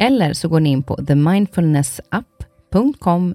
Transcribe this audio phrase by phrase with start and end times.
[0.00, 3.34] Eller så går ni in på themindfulnessapp.com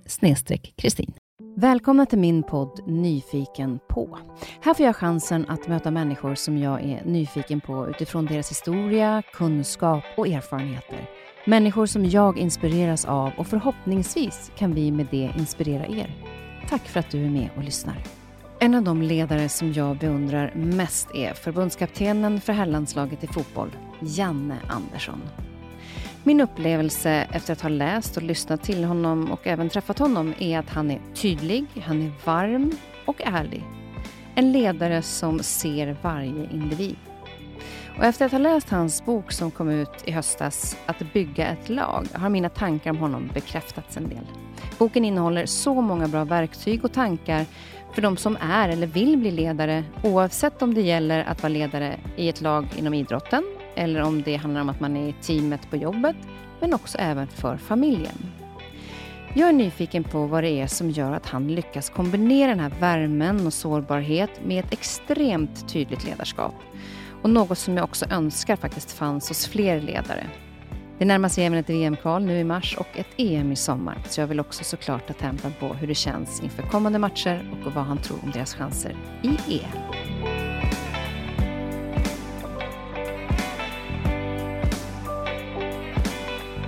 [0.75, 1.13] kristin.
[1.55, 4.17] Välkomna till min podd Nyfiken på.
[4.61, 9.23] Här får jag chansen att möta människor som jag är nyfiken på utifrån deras historia,
[9.33, 11.09] kunskap och erfarenheter.
[11.45, 16.15] Människor som jag inspireras av och förhoppningsvis kan vi med det inspirera er.
[16.69, 18.03] Tack för att du är med och lyssnar.
[18.59, 24.57] En av de ledare som jag beundrar mest är förbundskaptenen för herrlandslaget i fotboll, Janne
[24.69, 25.21] Andersson.
[26.25, 30.59] Min upplevelse efter att ha läst och lyssnat till honom och även träffat honom är
[30.59, 32.71] att han är tydlig, han är varm
[33.05, 33.63] och ärlig.
[34.35, 36.95] En ledare som ser varje individ.
[37.97, 41.69] Och efter att ha läst hans bok som kom ut i höstas, Att bygga ett
[41.69, 44.25] lag, har mina tankar om honom bekräftats en del.
[44.77, 47.45] Boken innehåller så många bra verktyg och tankar
[47.93, 51.99] för de som är eller vill bli ledare, oavsett om det gäller att vara ledare
[52.15, 53.43] i ett lag inom idrotten
[53.75, 56.15] eller om det handlar om att man är i teamet på jobbet,
[56.59, 58.17] men också även för familjen.
[59.35, 62.73] Jag är nyfiken på vad det är som gör att han lyckas kombinera den här
[62.79, 66.53] värmen och sårbarhet med ett extremt tydligt ledarskap.
[67.21, 70.27] Och något som jag också önskar faktiskt fanns hos fler ledare.
[70.99, 74.21] Det närmar sig även ett VM-kval nu i mars och ett EM i sommar, så
[74.21, 77.83] jag vill också såklart ta tempen på hur det känns inför kommande matcher och vad
[77.83, 80.52] han tror om deras chanser i EM.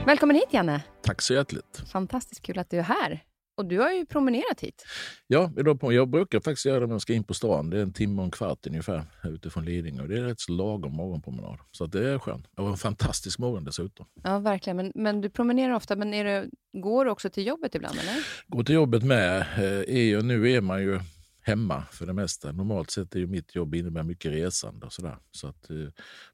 [0.05, 0.83] Välkommen hit Janne!
[1.01, 1.83] Tack så hjärtligt!
[1.91, 3.23] Fantastiskt kul att du är här.
[3.57, 4.85] Och du har ju promenerat hit.
[5.27, 5.51] Ja,
[5.81, 7.69] jag brukar faktiskt göra det när jag ska in på stan.
[7.69, 10.07] Det är en timme och en kvart ungefär utifrån Lidingö.
[10.07, 11.57] Det är rätt så lagom morgonpromenad.
[11.71, 12.47] Så det är skönt.
[12.55, 14.05] Det var en fantastisk morgon dessutom.
[14.23, 14.77] Ja, verkligen.
[14.77, 15.95] Men, men du promenerar ofta.
[15.95, 17.97] Men är det, går du också till jobbet ibland?
[17.99, 18.27] eller?
[18.47, 19.41] Går till jobbet med.
[19.41, 20.99] Eh, nu är man ju
[21.45, 22.51] hemma för det mesta.
[22.51, 25.17] Normalt sett är ju mitt jobb innebär mycket resande och sådär.
[25.31, 25.87] Så att, eh,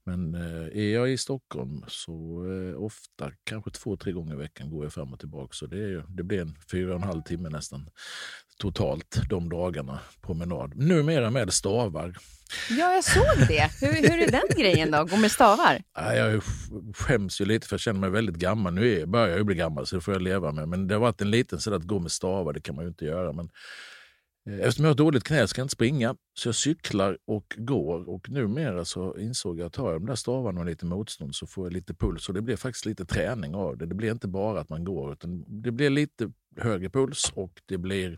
[0.03, 4.69] men eh, är jag i Stockholm så eh, ofta, kanske två, tre gånger i veckan
[4.69, 5.53] går jag fram och tillbaka.
[5.53, 7.89] Så det, är, det blir en fyra och en halv timme nästan
[8.57, 10.75] totalt de dagarna promenad.
[10.75, 12.17] Numera med stavar.
[12.69, 13.71] Ja, jag såg det.
[13.81, 15.05] Hur, hur är den grejen då?
[15.05, 15.81] Gå med stavar?
[15.93, 16.43] Jag
[16.95, 18.73] skäms ju lite för jag känner mig väldigt gammal.
[18.73, 20.69] Nu är, börjar jag bli gammal så det får jag leva med.
[20.69, 22.89] Men det har varit en liten sådär att gå med stavar, det kan man ju
[22.89, 23.33] inte göra.
[23.33, 23.49] Men
[24.49, 28.09] Eh, eftersom jag har dåligt knä ska jag inte springa, så jag cyklar och går.
[28.09, 31.47] Och numera så insåg jag att tar jag de där stavarna och lite motstånd så
[31.47, 32.27] får jag lite puls.
[32.27, 33.85] Och det blir faktiskt lite träning av det.
[33.85, 37.77] Det blir inte bara att man går, utan det blir lite högre puls och det
[37.77, 38.17] blir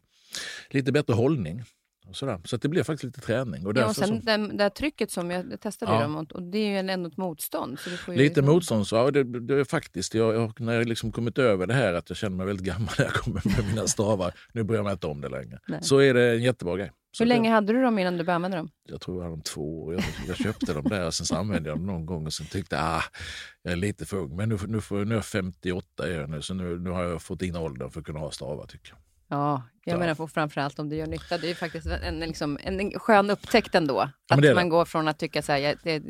[0.70, 1.64] lite bättre hållning.
[2.08, 2.40] Och sådär.
[2.46, 3.66] Så det blev faktiskt lite träning.
[3.68, 4.14] Och ja, och sen så...
[4.14, 6.02] det, det trycket som jag testade ja.
[6.02, 7.80] dem och det är ju ändå ett motstånd.
[7.80, 8.46] Så lite liksom...
[8.46, 10.14] motstånd, så ja, det, det är faktiskt.
[10.14, 12.94] Jag, jag, när jag liksom kommit över det här att jag känner mig väldigt gammal
[12.98, 14.34] när jag kommer med mina stavar.
[14.54, 15.60] nu bryr jag mig inte om det längre.
[15.68, 15.80] Nej.
[15.84, 16.92] Så är det en jättebra grej.
[17.12, 18.70] Så Hur länge det, hade du dem innan du började använda dem?
[18.84, 19.94] Jag tror jag hade dem två år.
[19.94, 22.76] Jag, jag köpte dem där och sen använde jag dem någon gång och sen tyckte
[22.76, 23.04] jag ah,
[23.62, 24.36] jag är lite för ung.
[24.36, 27.22] Men nu, nu, nu är jag 58 är jag nu, så nu, nu har jag
[27.22, 29.00] fått in åldern för att kunna ha stavar tycker jag.
[29.38, 30.00] Ja, jag ja.
[30.00, 31.38] menar framförallt om det gör nytta.
[31.38, 34.10] Det är faktiskt en, liksom, en skön upptäckt ändå.
[34.28, 36.02] Ja, att man går från att tycka så här, jag, det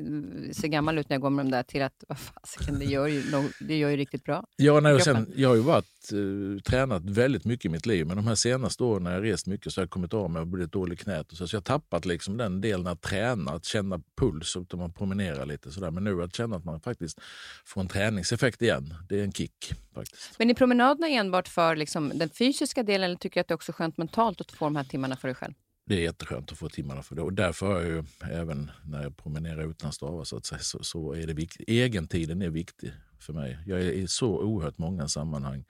[0.56, 3.08] ser gammal ut när jag går med dem där till att vad fasiken, det gör
[3.08, 3.24] ju,
[3.60, 4.44] det gör ju riktigt bra.
[4.56, 8.08] Ja, nej, och sen, jag har ju varit, uh, tränat väldigt mycket i mitt liv,
[8.08, 10.40] men de här senaste åren när jag rest mycket så har jag kommit av mig
[10.40, 11.32] och blivit dålig knät.
[11.32, 14.80] Och så, så jag har tappat liksom den delen att träna, att känna puls, utan
[14.80, 15.92] man promenerar lite sådär.
[15.92, 17.20] Men nu att känna att man faktiskt
[17.66, 19.74] får en träningseffekt igen, det är en kick.
[19.94, 20.40] faktiskt.
[20.40, 23.56] Men är promenaderna enbart för liksom, den fysiska delen eller tycker du att det är
[23.64, 25.54] också skönt mentalt att få de här timmarna för dig själv?
[25.86, 27.22] Det är jätteskönt att få timmarna för det.
[27.22, 30.84] Och därför har jag ju, även när jag promenerar utan stavar, så, att säga, så,
[30.84, 31.70] så är det viktigt.
[31.70, 33.60] Egentiden är viktig för mig.
[33.66, 35.66] Jag är i så oerhört många sammanhang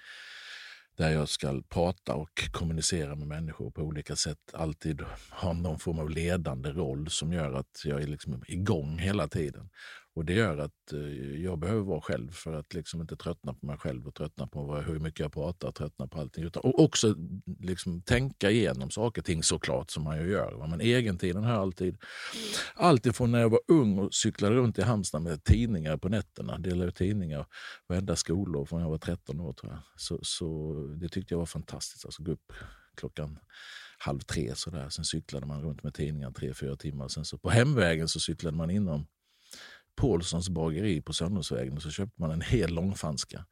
[0.97, 4.39] där jag ska prata och kommunicera med människor på olika sätt.
[4.53, 9.27] Alltid ha någon form av ledande roll som gör att jag är liksom igång hela
[9.27, 9.69] tiden.
[10.15, 13.65] Och Det gör att eh, jag behöver vara själv för att liksom inte tröttna på
[13.65, 16.43] mig själv och tröttna på hur mycket jag pratar tröttna på allting.
[16.43, 20.67] Utan, och också mm, liksom tänka igenom saker och ting såklart som man ju gör.
[20.67, 21.97] Men egentiden har jag alltid,
[22.75, 26.57] alltid från när jag var ung och cyklade runt i Halmstad med tidningar på nätterna,
[26.57, 27.45] delade ut tidningar
[27.87, 29.81] varenda skolår från jag var 13 år tror jag.
[29.95, 32.05] Så, så det tyckte jag var fantastiskt.
[32.05, 32.53] Alltså gå upp
[32.95, 33.39] klockan
[33.97, 34.89] halv tre sådär.
[34.89, 37.07] Sen cyklade man runt med tidningar tre, fyra timmar.
[37.07, 39.07] Sen så på hemvägen så cyklade man inom
[39.95, 43.45] Paulssons bageri på Söndagsvägen och så köpte man en hel långfanska.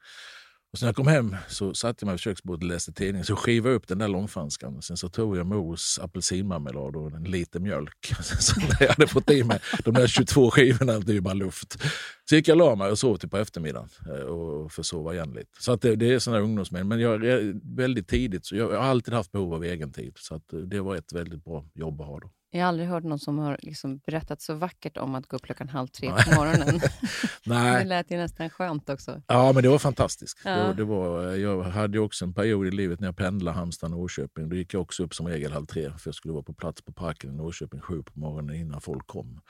[0.74, 3.26] Och sen när jag kom hem så satte jag mig vid köksbordet och läste tidningen.
[3.26, 4.82] Så skivade jag upp den där långfanskan.
[4.82, 8.14] Sen så tog jag mos apelsinmarmelad och en liter mjölk.
[8.40, 11.34] Så när jag hade fått i mig de där 22 skivorna, det är ju bara
[11.34, 11.84] luft.
[12.30, 15.34] Så gick jag och la mig och sov till på eftermiddagen eh, och försova igen
[15.34, 15.52] lite.
[15.60, 16.88] Så att det, det är sådana ungdomsmän.
[16.88, 17.20] Men jag,
[17.64, 20.14] väldigt tidigt, så jag, jag har alltid haft behov av egen tid.
[20.18, 22.32] Så att eh, det var ett väldigt bra jobb att ha då.
[22.54, 25.42] Jag har aldrig hört någon som har liksom berättat så vackert om att gå upp
[25.42, 26.82] klockan halv tre på morgonen.
[27.46, 27.84] Nej.
[27.84, 29.22] Det lät ju nästan skönt också.
[29.28, 30.40] Ja, men det var fantastiskt.
[30.46, 30.52] Ja.
[30.52, 34.50] Det, det, var, jag hade också en period i livet när jag pendlade Halmstad-Norrköping.
[34.50, 36.82] Då gick jag också upp som regel halv tre, för jag skulle vara på plats
[36.82, 39.42] på parken i Norrköping sju på morgonen innan folk kom.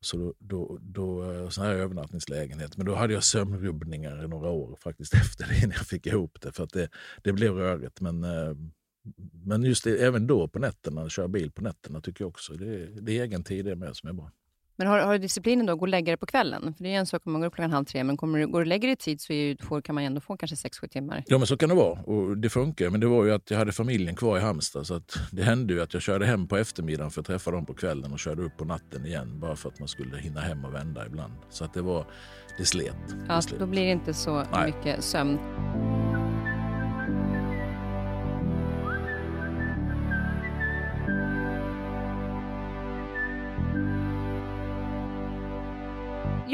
[0.00, 2.76] Så då, då, då, sån här övernattningslägenhet.
[2.76, 6.38] Men då hade jag sömnrubbningar i några år faktiskt efter det, innan jag fick ihop
[6.40, 6.52] det.
[6.52, 6.88] För att det,
[7.22, 8.00] det blev rörigt.
[8.00, 8.54] Men eh,
[9.44, 12.52] men just det, även då på nätterna, köra bil på nätterna tycker jag också.
[12.52, 14.30] Det, det är egen tid det med som är bra.
[14.76, 16.74] Men har, har du disciplinen då att gå och lägga dig på kvällen?
[16.76, 18.46] För det är en sak om man går upp klockan halv tre, men kommer du,
[18.46, 20.56] går du och lägger dig i tid så ju, får, kan man ändå få kanske
[20.56, 21.24] sex sju timmar.
[21.26, 22.00] Ja, men så kan det vara.
[22.00, 22.90] Och det funkar.
[22.90, 24.86] Men det var ju att jag hade familjen kvar i Halmstad.
[24.86, 27.66] Så att det hände ju att jag körde hem på eftermiddagen för att träffa dem
[27.66, 29.40] på kvällen och körde upp på natten igen.
[29.40, 31.32] Bara för att man skulle hinna hem och vända ibland.
[31.50, 32.06] Så att det var,
[32.58, 32.94] det slet.
[33.28, 33.60] Ja, det slet.
[33.60, 34.66] då blir det inte så Nej.
[34.66, 35.38] mycket sömn.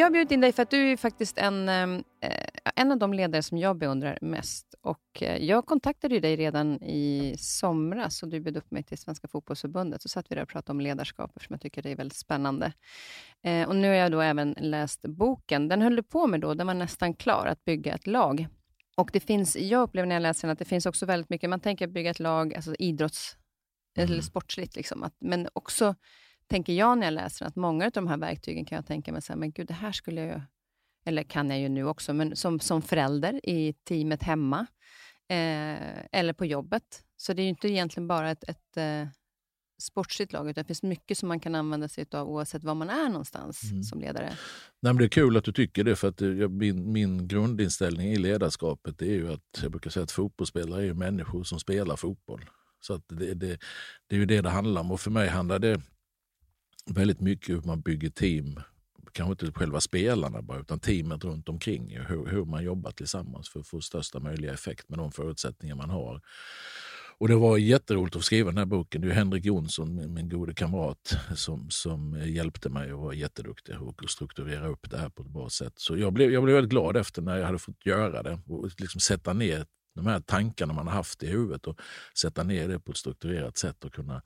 [0.01, 2.99] Jag har bjudit in dig för att du är faktiskt en, ehm, eh, en av
[2.99, 4.75] de ledare som jag beundrar mest.
[4.81, 9.29] Och eh, jag kontaktade dig redan i somras och du bjöd upp mig till Svenska
[9.29, 10.03] fotbollsförbundet.
[10.03, 12.73] Så satt vi där och pratade om ledarskap, eftersom jag tycker det är väldigt spännande.
[13.43, 15.69] Eh, och nu har jag då även läst boken.
[15.69, 18.47] Den höll du på med då, den var nästan klar, att bygga ett lag.
[18.97, 21.51] Och det finns, jag upplever när jag läser den att det finns också väldigt mycket,
[21.51, 23.37] man tänker bygga ett lag, alltså idrotts
[23.97, 24.11] mm.
[24.11, 25.95] eller sportsligt, liksom, att, men också
[26.51, 29.23] tänker jag när jag läser att många av de här verktygen kan jag tänka mig,
[29.23, 30.43] så här, men gud, det här skulle jag
[31.05, 34.67] eller kan jag ju nu också, men som, som förälder i teamet hemma
[35.29, 37.05] eh, eller på jobbet.
[37.17, 39.09] Så det är ju inte egentligen bara ett, ett eh,
[39.83, 42.91] sportsligt lag, utan det finns mycket som man kan använda sig av oavsett var man
[42.91, 43.83] är någonstans mm.
[43.83, 44.27] som ledare.
[44.81, 46.21] Nej, men det är kul att du tycker det, för att
[46.51, 51.45] min, min grundinställning i ledarskapet är ju att jag brukar säga att fotbollsspelare är människor
[51.45, 52.51] som spelar fotboll.
[52.81, 53.61] Så att det, det,
[54.07, 54.91] det är ju det det handlar om.
[54.91, 55.81] Och för mig handlar det
[56.87, 58.61] väldigt mycket hur man bygger team.
[59.13, 61.99] Kanske inte själva spelarna bara, utan teamet runt omkring.
[62.09, 65.91] Hur, hur man jobbar tillsammans för att få största möjliga effekt med de förutsättningar man
[65.91, 66.21] har.
[67.21, 69.01] Och Det var jätteroligt att skriva den här boken.
[69.01, 73.83] Det är Henrik Jonsson, min, min gode kamrat, som, som hjälpte mig och var jätteduktig
[73.83, 75.73] och strukturera upp det här på ett bra sätt.
[75.77, 78.71] Så jag blev, jag blev väldigt glad efter när jag hade fått göra det och
[78.79, 81.81] liksom sätta ner de här tankarna man har haft i huvudet och
[82.19, 84.23] sätta ner det på ett strukturerat sätt och kunna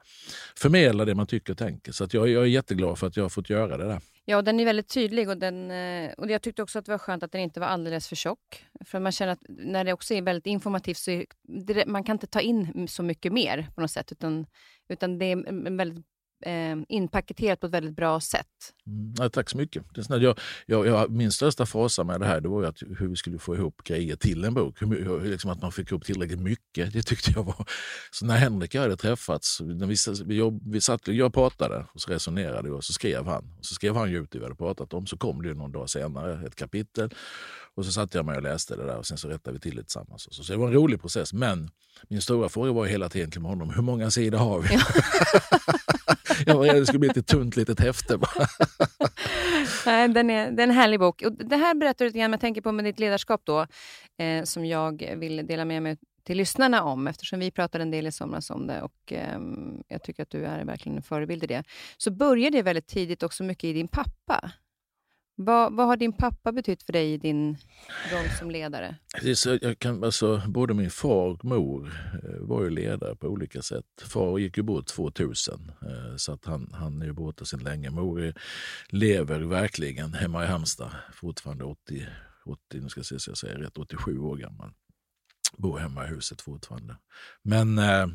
[0.57, 1.93] förmedla det man tycker och tänker.
[1.93, 4.01] Så att jag, jag är jätteglad för att jag har fått göra det där.
[4.25, 6.99] Ja, den är väldigt tydlig och, den, eh, och jag tyckte också att det var
[6.99, 8.67] skönt att den inte var alldeles för tjock.
[8.85, 12.27] För man känner att när det också är väldigt informativt så är man kan inte
[12.27, 14.13] ta in så mycket mer på något sätt.
[14.13, 14.47] Utan,
[14.89, 16.07] utan det är en väldigt
[16.45, 18.47] eh, inpaketerat på ett väldigt bra sätt.
[18.87, 19.95] Mm, ja, tack så mycket.
[19.95, 23.09] Det är jag, jag, jag, min största fasa med det här det var att hur
[23.09, 24.83] vi skulle få ihop grejer till en bok.
[24.83, 26.93] Hur, liksom att man fick ihop tillräckligt mycket.
[26.93, 27.67] Det tyckte jag var...
[28.11, 32.01] Så när Henrik och jag hade träffats, när vi, vi, vi satt, jag pratade och
[32.01, 33.45] så resonerade och så skrev han.
[33.59, 35.07] Och så skrev han ut det vi hade pratat om.
[35.07, 37.11] Så kom det någon dag senare ett kapitel.
[37.77, 39.77] Och så satte jag mig och läste det där och sen så rättade vi till
[39.77, 40.23] det tillsammans.
[40.23, 41.33] Så, så det var en rolig process.
[41.33, 41.71] Men
[42.09, 44.69] min stora fråga var hela tiden till honom, hur många sidor har vi?
[46.47, 48.19] jag var rädd det skulle bli ett tunt litet häfte.
[49.87, 51.23] Nej, den, är, den är en härlig bok.
[51.23, 53.67] Och det här berättar du lite grann, jag tänker på med ditt ledarskap då,
[54.19, 58.07] eh, som jag vill dela med mig till lyssnarna om, eftersom vi pratade en del
[58.07, 59.39] i somras om det och eh,
[59.89, 61.65] jag tycker att du är verkligen en förebild i det.
[61.97, 64.53] Så började det väldigt tidigt också mycket i din pappa.
[65.37, 67.57] Vad, vad, har din pappa betytt för dig i din
[68.13, 68.97] roll som ledare?
[69.61, 71.93] jag kan, alltså, både min far och mor
[72.25, 73.85] eh, var ju ledare på olika sätt.
[74.03, 77.91] Far gick ju bort 2000, eh, så att han, han är ju borta sedan länge.
[77.91, 78.35] Mor
[78.89, 82.07] lever verkligen hemma i Halmstad, fortfarande 80,
[82.45, 84.71] 80 nu ska jag se så jag säger rätt, 87 år gammal.
[85.57, 86.97] Bor hemma i huset fortfarande.
[87.43, 88.07] Men eh,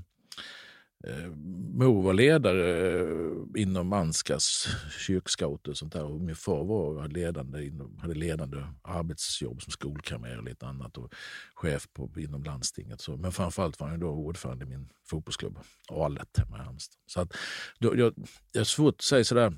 [1.07, 1.29] Eh,
[1.73, 4.67] Mor var ledare eh, inom Anskas
[4.99, 6.03] kyrkscouter och sånt där.
[6.03, 11.13] Och min far var ledande inom, hade ledande arbetsjobb som skolkamrer och lite annat och
[11.53, 13.01] chef på, inom landstinget.
[13.01, 16.97] Så, men framförallt var han då ordförande i min fotbollsklubb, Alet hemma i Halmstad.
[17.05, 17.33] Så att,
[17.79, 18.13] då, jag,
[18.51, 19.53] jag har svårt att säga sådär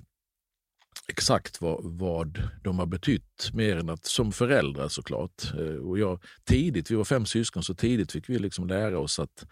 [1.07, 5.53] exakt vad, vad de har betytt mer än att som föräldrar såklart.
[5.53, 9.19] Eh, och jag, tidigt, vi var fem syskon, så tidigt fick vi liksom lära oss
[9.19, 9.45] att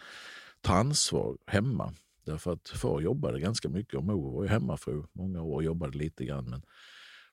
[0.62, 1.94] ta ansvar hemma.
[2.26, 5.98] Därför att far jobbade ganska mycket och mor var ju hemmafru många år och jobbade
[5.98, 6.50] lite grann.
[6.50, 6.62] Men,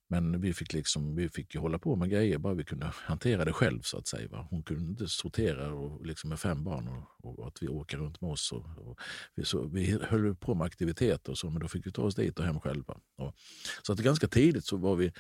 [0.09, 3.45] men vi fick, liksom, vi fick ju hålla på med grejer bara vi kunde hantera
[3.45, 3.80] det själv.
[3.83, 4.28] så att säga.
[4.28, 4.47] Va?
[4.50, 8.21] Hon kunde inte sortera och, liksom med fem barn och, och att vi åker runt
[8.21, 8.52] med oss.
[8.52, 8.99] Och, och
[9.35, 12.14] vi, så, vi höll på med aktiviteter och så, men då fick vi ta oss
[12.14, 12.99] dit och hem själva.
[13.16, 13.35] Och,
[13.83, 15.12] så att ganska tidigt så var vi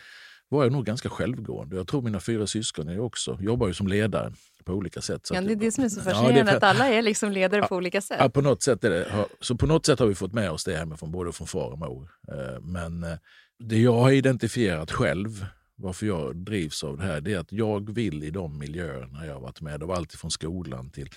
[0.48, 1.76] var jag nog ganska självgående.
[1.76, 4.32] Jag tror mina fyra syskon är också, jobbar ju som ledare
[4.64, 5.28] på olika sätt.
[5.32, 7.60] Ja, det är det som är så fascinerande, ja, för, att alla är liksom ledare
[7.60, 8.16] ja, på olika sätt.
[8.20, 10.64] Ja, på något sätt är det, så på något sätt har vi fått med oss
[10.64, 12.10] det hemifrån, både från far och mor.
[12.28, 13.18] Eh, men eh,
[13.58, 17.94] det jag har identifierat själv, varför jag drivs av det här, det är att jag
[17.94, 21.10] vill i de miljöerna jag har varit med, det var alltid från skolan till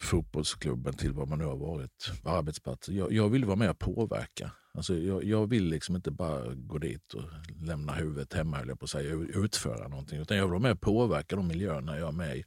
[0.00, 2.92] fotbollsklubben till vad man nu har varit, arbetsplatser.
[2.92, 4.50] Jag, jag vill vara med och påverka.
[4.74, 7.24] Alltså jag, jag, vill liksom inte bara gå dit och
[7.60, 10.20] lämna huvudet hemma, höll jag på att säga, utföra någonting.
[10.20, 12.44] Utan jag vill vara med och påverka de miljöerna jag är med i.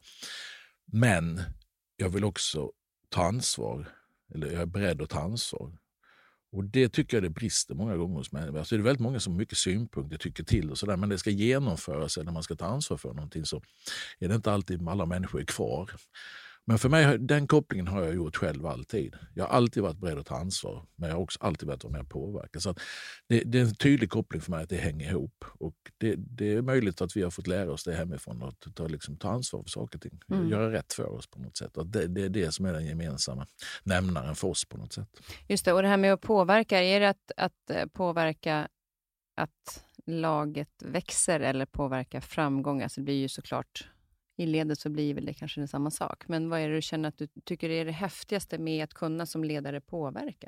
[0.85, 1.41] Men
[1.95, 2.71] jag vill också
[3.09, 3.89] ta ansvar,
[4.33, 5.77] eller jag är beredd att ta ansvar.
[6.51, 8.59] Och det tycker jag det brister många gånger hos människor.
[8.59, 10.97] Alltså det är väldigt många som har mycket synpunkter, tycker till och sådär.
[10.97, 13.61] Men det ska genomföras eller man ska ta ansvar för någonting så
[14.19, 15.91] är det inte alltid alla människor är kvar.
[16.65, 19.15] Men för mig, den kopplingen har jag gjort själv alltid.
[19.35, 22.01] Jag har alltid varit beredd att ta ansvar, men jag har också alltid varit med
[22.01, 22.59] och påverka.
[22.59, 22.75] Så
[23.29, 25.45] det, det, är en tydlig koppling för mig att det hänger ihop.
[25.59, 28.87] Och det, det, är möjligt att vi har fått lära oss det hemifrån, att ta,
[28.87, 30.19] liksom, ta ansvar för saker och ting.
[30.31, 30.49] Mm.
[30.49, 31.77] Göra rätt för oss på något sätt.
[31.77, 33.47] Och det, det är det som är den gemensamma
[33.83, 35.09] nämnaren för oss på något sätt.
[35.47, 38.67] Just det, och det här med att påverka, är det att, att eh, påverka
[39.35, 42.81] att laget växer eller påverka framgång?
[42.81, 43.87] Alltså det blir ju såklart
[44.41, 46.23] i ledet så blir väl det kanske samma sak.
[46.27, 49.25] Men vad är det du känner att du tycker är det häftigaste med att kunna
[49.25, 50.47] som ledare påverka?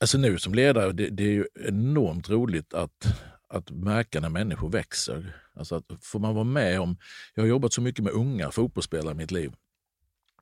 [0.00, 3.06] Alltså nu som ledare, det, det är ju enormt roligt att,
[3.48, 5.36] att märka när människor växer.
[5.54, 6.96] Alltså att får man vara med om...
[7.34, 9.54] Jag har jobbat så mycket med unga fotbollsspelare i mitt liv.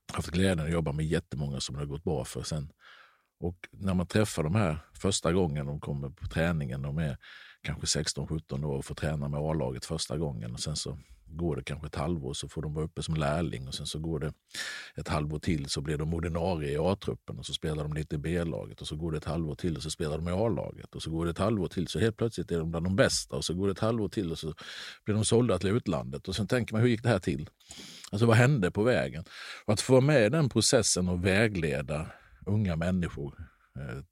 [0.07, 2.73] Jag har haft glädjen att jobba med jättemånga som det har gått bra för sen.
[3.41, 7.17] Och när man träffar de här första gången de kommer på träningen, de är
[7.63, 10.99] kanske 16-17 år och får träna med A-laget första gången och sen så
[11.37, 13.99] går det kanske ett halvår så får de vara uppe som lärling och sen så
[13.99, 14.33] går det
[14.97, 18.19] ett halvår till så blir de ordinarie i A-truppen och så spelar de lite i
[18.19, 21.03] B-laget och så går det ett halvår till och så spelar de i A-laget och
[21.03, 23.45] så går det ett halvår till så helt plötsligt är de bland de bästa och
[23.45, 24.55] så går det ett halvår till och så
[25.05, 27.51] blir de sålda till utlandet och sen tänker man hur gick det här till?
[28.11, 29.25] Alltså vad hände på vägen?
[29.65, 32.07] Och att få vara med i den processen och vägleda
[32.47, 33.35] unga människor
[33.77, 34.05] eh,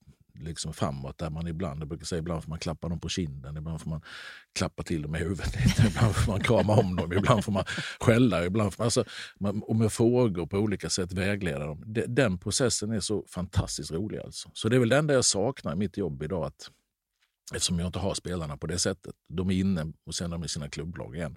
[0.44, 1.18] liksom framåt.
[1.18, 3.90] Där man ibland, jag brukar säga ibland får man klappa dem på kinden, ibland får
[3.90, 4.00] man
[4.58, 5.54] klappa till dem i huvudet,
[5.86, 7.64] ibland får man krama om dem, ibland får man
[8.00, 9.04] skälla, ibland får man, alltså,
[9.62, 11.82] och med frågor på olika sätt vägleda dem.
[12.08, 14.18] Den processen är så fantastiskt rolig.
[14.18, 14.50] Alltså.
[14.52, 16.44] Så det är väl det enda jag saknar i mitt jobb idag.
[16.44, 16.70] Att
[17.54, 19.14] Eftersom jag inte har spelarna på det sättet.
[19.28, 21.36] De är inne och sen är de i sina klubblag igen.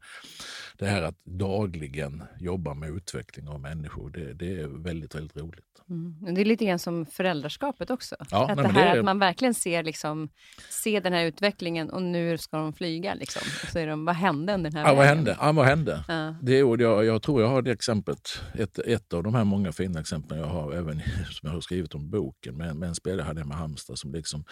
[0.77, 5.65] Det här att dagligen jobba med utveckling av människor, det, det är väldigt, väldigt roligt.
[5.89, 6.36] Mm.
[6.36, 8.15] Det är lite grann som föräldraskapet också.
[8.32, 10.29] Ja, att, nej, det här, det att man verkligen ser, liksom,
[10.70, 13.13] ser den här utvecklingen och nu ska de flyga.
[13.13, 13.41] Liksom.
[13.63, 15.38] Och så är de, vad hände under den här ja, Vad hände?
[15.39, 16.03] Ja, vad hände?
[16.08, 16.36] Ja.
[16.41, 19.72] Det är, jag, jag tror jag har det exemplet, ett, ett av de här många
[19.72, 21.00] fina exemplen jag har, även
[21.32, 24.13] som jag har skrivit om boken, med, med en spelare jag hade med Halmstad som
[24.13, 24.46] liksom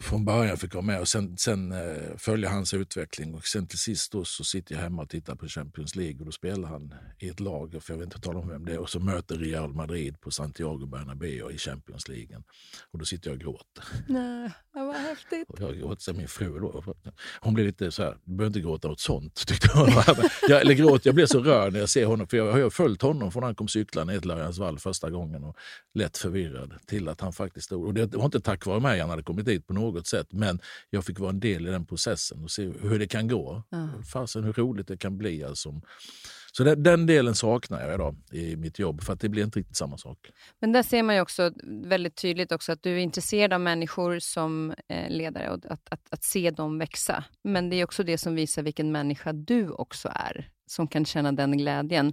[0.00, 3.34] från början fick vara med och sen, sen eh, följa hans utveckling.
[3.34, 6.24] Och sen till sist då så sitter jag hemma och tittar på Champions League och
[6.26, 8.78] då spelar han i ett lag, för jag vill inte tala om vem det är,
[8.78, 12.42] och så möter Real Madrid på Santiago Bernabéu i Champions League.
[12.90, 13.84] Och då sitter jag och gråter.
[14.08, 15.50] Nej, vad häftigt.
[15.50, 16.94] Och jag gråter, så min fru då,
[17.40, 19.88] hon blir lite så här, du behöver inte gråta åt sånt, tyckte hon.
[20.48, 23.02] jag, eller gråt, jag blir så rörd när jag ser honom, för jag har följt
[23.02, 25.56] honom från han kom cyklande ned till vall första gången och
[25.94, 27.86] lätt förvirrad till att han faktiskt stod.
[27.86, 30.26] Och det var inte tack vare mig han hade kommit dit på något sätt.
[30.30, 30.60] Men
[30.90, 33.62] jag fick vara en del i den processen och se hur det kan gå.
[33.70, 33.88] Ja.
[34.12, 35.44] Fasen hur roligt det kan bli.
[35.44, 35.80] Alltså.
[36.52, 39.58] Så den, den, delen saknar jag idag i mitt jobb, för att det blir inte
[39.58, 40.18] riktigt samma sak.
[40.60, 41.52] Men där ser man ju också
[41.84, 46.00] väldigt tydligt också att du är intresserad av människor som eh, ledare och att, att,
[46.10, 47.24] att, se dem växa.
[47.44, 51.32] Men det är också det som visar vilken människa du också är, som kan känna
[51.32, 52.12] den glädjen.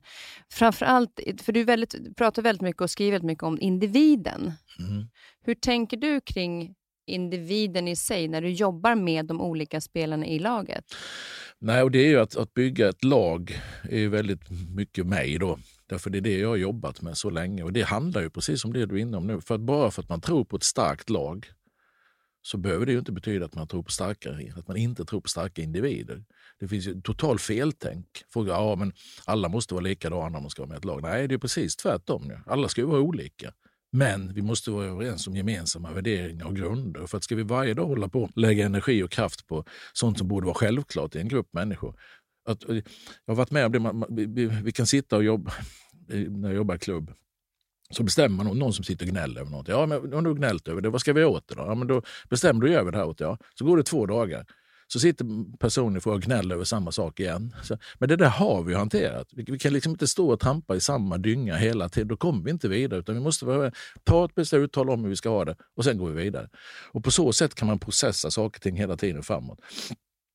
[0.52, 4.54] Framförallt, för du väldigt, pratar väldigt mycket och skriver väldigt mycket om individen.
[4.80, 5.08] Mm.
[5.42, 6.76] Hur tänker du kring
[7.10, 10.86] individen i sig när du jobbar med de olika spelarna i laget?
[11.60, 15.60] Nej, och det är ju att, att bygga ett lag är väldigt mycket mig då.
[15.90, 17.64] Därför det är det jag har jobbat med så länge.
[17.64, 19.42] Och det handlar ju precis om det du är inne om nu.
[19.42, 21.48] För att bara för att man tror på ett starkt lag
[22.42, 25.22] så behöver det ju inte betyda att man tror på starka, att man inte tror
[25.22, 26.24] på starka individer.
[26.60, 28.06] Det finns ju total feltänk.
[28.34, 28.94] Folk ja men
[29.26, 31.02] alla måste vara likadana om man ska vara med i ett lag.
[31.02, 32.32] Nej, det är precis tvärtom.
[32.46, 33.54] Alla ska ju vara olika.
[33.92, 37.08] Men vi måste vara överens om gemensamma värderingar och grunder.
[37.08, 40.18] För att ska vi varje dag hålla på och lägga energi och kraft på sånt
[40.18, 41.96] som borde vara självklart i en grupp människor.
[42.46, 42.76] Att, eh,
[43.26, 45.52] jag har varit med om det, man, vi, vi, kan sitta och jobba,
[46.08, 47.14] när jag jobbar i klubb,
[47.92, 49.68] så bestämmer man någon som sitter och gnäller över något.
[49.68, 51.62] Ja, men har du gnällt över det, vad ska vi göra åt det då?
[51.62, 53.38] Ja, men då bestämmer du över det här åt ja.
[53.56, 54.46] Så går det två dagar.
[54.92, 57.56] Så sitter personen och gnäller över samma sak igen.
[57.64, 59.28] Så, men det där har vi hanterat.
[59.32, 62.08] Vi, vi, kan liksom inte stå och trampa i samma dynga hela tiden.
[62.08, 63.00] Då kommer vi inte vidare.
[63.00, 63.72] Utan vi måste vara,
[64.04, 66.50] ta ett beslut, tala om hur vi ska ha det och sen går vi vidare.
[66.92, 69.60] Och På så sätt kan man processa saker och ting hela tiden framåt.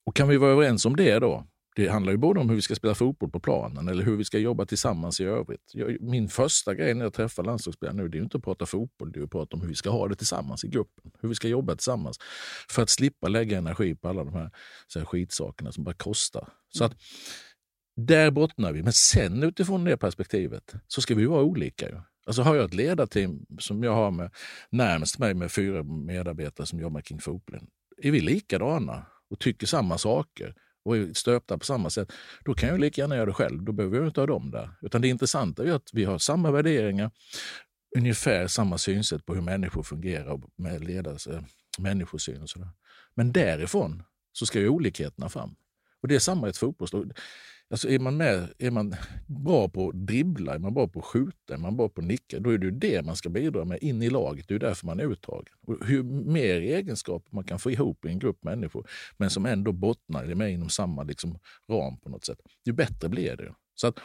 [0.07, 2.63] Och Kan vi vara överens om det då, det handlar ju både om hur vi
[2.63, 5.71] ska spela fotboll på planen eller hur vi ska jobba tillsammans i övrigt.
[5.73, 9.13] Jag, min första grej när jag träffar landslagsspelare nu det är inte att prata fotboll,
[9.13, 11.11] det är att prata om hur vi ska ha det tillsammans i gruppen.
[11.21, 12.19] Hur vi ska jobba tillsammans
[12.69, 14.51] för att slippa lägga energi på alla de här,
[14.87, 16.49] så här skitsakerna som bara kostar.
[16.69, 16.97] Så att,
[17.97, 18.83] där bottnar vi.
[18.83, 21.89] Men sen utifrån det perspektivet så ska vi vara olika.
[21.89, 22.01] Ju.
[22.27, 24.31] Alltså har jag ett ledarteam som jag har med
[24.71, 27.67] närmast mig med fyra medarbetare som jobbar kring fotbollen.
[28.03, 30.55] Är vi likadana och tycker samma saker
[30.85, 32.13] och är stöpta på samma sätt,
[32.45, 33.63] då kan jag lika gärna göra det själv.
[33.63, 34.71] Då behöver jag inte ha dem där.
[34.83, 37.11] Utan det intressanta är att vi har samma värderingar,
[37.97, 41.43] ungefär samma synsätt på hur människor fungerar med ledares äh,
[41.79, 42.69] människosyn och sådär.
[43.15, 45.57] Men därifrån så ska ju olikheterna fram.
[46.03, 47.13] Och det är samma i ett fotbollslag.
[47.75, 48.95] Alltså är, man med, är man
[49.27, 52.07] bra på att dribbla, är man bra på att skjuta, är man bra på att
[52.07, 54.49] nicka, då är det ju det man ska bidra med in i laget.
[54.49, 55.55] Det är därför man är uttagen.
[55.67, 59.73] Och hur mer egenskaper man kan få ihop i en grupp människor, men som ändå
[59.73, 61.39] bottnar med inom samma liksom,
[61.71, 63.55] ram på något sätt, ju bättre blir det.
[63.75, 63.99] Så att,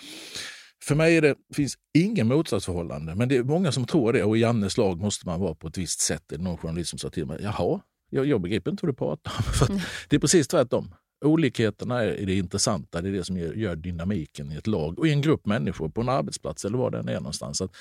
[0.84, 4.24] för mig är det, finns ingen motsatsförhållande, men det är många som tror det.
[4.24, 6.24] Och i Jannes lag måste man vara på ett visst sätt.
[6.28, 8.98] Det är någon journalist som sa till mig, jaha, jag, jag begriper inte vad du
[8.98, 9.44] pratar om.
[9.54, 9.82] För mm.
[10.10, 10.94] Det är precis tvärtom.
[11.26, 15.12] Olikheterna är det intressanta, det är det som gör dynamiken i ett lag och i
[15.12, 17.58] en grupp människor på en arbetsplats eller var den är någonstans.
[17.58, 17.76] Så att,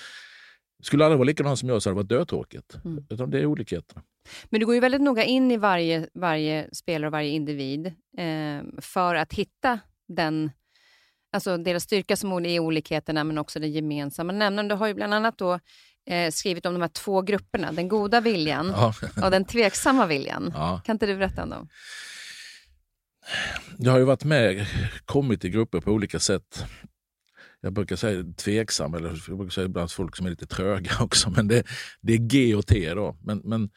[0.82, 2.76] skulle alla vara likadana som jag så hade det varit dötråkigt.
[2.84, 3.06] Mm.
[3.10, 4.02] Utan det är olikheterna.
[4.44, 7.86] Men du går ju väldigt noga in i varje, varje spelare och varje individ
[8.18, 10.50] eh, för att hitta den,
[11.32, 14.68] alltså deras styrka som är olikheterna men också den gemensamma nämnaren.
[14.68, 15.60] Du har ju bland annat då,
[16.06, 18.94] eh, skrivit om de här två grupperna, den goda viljan ja.
[19.24, 20.52] och den tveksamma viljan.
[20.54, 20.80] Ja.
[20.84, 21.68] Kan inte du berätta om dem?
[23.78, 24.66] Jag har ju varit med,
[25.04, 26.64] kommit i grupper på olika sätt.
[27.60, 31.30] Jag brukar säga tveksam, eller jag brukar säga ibland folk som är lite tröga också,
[31.30, 31.62] men det,
[32.00, 32.94] det är G och T.
[32.94, 33.16] Då.
[33.22, 33.70] Men, men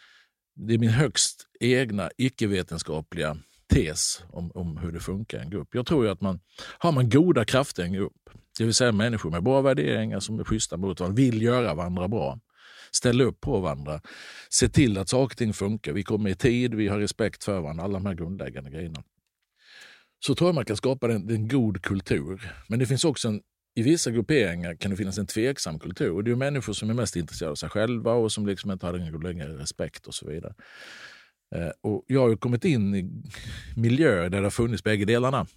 [0.55, 3.37] det är min högst egna icke-vetenskapliga
[3.73, 5.69] tes om, om hur det funkar i en grupp.
[5.71, 6.39] Jag tror att man
[6.77, 10.39] har man goda krafter i en grupp, det vill säga människor med bra värderingar som
[10.39, 12.39] är schyssta mot varandra, vill göra varandra bra,
[12.91, 14.01] ställa upp på varandra,
[14.49, 15.93] se till att saker och ting funkar.
[15.93, 19.03] Vi kommer i tid, vi har respekt för varandra, alla de här grundläggande grejerna
[20.25, 22.53] så tror jag man kan skapa en, en god kultur.
[22.67, 23.41] Men det finns också en,
[23.75, 26.11] i vissa grupperingar kan det finnas en tveksam kultur.
[26.11, 28.85] Och det är människor som är mest intresserade av sig själva och som liksom inte
[28.85, 30.53] har en längre respekt och så vidare.
[31.55, 33.09] Eh, och jag har kommit in i
[33.75, 35.47] miljöer där det har funnits bägge delarna.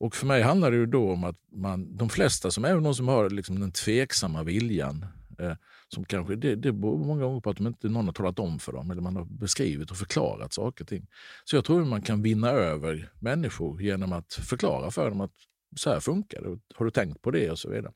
[0.00, 3.08] Och för mig handlar det då om att man, de flesta, som även de som
[3.08, 5.06] har liksom den tveksamma viljan,
[5.38, 5.56] eh,
[5.94, 8.58] som kanske, det, det beror många gånger på att de inte, någon har talat om
[8.58, 11.06] för dem eller man har beskrivit och förklarat saker och ting.
[11.44, 15.32] Så jag tror att man kan vinna över människor genom att förklara för dem att
[15.76, 16.58] så här funkar det.
[16.74, 17.50] Har du tänkt på det?
[17.50, 17.92] och så vidare.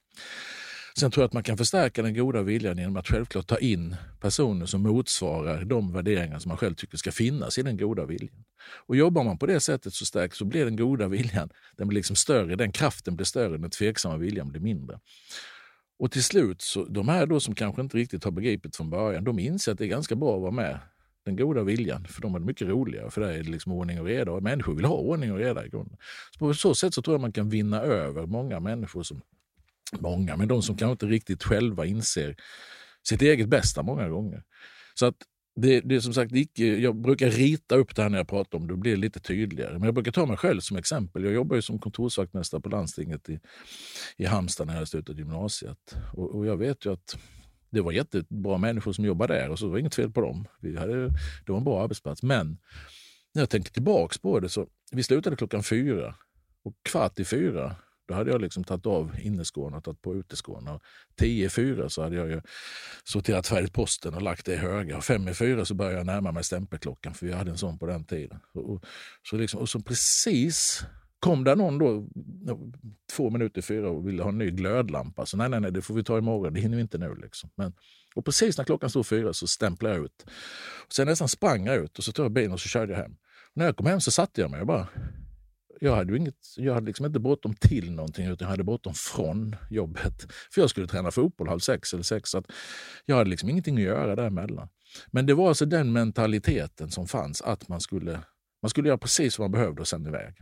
[0.99, 3.97] Sen tror jag att man kan förstärka den goda viljan genom att självklart ta in
[4.21, 8.45] personer som motsvarar de värderingar som man själv tycker ska finnas i den goda viljan.
[8.87, 11.97] Och Jobbar man på det sättet så starkt så blir den goda viljan den blir
[11.97, 15.01] liksom större, den kraften blir större, den tveksamma viljan blir mindre.
[15.99, 19.25] Och till slut, så, de här då som kanske inte riktigt har begripit från början,
[19.25, 20.79] de inser att det är ganska bra att vara med.
[21.25, 24.07] Den goda viljan, för de är mycket roligare, för där är det liksom ordning och
[24.07, 25.97] reda och människor vill ha ordning och reda i grunden.
[26.33, 29.23] Så på så sätt så tror jag man kan vinna över många människor, som,
[29.99, 32.37] många, men de som kanske inte riktigt själva inser
[33.09, 34.43] sitt eget bästa många gånger.
[34.95, 35.17] Så att
[35.57, 38.59] det, det är som sagt icke, jag brukar rita upp det här när jag pratar
[38.59, 39.73] om det, då blir det lite tydligare.
[39.73, 41.25] Men jag brukar ta mig själv som exempel.
[41.25, 43.41] Jag jobbar ju som kontorsvaktmästare på landstinget i,
[44.17, 45.97] i Halmstad när jag slutade gymnasiet.
[46.13, 47.19] Och, och, jag vet ju att
[47.71, 50.47] det var jättebra människor som jobbade där och så var det inget fel på dem.
[50.61, 51.07] Vi hade,
[51.47, 52.23] det var en bra arbetsplats.
[52.23, 52.59] Men
[53.35, 56.15] när jag tänker tillbaks på det så vi slutade klockan fyra
[56.65, 60.81] och kvart i fyra då hade jag liksom tagit av innerskorna och tagit på uteskorna.
[61.17, 62.41] Tio i fyra så hade jag ju
[63.05, 64.97] sorterat färdigt posten och lagt det i höga.
[64.97, 67.79] Och fem i fyra så började jag närma mig stämpelklockan för vi hade en sån
[67.79, 68.41] på den tiden.
[68.55, 68.85] Och,
[69.23, 70.87] så liksom, och så precis
[71.21, 72.09] Kom det någon då
[73.17, 75.83] två minuter i fyra och ville ha en ny glödlampa, så nej, nej, nej, det
[75.83, 77.15] får vi ta imorgon, det hinner vi inte nu.
[77.23, 77.51] Liksom.
[77.55, 77.73] Men,
[78.15, 80.25] och precis när klockan stod fyra så stämplade jag ut.
[80.87, 83.01] Och sen nästan sprang jag ut och så tog jag bilen och så körde jag
[83.01, 83.13] hem.
[83.51, 84.89] Och när jag kom hem så satte jag mig och bara
[85.81, 89.57] jag hade, inget, jag hade liksom inte bråttom till någonting utan jag hade bråttom från
[89.71, 90.27] jobbet.
[90.51, 92.31] För jag skulle träna fotboll halv sex eller sex.
[92.31, 92.47] Så att
[93.05, 94.69] jag hade liksom ingenting att göra däremellan.
[95.11, 98.21] Men det var alltså den mentaliteten som fanns att man skulle,
[98.63, 100.35] man skulle göra precis vad man behövde och sen iväg.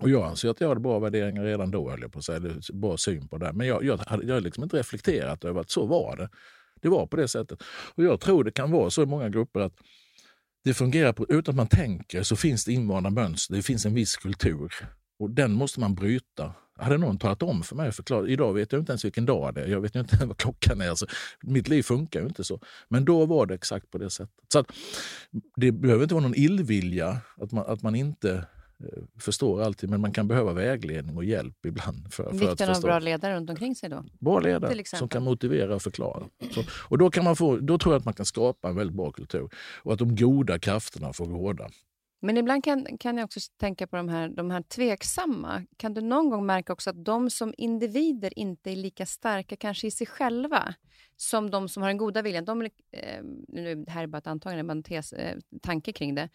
[0.00, 2.36] Och jag anser att jag hade bra värderingar redan då, höll jag på att säga,
[2.36, 3.52] eller bra syn på det.
[3.52, 6.28] Men jag, jag hade jag liksom inte reflekterat över att så var det.
[6.82, 7.62] Det var på det sättet.
[7.94, 9.74] Och jag tror det kan vara så i många grupper att
[10.64, 13.94] det fungerar på, utan att man tänker så finns det invanda mönster, det finns en
[13.94, 14.72] viss kultur.
[15.18, 16.54] Och den måste man bryta.
[16.76, 19.62] Hade någon talat om för mig, förklarat, idag vet jag inte ens vilken dag det
[19.62, 20.88] är, jag vet inte vad klockan är.
[20.88, 21.06] Alltså,
[21.42, 22.60] mitt liv funkar ju inte så.
[22.88, 24.34] Men då var det exakt på det sättet.
[24.52, 24.66] Så att,
[25.56, 28.46] Det behöver inte vara någon illvilja, att man, att man inte
[29.20, 32.12] förstår alltid, men man kan behöva vägledning och hjälp ibland.
[32.12, 34.04] För, för Vikten av bra ledare runt omkring sig då?
[34.20, 36.28] Bra ledare som kan motivera och förklara.
[36.50, 38.96] Så, och då, kan man få, då tror jag att man kan skapa en väldigt
[38.96, 39.48] bra kultur
[39.82, 41.70] och att de goda krafterna får råda.
[42.24, 45.66] Men ibland kan, kan jag också tänka på de här, de här tveksamma.
[45.76, 49.86] Kan du någon gång märka också att de som individer inte är lika starka kanske
[49.86, 50.74] i sig själva
[51.16, 52.44] som de som har den goda viljan?
[52.44, 52.70] De, eh,
[53.48, 56.28] nu, det här är bara ett antagande, bara en tes, eh, tanke kring det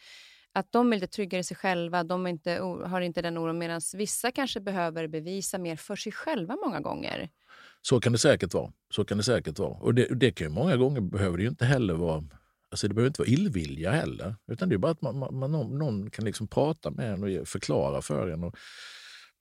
[0.53, 2.51] att de är lite tryggare i sig själva, de inte,
[2.85, 7.29] har inte den oron, medan vissa kanske behöver bevisa mer för sig själva många gånger.
[7.81, 8.71] Så kan det säkert vara.
[8.95, 9.73] Så kan det säkert vara.
[9.73, 12.23] Och det, det kan ju många gånger behöver det ju inte heller vara
[12.71, 16.09] Alltså det behöver inte vara illvilja heller, utan det är bara att man, man, någon
[16.09, 18.43] kan liksom prata med en och förklara för en.
[18.43, 18.55] Och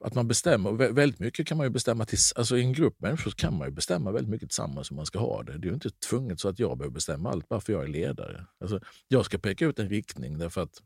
[0.04, 3.30] att man bestämmer, väldigt mycket kan man ju bestämma, till, alltså i en grupp människor
[3.30, 5.58] kan man ju bestämma väldigt mycket tillsammans hur man ska ha det.
[5.58, 7.88] Det är ju inte tvunget så att jag behöver bestämma allt bara för jag är
[7.88, 8.46] ledare.
[8.60, 10.82] Alltså, jag ska peka ut en riktning därför att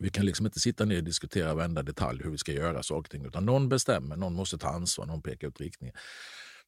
[0.00, 3.06] vi kan liksom inte sitta ner och diskutera varenda detalj hur vi ska göra saker
[3.06, 3.26] och ting.
[3.26, 5.96] Utan någon bestämmer, någon måste ta ansvar, någon pekar ut riktningen.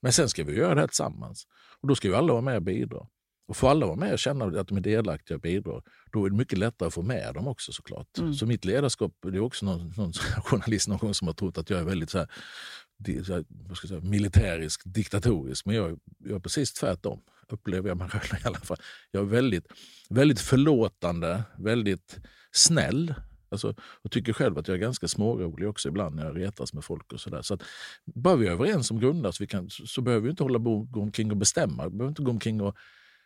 [0.00, 1.46] Men sen ska vi göra det här tillsammans.
[1.80, 3.06] Och då ska ju alla vara med och bidra.
[3.48, 6.30] Och får alla vara med och känna att de är delaktiga och bidrar, då är
[6.30, 8.18] det mycket lättare att få med dem också såklart.
[8.18, 8.34] Mm.
[8.34, 10.12] Så mitt ledarskap, det är också någon, någon
[10.44, 12.28] journalist någon gång som har trott att jag är väldigt så här,
[13.68, 15.66] vad ska jag säga, militärisk, diktatorisk.
[15.66, 18.78] Men jag, jag är precis tvärtom, upplever jag mig själv i alla fall.
[19.10, 19.66] Jag är väldigt,
[20.10, 22.18] väldigt förlåtande, väldigt
[22.52, 23.14] snäll.
[23.48, 26.84] Alltså, och tycker själv att jag är ganska smårolig också ibland när jag retas med
[26.84, 27.12] folk.
[27.12, 27.42] och så där.
[27.42, 27.62] Så att,
[28.04, 30.58] Bara vi är överens om grunder så, vi kan, så, så behöver vi inte hålla
[30.58, 31.84] bo, gå omkring och bestämma.
[31.84, 32.76] Vi behöver inte gå omkring och,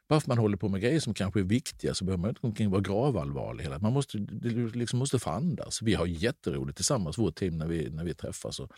[0.08, 2.28] bara för att man håller på med grejer som kanske är viktiga så behöver man
[2.28, 3.64] inte gå omkring och vara gravallvarlig.
[3.64, 3.78] Hela.
[3.78, 5.82] Man måste, det liksom måste få andas.
[5.82, 8.70] Vi har jätteroligt tillsammans, vårt team, när vi, när vi träffas och,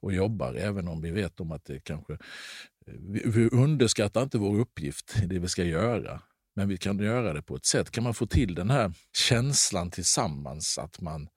[0.00, 0.54] och jobbar.
[0.54, 2.12] Även om vi vet om att det kanske...
[2.12, 6.20] Eh, vi, vi underskattar inte vår uppgift, det vi ska göra.
[6.54, 7.90] Men vi kan göra det på ett sätt.
[7.90, 11.28] Kan man få till den här känslan tillsammans att man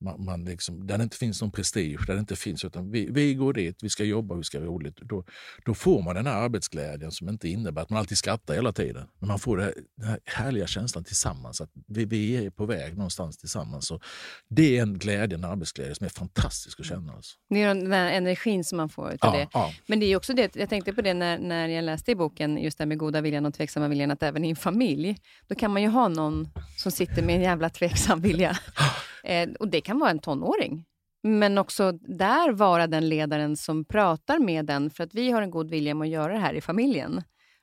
[0.00, 3.08] man, man liksom, där det inte finns någon prestige, där det inte finns, utan vi,
[3.10, 4.96] vi går dit, vi ska jobba, vi ska ha roligt.
[4.96, 5.24] Då,
[5.64, 9.06] då får man den här arbetsglädjen som inte innebär att man alltid skrattar hela tiden.
[9.18, 12.96] Men man får det, den här härliga känslan tillsammans, att vi, vi är på väg
[12.96, 13.90] någonstans tillsammans.
[13.90, 14.02] Och
[14.48, 17.12] det är en glädje, en arbetsglädje som är fantastisk att känna.
[17.12, 17.36] Alltså.
[17.50, 19.48] Det är den här energin som man får utav ja, det.
[19.52, 19.72] Ja.
[19.86, 22.58] Men det är också det, jag tänkte på det när, när jag läste i boken,
[22.58, 25.16] just det med goda viljan och tveksamma viljan, att även i en familj,
[25.48, 28.58] då kan man ju ha någon som sitter med en jävla tveksam vilja.
[29.28, 30.84] Eh, och det kan vara en tonåring.
[31.22, 35.50] Men också där vara den ledaren som pratar med den, för att vi har en
[35.50, 37.22] god vilja med att göra det här i familjen.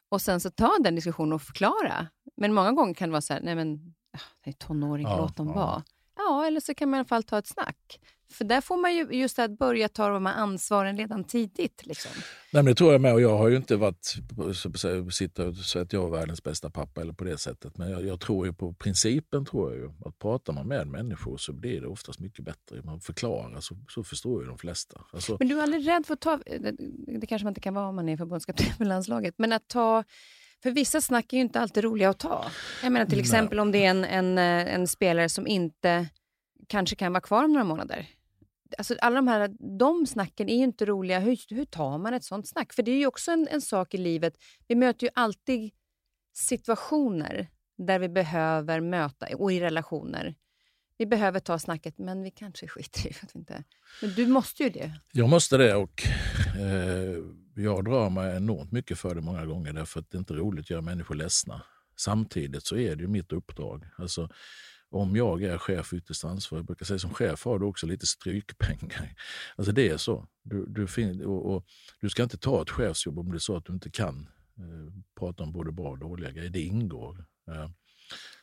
[0.09, 2.07] Och sen så ta den diskussionen och förklara.
[2.37, 5.17] Men många gånger kan det vara så här, nej men, ah, det är tonåring, ja,
[5.17, 5.53] låt dem ja.
[5.53, 5.83] vara.
[6.17, 7.99] Ja, eller så kan man i alla fall ta ett snack.
[8.35, 11.85] För där får man ju just att börja ta de här ansvaren redan tidigt.
[11.85, 12.11] Liksom.
[12.51, 13.13] Nej, det tror jag med.
[13.13, 14.15] Och jag har ju inte varit
[14.53, 17.77] så, sitta och säga att jag är världens bästa pappa eller på det sättet.
[17.77, 19.45] Men jag, jag, tror ju på principen.
[19.45, 19.89] tror jag ju.
[20.05, 22.81] Att pratar man med människor så blir det oftast mycket bättre.
[22.83, 25.01] Man förklarar så, så förstår ju de flesta.
[25.13, 26.39] Alltså, men du är aldrig rädd för att ta,
[27.19, 30.03] det kanske man inte kan vara om man är förbundskapten för landslaget, men att ta
[30.63, 32.45] för vissa snack är ju inte alltid roliga att ta.
[32.83, 33.61] Jag menar till exempel Nej.
[33.61, 36.07] om det är en, en, en spelare som inte
[36.67, 38.07] kanske kan vara kvar om några månader.
[38.77, 41.19] Alltså alla de här de snacken är ju inte roliga.
[41.19, 42.73] Hur, hur tar man ett sånt snack?
[42.73, 44.33] För det är ju också en, en sak i livet.
[44.67, 45.71] Vi möter ju alltid
[46.33, 50.35] situationer där vi behöver möta, och i relationer.
[50.97, 53.63] Vi behöver ta snacket, men vi kanske skiter i att vi inte...
[54.01, 54.91] Men du måste ju det.
[55.11, 56.03] Jag måste det och
[56.59, 57.23] eh,
[57.55, 60.65] jag drar mig enormt mycket för det många gånger därför att det är inte roligt
[60.65, 61.61] att göra människor ledsna.
[61.97, 63.85] Samtidigt så är det ju mitt uppdrag.
[63.97, 64.29] Alltså,
[64.91, 68.05] om jag är chef ytterst ansvarig, jag brukar säga som chef har du också lite
[68.05, 69.15] strykpengar.
[69.55, 70.27] Alltså det är så.
[70.43, 71.65] Du, du, och, och,
[72.01, 74.93] du ska inte ta ett chefsjobb om det är så att du inte kan eh,
[75.19, 76.49] prata om både bra och dåliga grejer.
[76.49, 77.25] Det ingår.
[77.47, 77.69] Eh.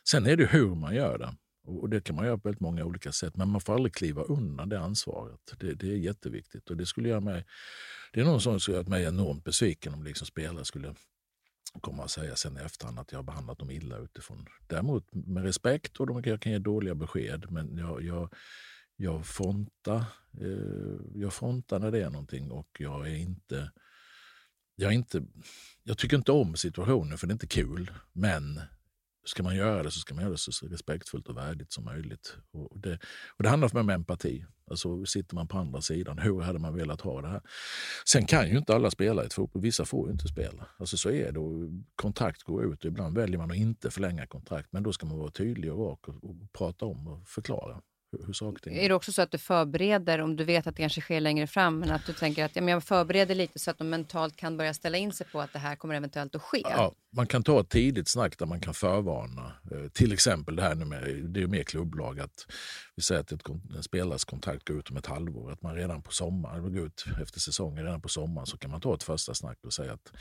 [0.09, 1.35] Sen är det hur man gör det.
[1.65, 3.37] Och det kan man göra på väldigt många olika sätt.
[3.37, 5.53] Men man får aldrig kliva undan det ansvaret.
[5.59, 6.69] Det, det är jätteviktigt.
[6.69, 7.45] Och det skulle göra mig,
[8.13, 10.95] det är någon som skulle göra mig enormt besviken om liksom spelare skulle
[11.81, 14.45] komma att säga sen i efterhand att jag har behandlat dem illa utifrån.
[14.67, 17.45] Däremot med respekt och de, jag kan ge dåliga besked.
[17.51, 18.33] Men jag, jag,
[18.95, 20.03] jag, frontar,
[20.41, 23.71] eh, jag frontar när det är någonting och jag är inte
[24.75, 25.23] jag, är inte,
[25.83, 27.91] jag tycker inte om situationen för det är inte kul.
[28.13, 28.61] Men
[29.25, 32.37] ska man göra det så ska man göra det så respektfullt och värdigt som möjligt.
[32.51, 32.99] Och det,
[33.37, 34.45] och det handlar för mig om empati.
[34.69, 37.41] Alltså, sitter man på andra sidan, hur hade man velat ha det här?
[38.05, 39.61] Sen kan ju inte alla spela i ett fotboll.
[39.61, 40.67] Vissa får ju inte spela.
[40.77, 41.39] Alltså, så är det.
[41.39, 44.67] Och kontrakt går ut och ibland väljer man att inte förlänga kontrakt.
[44.71, 47.81] Men då ska man vara tydlig och rak och, och prata om och förklara
[48.25, 51.01] hur saker Är det också så att du förbereder, om du vet att det kanske
[51.01, 53.77] sker längre fram, men att du tänker att ja, men jag förbereder lite så att
[53.77, 56.61] de mentalt kan börja ställa in sig på att det här kommer eventuellt att ske?
[56.63, 59.51] Ja, man kan ta ett tidigt snack där man kan förvarna.
[59.71, 62.47] Eh, till exempel det här nu med, det är mer klubblag, att
[62.95, 66.01] vi säger att ett, en spelares kontrakt går ut om ett halvår, att man redan
[66.01, 69.33] på sommaren, går ut efter säsongen, redan på sommaren så kan man ta ett första
[69.33, 70.11] snack och säga att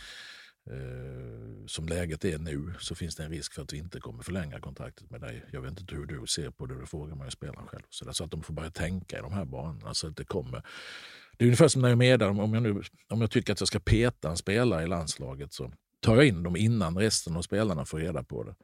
[0.70, 4.22] Eh, som läget är nu så finns det en risk för att vi inte kommer
[4.22, 5.44] förlänga kontraktet med dig.
[5.52, 7.82] Jag vet inte hur du ser på det, det frågar man ju spelaren själv.
[7.88, 9.94] Så, där, så att de får börja tänka i de här banorna.
[9.94, 10.62] Så att det, kommer.
[11.36, 13.68] det är ungefär som när jag meddelar, om jag, nu, om jag tycker att jag
[13.68, 17.84] ska peta en spelare i landslaget så tar jag in dem innan resten av spelarna
[17.84, 18.54] får reda på det.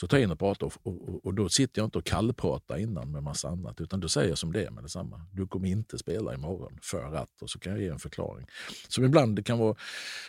[0.00, 2.78] Så tar jag in och pratar och, och, och, då sitter jag inte och kallpratar
[2.78, 5.26] innan med massa annat utan då säger jag som det är med detsamma.
[5.32, 8.46] Du kommer inte spela imorgon för att och så kan jag ge en förklaring.
[8.88, 9.76] Som ibland det kan vara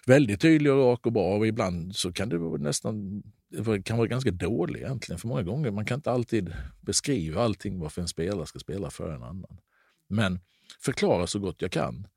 [0.05, 3.97] väldigt tydlig och rak och bra och ibland så kan det vara nästan det kan
[3.97, 5.71] vara ganska dålig egentligen för många gånger.
[5.71, 9.57] Man kan inte alltid beskriva allting varför en spelare ska spela för en annan.
[10.07, 10.39] Men
[10.79, 12.07] förklara så gott jag kan.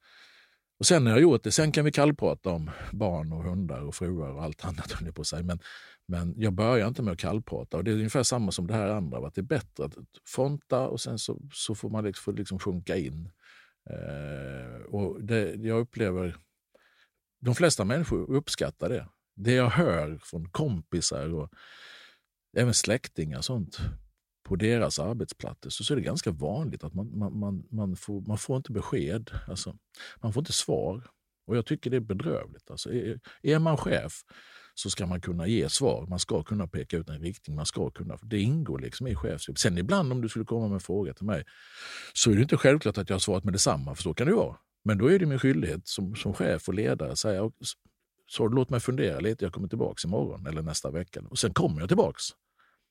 [0.78, 3.94] Och sen när jag gjort det, sen kan vi kallprata om barn och hundar och
[3.94, 5.14] fruar och allt annat.
[5.14, 5.42] På sig.
[5.42, 5.58] Men,
[6.08, 7.76] men jag börjar inte med att kallprata.
[7.76, 9.26] Och det är ungefär samma som det här andra.
[9.26, 9.94] Att det är bättre att
[10.26, 13.30] fronta och sen så, så får man liksom, får liksom sjunka in.
[13.90, 16.36] Eh, och det, jag upplever,
[17.40, 19.08] de flesta människor uppskattar det.
[19.36, 21.52] Det jag hör från kompisar och
[22.56, 23.80] även släktingar och sånt
[24.48, 28.38] på deras arbetsplatser så är det ganska vanligt att man, man, man, man, får, man
[28.38, 29.30] får inte besked.
[29.48, 29.76] Alltså,
[30.16, 31.02] man får inte svar.
[31.46, 32.70] Och jag tycker det är bedrövligt.
[32.70, 34.12] Alltså, är, är man chef
[34.74, 36.06] så ska man kunna ge svar.
[36.06, 37.56] Man ska kunna peka ut en riktning.
[37.56, 39.58] Man ska kunna, det ingår liksom i chefsjobb.
[39.58, 41.44] Sen ibland om du skulle komma med en fråga till mig
[42.12, 44.34] så är det inte självklart att jag har svarat med detsamma, för så kan det
[44.34, 44.56] vara.
[44.84, 47.50] Men då är det min skyldighet som, som chef och ledare att säga
[48.26, 51.22] så låt mig fundera lite, jag kommer tillbaka imorgon eller nästa vecka.
[51.30, 52.18] Och sen kommer jag tillbaka.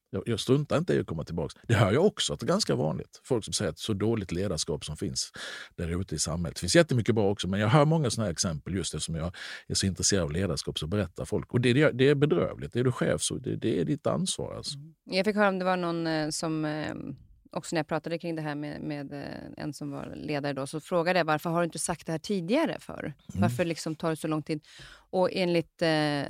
[0.10, 1.60] Jag, jag struntar inte i att komma tillbaka.
[1.68, 3.22] Det hör jag också att det är ganska vanligt.
[3.24, 5.32] Folk som säger att så dåligt ledarskap som finns
[5.76, 6.56] där ute i samhället.
[6.56, 9.36] Det finns jättemycket bra också, men jag hör många sådana exempel just eftersom jag
[9.68, 11.54] är så intresserad av ledarskap så berättar folk.
[11.54, 12.76] Och det, det, det är bedrövligt.
[12.76, 14.56] Är du chef så det, det är ditt ansvar.
[14.56, 14.78] Alltså.
[14.78, 14.94] Mm.
[15.04, 16.96] Jag fick höra om det var någon eh, som eh,
[17.52, 20.68] också när jag pratade kring det här med, med eh, en som var ledare då,
[20.68, 23.00] så frågade jag varför har du inte sagt det här tidigare för?
[23.04, 23.14] Mm.
[23.42, 24.62] Varför liksom tar det så lång tid?
[25.10, 26.24] Och enligt eh,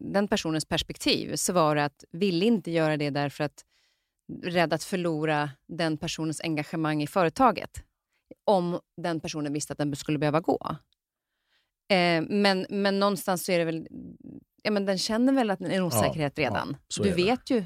[0.00, 3.64] den personens perspektiv så var det att ville inte göra det därför att
[4.42, 7.70] rädd att förlora den personens engagemang i företaget.
[8.44, 10.76] Om den personen visste att den skulle behöva gå.
[11.90, 13.88] Eh, men, men någonstans så är det väl,
[14.62, 16.76] ja, men den känner väl att en osäkerhet ja, redan.
[16.96, 17.64] Ja, du vet ju.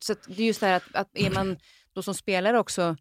[0.00, 1.56] Så det är just det här att, att är man
[1.92, 2.96] då som spelare också,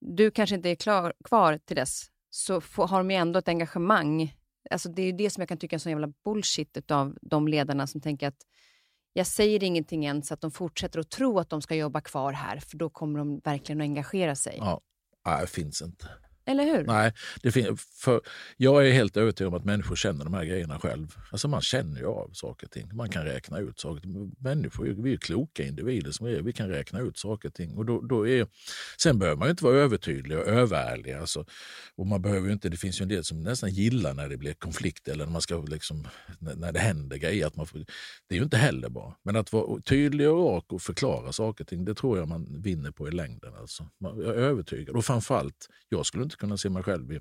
[0.00, 3.48] du kanske inte är klar, kvar till dess, så får, har de ju ändå ett
[3.48, 4.34] engagemang.
[4.70, 7.48] Alltså det är det som jag kan tycka är en sån jävla bullshit av de
[7.48, 8.42] ledarna som tänker att
[9.12, 12.32] jag säger ingenting än så att de fortsätter att tro att de ska jobba kvar
[12.32, 14.56] här, för då kommer de verkligen att engagera sig.
[14.58, 14.80] Ja,
[15.26, 16.08] Nej, det finns inte.
[16.48, 16.84] Eller hur?
[16.84, 17.52] Nej, det
[17.96, 18.20] för
[18.56, 21.16] jag är helt övertygad om att människor känner de här grejerna själv.
[21.30, 22.90] Alltså man känner ju av saker och ting.
[22.92, 24.02] Man kan räkna ut saker.
[24.42, 27.76] Människor vi är kloka individer som är, vi kan räkna ut saker och ting.
[27.76, 28.46] Och då, då är,
[28.98, 31.12] sen behöver man ju inte vara övertydlig och överärlig.
[31.12, 31.44] Alltså.
[31.96, 34.54] Och man behöver inte, det finns ju en del som nästan gillar när det blir
[34.54, 37.46] konflikt eller när, man ska liksom, när det händer grejer.
[37.46, 37.78] Att man får,
[38.28, 39.16] det är ju inte heller bra.
[39.22, 42.62] Men att vara tydlig och rak och förklara saker och ting, det tror jag man
[42.62, 43.54] vinner på i längden.
[43.54, 43.88] Alltså.
[43.98, 44.96] Jag är övertygad.
[44.96, 47.20] Och framförallt, jag skulle inte inte kunna se mig själv i,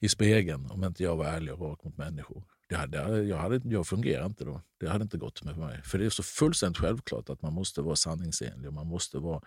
[0.00, 2.44] i spegeln om inte jag var ärlig och rak mot människor.
[2.68, 4.62] Det hade, jag, hade, jag fungerar inte då.
[4.80, 5.82] Det hade inte gått med mig.
[5.84, 9.42] För det är så fullständigt självklart att man måste vara sanningsenlig och man måste vara,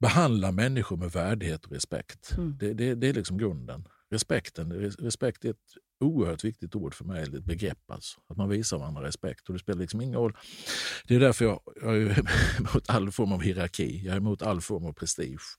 [0.00, 2.32] behandla människor med värdighet och respekt.
[2.36, 2.56] Mm.
[2.58, 3.88] Det, det, det, är liksom grunden.
[4.10, 7.90] Respekten, respekt är ett oerhört viktigt ord för mig, ett begrepp.
[7.90, 8.20] Alltså.
[8.28, 9.48] Att man visar varandra respekt.
[9.48, 10.36] Och det spelar liksom ingen roll.
[11.06, 12.24] Det är därför jag, jag är
[12.58, 14.02] emot all form av hierarki.
[14.04, 15.56] Jag är emot all form av prestige.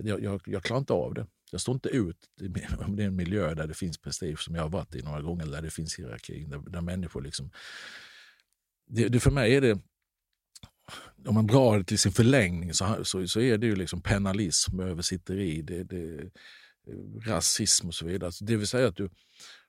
[0.00, 1.26] Jag, jag, jag klarar inte av det.
[1.50, 2.16] Jag står inte ut
[2.86, 5.22] om det är en miljö där det finns prestige som jag har varit i några
[5.22, 7.50] gånger, där det finns hierarki, där, där människor liksom...
[8.86, 9.78] Det, det, för mig är det...
[11.26, 14.80] om man drar det till sin förlängning så, så, så är det ju liksom penalism,
[14.80, 16.30] översitteri, det, det,
[17.26, 18.26] rasism och så vidare.
[18.26, 19.10] Alltså, det vill säga att du,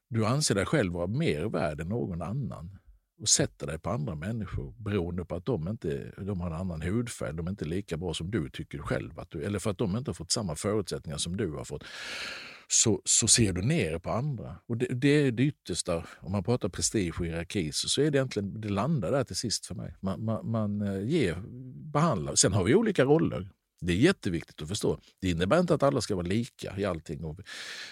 [0.09, 2.79] du anser dig själv vara mer värd än någon annan
[3.23, 6.81] och sätter dig på andra människor beroende på att de, inte, de har en annan
[6.81, 9.77] hudfärg, de är inte lika bra som du tycker själv, att du, eller för att
[9.77, 11.83] de inte har fått samma förutsättningar som du har fått,
[12.67, 14.55] så, så ser du ner på andra.
[14.67, 18.11] Och det, det är det yttersta, om man pratar prestige och hierarki, så, så är
[18.11, 19.95] det egentligen, det landar där till sist för mig.
[20.01, 21.43] Man, man, man eh, ger,
[21.93, 23.49] behandlar, sen har vi olika roller.
[23.85, 24.99] Det är jätteviktigt att förstå.
[25.21, 27.23] Det innebär inte att alla ska vara lika i allting.
[27.23, 27.39] Och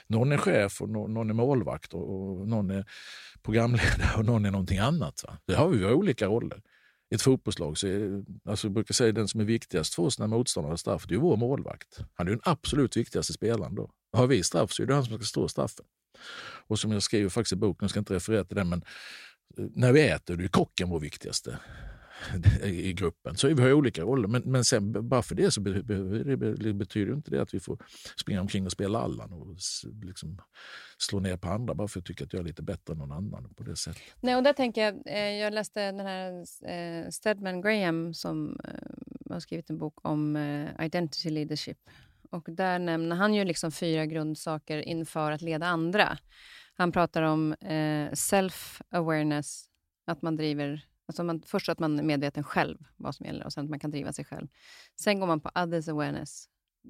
[0.08, 2.86] någon är chef och någon är målvakt och någon är
[3.42, 5.24] programledare och någon är någonting annat.
[5.28, 5.38] Va?
[5.46, 6.62] Det har vi olika roller.
[7.12, 10.20] I ett fotbollslag så är, alltså jag brukar säga den som är viktigast för oss
[10.20, 12.00] när motståndaren har straff, det är vår målvakt.
[12.14, 13.92] Han är den absolut viktigaste spelaren då.
[14.14, 15.86] Har vi straff så är det han som ska stå straffen.
[16.68, 18.84] Och som jag skriver faktiskt i boken, jag ska inte referera till den, men
[19.58, 21.60] eh, när vi äter, då är kocken vår viktigaste
[22.64, 23.36] i gruppen.
[23.38, 24.28] Så vi har olika roller.
[24.28, 27.60] Men, men sen, bara för det så be, be, be, betyder inte det att vi
[27.60, 27.78] får
[28.18, 29.56] springa omkring och spela Allan och
[30.04, 30.42] liksom
[30.98, 33.12] slå ner på andra bara för att tycka att jag är lite bättre än någon
[33.12, 33.54] annan.
[33.54, 34.02] på det sättet.
[34.20, 39.34] Nej, och där tänker jag, eh, jag läste den här eh, Stedman Graham som eh,
[39.34, 41.78] har skrivit en bok om eh, identity leadership.
[42.30, 46.18] Och där nämner han ju liksom fyra grundsaker inför att leda andra.
[46.74, 49.66] Han pratar om eh, self-awareness,
[50.06, 53.54] att man driver Alltså man, först att man är medveten själv vad som gäller och
[53.54, 54.47] sen att man kan driva sig själv.
[55.00, 56.45] Sen går man på others awareness.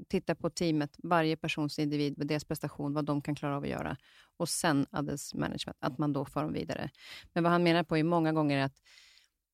[0.08, 3.70] Titta på teamet, varje persons individ, med deras prestation, vad de kan klara av att
[3.70, 3.98] göra.
[4.38, 6.90] Och sen others management, att man då för dem vidare.
[7.34, 8.82] Men vad han menar på är många gånger att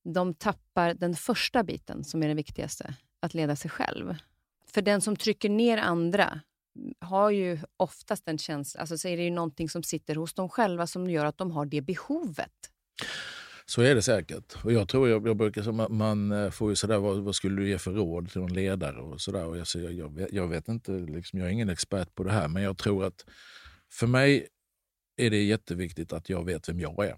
[0.03, 4.15] de tappar den första biten, som är den viktigaste, att leda sig själv.
[4.67, 6.41] För den som trycker ner andra
[6.99, 10.49] har ju oftast en känsla, alltså så är det ju någonting som sitter hos dem
[10.49, 12.71] själva som gör att de har det behovet.
[13.69, 14.55] Så är det säkert.
[14.63, 17.35] Och jag tror, jag, jag brukar säga, man, man eh, får ju sådär, vad, vad,
[17.35, 19.45] skulle du ge för råd till någon ledare och sådär.
[19.45, 22.31] Och jag, jag, jag, vet, jag vet inte, liksom, jag är ingen expert på det
[22.31, 23.25] här, men jag tror att
[23.91, 24.47] för mig
[25.17, 27.15] är det jätteviktigt att jag vet vem jag är.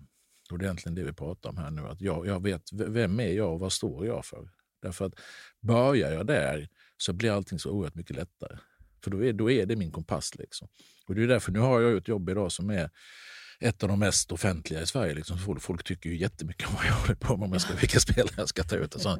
[0.51, 1.81] Och det är egentligen det vi pratar om här nu.
[1.81, 4.49] Att jag, jag vet vem är jag och vad står jag för?
[4.81, 5.13] Därför att
[5.61, 8.57] börjar jag där så blir allting så oerhört mycket lättare.
[9.03, 10.35] För då är, då är det min kompass.
[10.35, 10.67] Liksom.
[11.05, 12.89] Och det är därför, nu har jag ett jobb idag som är
[13.59, 15.13] ett av de mest offentliga i Sverige.
[15.13, 15.59] Liksom.
[15.59, 18.33] Folk, tycker ju jättemycket om vad jag håller på med, om jag ska, vilka spelare
[18.37, 18.95] jag ska ta ut.
[18.95, 19.17] Och,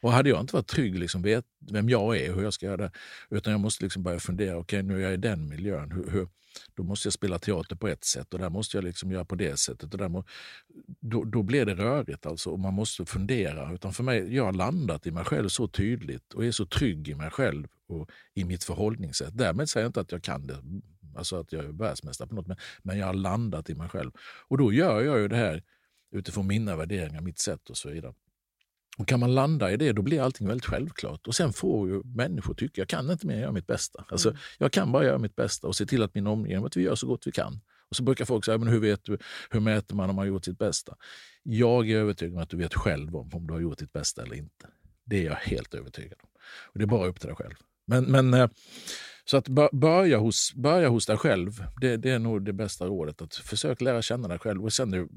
[0.00, 2.66] och hade jag inte varit trygg, liksom, vet vem jag är och hur jag ska
[2.66, 2.90] göra det,
[3.30, 6.10] utan jag måste liksom börja fundera, okej okay, nu är jag i den miljön, hur,
[6.10, 6.28] hur,
[6.74, 9.34] då måste jag spela teater på ett sätt och där måste jag liksom göra på
[9.34, 9.92] det sättet.
[9.92, 10.24] Och där må,
[11.00, 13.72] då, då blir det rörigt alltså, och man måste fundera.
[13.72, 17.08] Utan för mig, jag har landat i mig själv så tydligt och är så trygg
[17.08, 19.38] i mig själv och i mitt förhållningssätt.
[19.38, 20.58] Därmed säger jag inte att jag kan det
[21.18, 24.10] alltså att jag är världsmästare på något, men, men jag har landat i mig själv.
[24.48, 25.62] Och då gör jag ju det här
[26.10, 28.14] utifrån mina värderingar, mitt sätt och så vidare.
[28.98, 31.26] Och kan man landa i det, då blir allting väldigt självklart.
[31.26, 34.04] Och sen får ju människor tycka, jag kan inte mer göra mitt bästa.
[34.08, 34.40] Alltså, mm.
[34.58, 36.94] Jag kan bara göra mitt bästa och se till att min omgivning, att vi gör
[36.94, 37.60] så gott vi kan.
[37.88, 39.18] Och så brukar folk säga, men hur, vet du,
[39.50, 40.96] hur mäter man om man har gjort sitt bästa?
[41.42, 44.22] Jag är övertygad om att du vet själv om, om du har gjort ditt bästa
[44.22, 44.66] eller inte.
[45.04, 46.28] Det är jag helt övertygad om.
[46.62, 47.54] Och Det är bara upp till dig själv.
[47.86, 48.48] Men, men eh,
[49.30, 53.22] så att börja hos, börja hos dig själv, det, det, är nog det bästa rådet.
[53.22, 54.64] Att försök lära känna dig själv.
[54.64, 55.08] Och sen det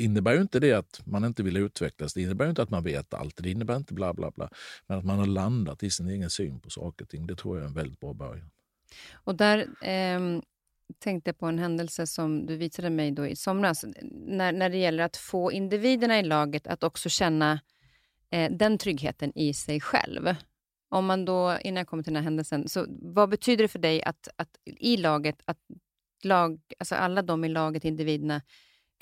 [0.00, 2.14] innebär ju inte det att man inte vill utvecklas.
[2.14, 3.42] Det innebär inte att man vet allt.
[3.42, 4.50] Det innebär inte bla bla bla.
[4.86, 7.26] Men att man har landat i sin egen syn på saker och ting.
[7.26, 8.50] Det tror jag är en väldigt bra början.
[9.12, 10.42] Och där Ehm
[10.98, 13.84] tänkte jag på en händelse som du visade mig då i somras.
[14.26, 17.60] När, när det gäller att få individerna i laget att också känna
[18.30, 20.34] eh, den tryggheten i sig själv.
[20.88, 23.78] Om man då, innan jag kommer till den här händelsen, så vad betyder det för
[23.78, 25.58] dig att, att i laget, att
[26.22, 28.42] lag, alltså alla de i laget, individerna,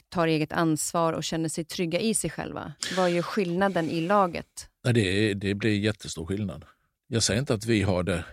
[0.08, 2.72] tar eget ansvar och känner sig trygga i sig själva?
[2.96, 4.68] Vad är skillnaden i laget?
[4.84, 6.64] Nej, det, det blir jättestor skillnad.
[7.06, 8.24] Jag säger inte att vi har det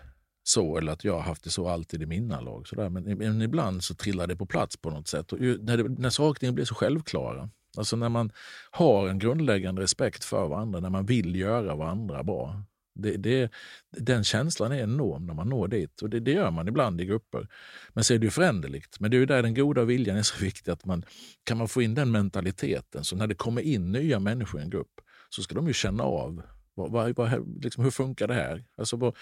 [0.44, 2.68] så eller att jag har haft det så alltid i mina lag.
[2.68, 2.90] Sådär.
[2.90, 5.34] Men, men ibland så trillar det på plats på något sätt.
[5.34, 8.32] Och när, det, när saker blir så självklara, alltså när man
[8.72, 12.64] har en grundläggande respekt för varandra, när man vill göra varandra bra,
[13.02, 13.52] det, det,
[13.98, 17.06] den känslan är enorm när man når dit och det, det, gör man ibland i
[17.06, 17.48] grupper.
[17.90, 19.00] Men så är det ju föränderligt.
[19.00, 20.72] Men det är ju där den goda viljan är så viktig.
[20.72, 21.06] att man
[21.44, 24.70] Kan man få in den mentaliteten så när det kommer in nya människor i en
[24.70, 26.42] grupp så ska de ju känna av
[26.76, 28.66] vad, vad, vad, liksom, hur funkar det här?
[28.78, 29.16] Alltså, vad,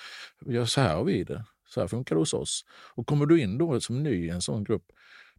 [0.45, 1.45] ja, så här har vi det.
[1.69, 2.65] Så här funkar det hos oss.
[2.95, 4.85] Och kommer du in då som ny i en sån grupp,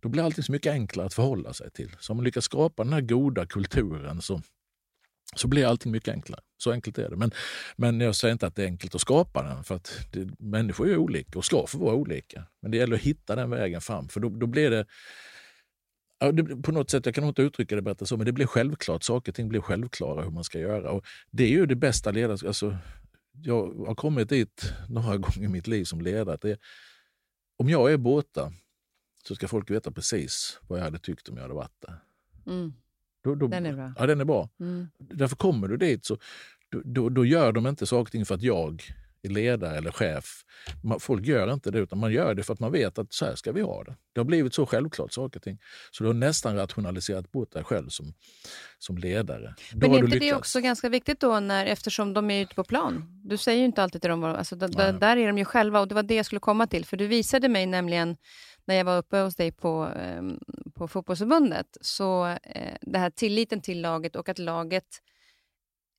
[0.00, 1.96] då blir allting så mycket enklare att förhålla sig till.
[2.00, 4.42] Så om man lyckas skapa den här goda kulturen så
[5.36, 6.40] så blir allting mycket enklare.
[6.56, 7.16] Så enkelt är det.
[7.16, 7.30] Men,
[7.76, 10.88] men jag säger inte att det är enkelt att skapa den, för att det, människor
[10.88, 12.46] är olika och ska få vara olika.
[12.62, 14.86] Men det gäller att hitta den vägen fram, för då, då blir det
[16.20, 18.32] Ja, det, på något sätt, jag kan nog inte uttrycka det bättre så, men det
[18.32, 19.02] blir självklart.
[19.02, 20.90] Saker och ting blir självklara hur man ska göra.
[20.90, 22.48] Och det är ju det bästa ledarskapet.
[22.48, 22.76] Alltså,
[23.32, 26.34] jag har kommit dit några gånger i mitt liv som ledare.
[26.34, 26.60] Att det,
[27.56, 28.52] om jag är borta
[29.24, 32.00] så ska folk veta precis vad jag hade tyckt om jag hade varit där.
[32.46, 32.72] Mm.
[33.24, 33.92] Då, då, Den är bra.
[33.98, 34.48] Ja, den är bra.
[34.60, 34.88] Mm.
[34.98, 36.18] Därför kommer du dit så
[36.70, 38.82] då, då, då gör de inte saker och ting för att jag
[39.22, 40.44] är ledare eller chef.
[40.82, 43.24] Man, folk gör inte det, utan man gör det för att man vet att så
[43.24, 43.96] här ska vi ha det.
[44.12, 45.58] Det har blivit så självklart saker och ting.
[45.90, 48.14] Så du har nästan rationaliserat bort dig själv som,
[48.78, 49.54] som ledare.
[49.72, 52.64] Då Men är inte det också ganska viktigt då, när, eftersom de är ute på
[52.64, 53.20] plan?
[53.24, 54.92] Du säger ju inte alltid till dem, alltså, d- d- Nej.
[54.92, 56.84] där är de ju själva och det var det jag skulle komma till.
[56.84, 58.16] För du visade mig nämligen,
[58.68, 60.38] när jag var uppe hos dig på, ehm,
[60.74, 64.84] på fotbollsförbundet, så eh, det här tilliten till laget och att laget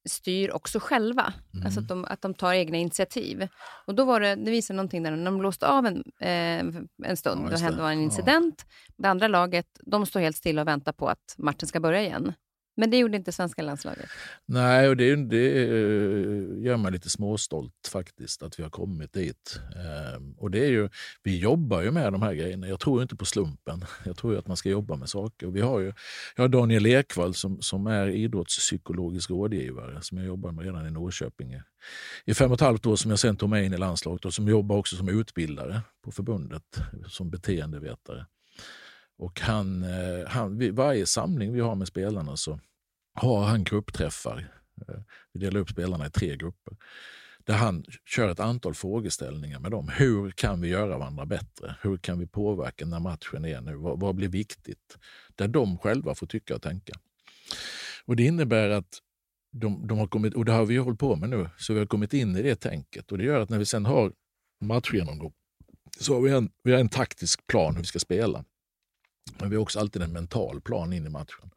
[0.09, 1.33] styr också själva.
[1.53, 1.65] Mm.
[1.65, 3.47] Alltså att de, att de tar egna initiativ.
[3.87, 7.17] Och då var det, det visade någonting där, när de blåste av en, eh, en
[7.17, 7.83] stund, Ja, då hände det.
[7.83, 8.03] var en Ja.
[8.03, 8.65] incident.
[8.97, 12.33] Det andra laget, de står helt stilla och väntar på att matchen ska börja igen.
[12.79, 14.09] Men det gjorde inte svenska landslaget.
[14.45, 19.59] Nej, och det, det eh, gör mig lite småstolt faktiskt att vi har kommit dit.
[19.75, 20.89] Ehm, och det är ju,
[21.23, 22.67] vi jobbar ju med de här grejerna.
[22.67, 23.85] Jag tror inte på slumpen.
[24.05, 25.47] Jag tror ju att man ska jobba med saker.
[25.47, 25.93] Vi har ju,
[26.35, 30.91] jag har Daniel Ekvall som, som är idrottspsykologisk rådgivare som jag jobbar med redan i
[30.91, 31.53] Norrköping
[32.25, 34.33] i- fem och ett halvt år som jag sen tog med in i landslaget och
[34.33, 36.63] som jobbar också som utbildare på förbundet
[37.07, 38.25] som beteendevetare.
[39.17, 42.59] Och han, eh, han, vid varje samling vi har med spelarna så
[43.13, 44.51] har han gruppträffar.
[44.87, 44.95] Eh,
[45.33, 46.77] vi delar upp spelarna i tre grupper.
[47.43, 49.89] Där han kör ett antal frågeställningar med dem.
[49.89, 51.75] Hur kan vi göra varandra bättre?
[51.81, 53.75] Hur kan vi påverka när matchen är nu?
[53.75, 54.97] Vad, vad blir viktigt?
[55.35, 56.93] Där de själva får tycka och tänka.
[58.05, 58.99] Och Det innebär att
[59.51, 61.79] de, de har kommit, och det har vi ju hållit på med nu, så vi
[61.79, 63.11] har kommit in i det tänket.
[63.11, 64.13] Och Det gör att när vi sen har
[64.61, 65.33] matchgenomgång
[65.99, 68.45] så har vi en, vi har en taktisk plan hur vi ska spela.
[69.39, 71.51] Men vi har också alltid en mental plan in i matchen.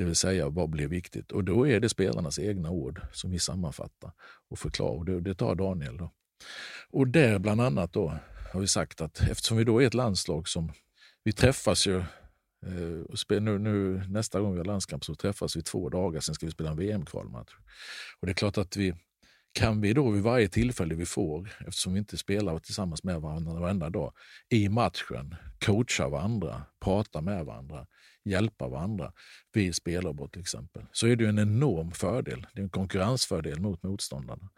[0.00, 1.32] Det vill säga, vad blir viktigt?
[1.32, 4.12] Och då är det spelarnas egna ord som vi sammanfattar
[4.50, 4.98] och förklarar.
[4.98, 5.96] Och det, det tar Daniel.
[5.96, 6.10] Då.
[6.90, 8.18] Och där bland annat då
[8.52, 10.72] har vi sagt att eftersom vi då är ett landslag som
[11.24, 11.98] vi träffas ju
[12.66, 16.20] eh, och spel, nu, nu, nästa gång vi har landskamp så träffas vi två dagar,
[16.20, 17.54] sen ska vi spela en VM-kvalmatch.
[18.20, 18.94] Och det är klart att vi
[19.52, 23.60] kan vi då vid varje tillfälle vi får, eftersom vi inte spelar tillsammans med varandra
[23.60, 24.12] varenda dag,
[24.48, 25.34] i matchen
[25.66, 27.86] coacha varandra, prata med varandra,
[28.24, 29.12] hjälpa varandra
[29.52, 32.46] vid spelarbord till exempel, så är det ju en enorm fördel.
[32.52, 34.50] Det är en konkurrensfördel mot motståndarna.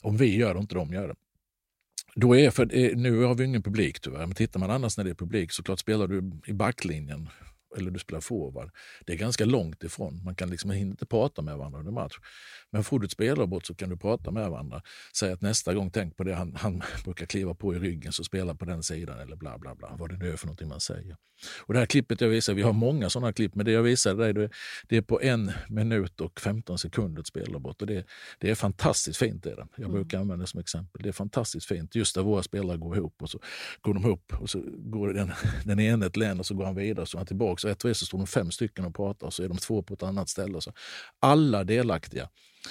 [0.00, 1.14] Om vi gör det och inte de gör det.
[2.14, 5.10] Då är för, nu har vi ingen publik tyvärr, men tittar man annars när det
[5.10, 7.28] är publik så klart spelar du i backlinjen
[7.76, 8.70] eller du spelar forward.
[9.06, 10.24] Det är ganska långt ifrån.
[10.24, 12.16] Man kan liksom inte prata med varandra under match.
[12.70, 14.82] Men får du ett spelarbort så kan du prata med varandra.
[15.16, 18.24] Säg att nästa gång, tänk på det han, han brukar kliva på i ryggen, så
[18.24, 19.96] spela på den sidan eller bla bla bla.
[19.98, 21.16] Vad det nu är för någonting man säger.
[21.60, 24.22] Och det här klippet jag visar, vi har många sådana klipp, men det jag visade
[24.22, 24.50] dig, det,
[24.88, 27.82] det är på en minut och 15 sekunder ett spelarbort.
[27.82, 28.06] Och det,
[28.38, 29.46] det är fantastiskt fint.
[29.46, 29.66] Är det.
[29.76, 31.02] Jag brukar använda det som exempel.
[31.02, 31.94] Det är fantastiskt fint.
[31.94, 33.38] Just där våra spelare går ihop och så
[33.80, 35.32] går de ihop och så går den,
[35.64, 37.61] den ene ett län och så går han vidare och så är han tillbaka.
[37.62, 39.82] Så ett och så står de fem stycken och pratar och så är de två
[39.82, 40.60] på ett annat ställe.
[40.60, 40.72] Så.
[41.20, 42.28] Alla delaktiga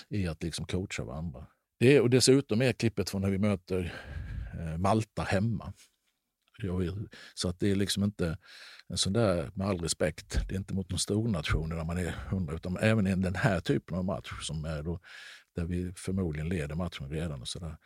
[0.10, 1.48] i att liksom coacha varandra.
[1.80, 3.94] Det och dessutom är klippet från när vi möter
[4.60, 5.74] eh, Malta hemma.
[6.58, 8.38] Jag vill, så att det är liksom inte
[8.88, 11.98] en sån där, med all respekt, det är inte mot någon stor nation där man
[11.98, 15.00] är hundra, utan även i den här typen av match som är då,
[15.56, 17.78] där vi förmodligen leder matchen redan och så där,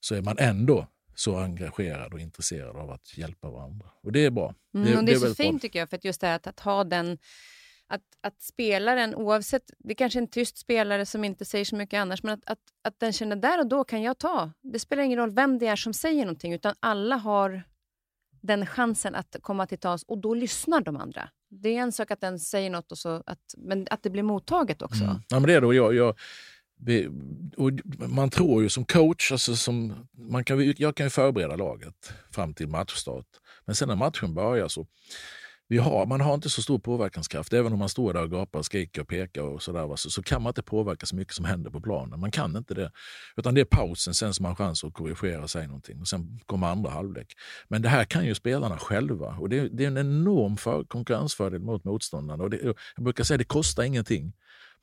[0.00, 0.88] så är man ändå
[1.18, 3.86] så engagerad och intresserad av att hjälpa varandra.
[4.02, 4.54] Och det är bra.
[4.74, 5.44] Mm, och det är, så väldigt bra.
[5.44, 7.18] fint tycker jag, för att just det här att, att ha den
[7.86, 11.76] att, att spelaren, oavsett, det är kanske är en tyst spelare som inte säger så
[11.76, 14.52] mycket annars, men att, att, att den känner där och då kan jag ta.
[14.62, 17.62] Det spelar ingen roll vem det är som säger någonting, utan alla har
[18.40, 21.28] den chansen att komma till tals och då lyssnar de andra.
[21.50, 24.22] Det är en sak att den säger något, och så att, men att det blir
[24.22, 25.04] mottaget också.
[25.04, 25.16] Mm.
[25.28, 25.74] Ja, men det är det.
[25.74, 26.18] Jag, jag,
[27.56, 27.72] och
[28.08, 32.54] man tror ju som coach, alltså som, man kan, jag kan ju förbereda laget fram
[32.54, 33.26] till matchstart.
[33.64, 34.86] Men sen när matchen börjar så
[35.70, 37.52] vi har, man har inte så stor påverkanskraft.
[37.52, 40.22] Även om man står där och gapar, skriker och pekar och så, där, så, så
[40.22, 42.20] kan man inte påverka så mycket som händer på planen.
[42.20, 42.92] Man kan inte det.
[43.36, 46.00] Utan det är pausen, sen som man har chans att korrigera sig någonting.
[46.00, 47.26] Och sen kommer andra halvlek.
[47.68, 49.26] Men det här kan ju spelarna själva.
[49.26, 52.44] Och det, är, det är en enorm för, konkurrensfördel mot motståndarna.
[52.44, 52.60] Och det,
[52.96, 54.32] jag brukar säga att det kostar ingenting.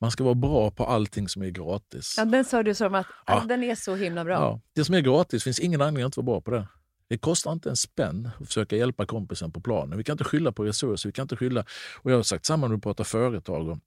[0.02, 2.16] Man ska vara bra på allting som är gratis.
[2.18, 3.46] Ja, den sa du som att Ja.
[3.48, 4.34] den är så himla bra.
[4.34, 6.68] Ja, det som är gratis finns ingen anledning att vara bra på det.
[7.08, 9.98] Det kostar inte en spänn att försöka hjälpa kompisen på planen.
[9.98, 11.10] Vi kan inte skylla på resurser.
[11.10, 11.66] Vi kan inte skylla,
[12.02, 13.70] och jag har sagt samma när du pratar företag.
[13.70, 13.78] Och,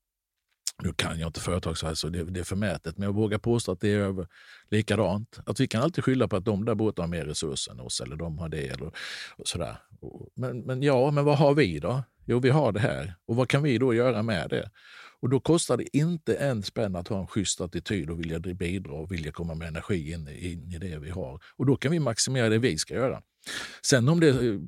[0.83, 3.39] nu kan jag inte företag så här, så det, det är förmätet, men jag vågar
[3.39, 4.27] påstå att det är över
[4.71, 5.39] likadant.
[5.47, 8.01] Att vi kan alltid skylla på att de där borta har mer resurser än oss,
[8.01, 8.69] eller de har det.
[8.69, 8.87] Eller,
[9.37, 9.77] och sådär.
[10.35, 12.03] Men, men ja, men vad har vi då?
[12.25, 13.15] Jo, vi har det här.
[13.27, 14.71] Och vad kan vi då göra med det?
[15.23, 18.93] Och då kostar det inte en spänn att ha en schysst attityd och vilja bidra
[18.93, 21.41] och vilja komma med energi in, in i det vi har.
[21.57, 23.23] Och då kan vi maximera det vi ska göra.
[23.83, 24.61] Sen om det eh,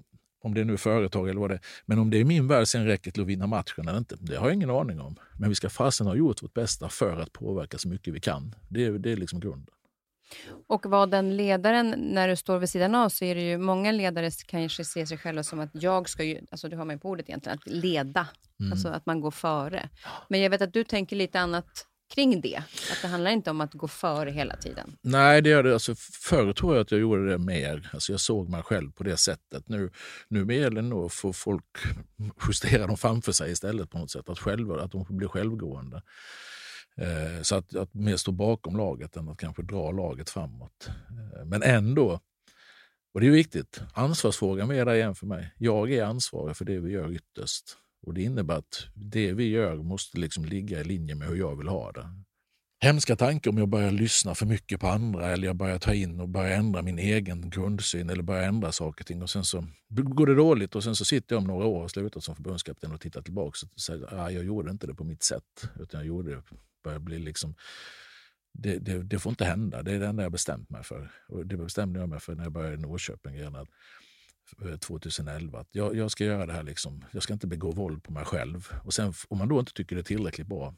[0.43, 1.61] om det är nu företag eller vad det är.
[1.87, 4.37] Men om det är min värld sen räcker till att vinna matchen eller inte, det
[4.37, 5.17] har jag ingen aning om.
[5.39, 8.55] Men vi ska fasen ha gjort vårt bästa för att påverka så mycket vi kan.
[8.69, 9.75] Det, är, det är liksom grunden.
[10.67, 13.93] Och vad den ledaren, när du står vid sidan av, så är det ju många
[13.93, 17.01] ledare kanske ser sig själva som att jag ska ju, alltså det har man ju
[17.01, 18.27] på ordet egentligen, att leda.
[18.61, 18.73] Mm.
[18.73, 19.89] Alltså att man går före.
[20.29, 22.57] Men jag vet att du tänker lite annat kring det?
[22.93, 24.97] Att det handlar inte om att gå före hela tiden?
[25.03, 25.73] Nej, det gör det.
[25.73, 27.91] Alltså, förr tror jag att jag gjorde det mer.
[27.93, 29.69] Alltså, jag såg mig själv på det sättet.
[29.69, 29.91] Nu,
[30.29, 31.65] nu gäller det nog att få folk
[32.49, 34.29] justera dem framför sig istället på något sätt.
[34.29, 36.03] Att, själva, att de blir självgående.
[36.97, 40.89] Eh, så att, att mer stå bakom laget än att kanske dra laget framåt.
[40.89, 42.21] Eh, men ändå,
[43.15, 45.55] och det är viktigt, ansvarsfrågan är där igen för mig.
[45.59, 47.77] Jag är ansvarig för det vi gör ytterst.
[48.07, 51.57] Och Det innebär att det vi gör måste liksom ligga i linje med hur jag
[51.57, 52.07] vill ha det.
[52.83, 56.21] Hemska tankar om jag börjar lyssna för mycket på andra eller jag börjar ta in
[56.21, 59.23] och börjar ändra min egen grundsyn eller börjar ändra saker och ting.
[59.23, 61.91] Och sen så går det dåligt och sen så sitter jag om några år och
[61.91, 65.05] slutar som förbundskapten och tittar tillbaka och säger att ah, jag gjorde inte det på
[65.05, 65.71] mitt sätt.
[65.81, 66.43] Utan jag gjorde det,
[66.83, 67.55] börjar bli liksom
[68.53, 69.83] det, det, det, får inte hända.
[69.83, 71.13] Det är det enda jag bestämt mig för.
[71.29, 73.35] Och det bestämde jag mig för när jag började i Norrköping.
[73.39, 73.67] Redan
[74.65, 77.05] eh, 2011 att jag, jag, ska göra det här, liksom.
[77.13, 78.69] jag ska inte begå våld på mig själv.
[78.85, 80.75] Och sen om man då inte tycker det är tillräckligt bra,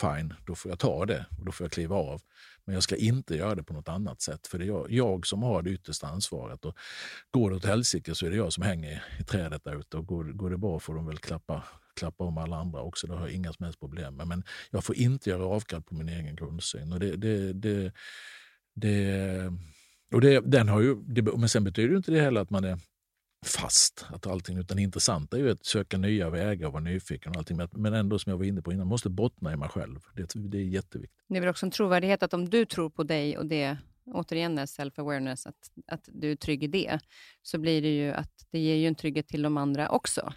[0.00, 2.22] fine, då får jag ta det och då får jag kliva av.
[2.64, 5.26] Men jag ska inte göra det på något annat sätt, för det är jag, jag
[5.26, 6.64] som har det yttersta ansvaret.
[6.64, 6.78] Och
[7.30, 10.06] går det åt helsike så är det jag som hänger i trädet där ute och
[10.06, 11.64] går, går det bra får de väl klappa,
[11.96, 14.28] klappa om alla andra också, det har jag inga som helst problem med.
[14.28, 16.92] Men jag får inte göra avkall på min egen grundsyn.
[16.92, 17.92] Och det, det, det,
[18.74, 19.52] det
[20.12, 22.78] och det, den har ju, det, men sen betyder inte det heller att man är
[23.46, 24.06] fast.
[24.08, 27.32] Att allting, utan det intressanta är ju att söka nya vägar och vara nyfiken.
[27.32, 30.00] Och allting, men ändå, som jag var inne på innan, måste bottna i mig själv.
[30.14, 31.24] Det, det är jätteviktigt.
[31.28, 34.58] Det är väl också en trovärdighet att om du tror på dig och det återigen
[34.58, 36.98] är self-awareness, att, att du är trygg i det,
[37.42, 40.32] så blir det ju att det ger ju en trygghet till de andra också.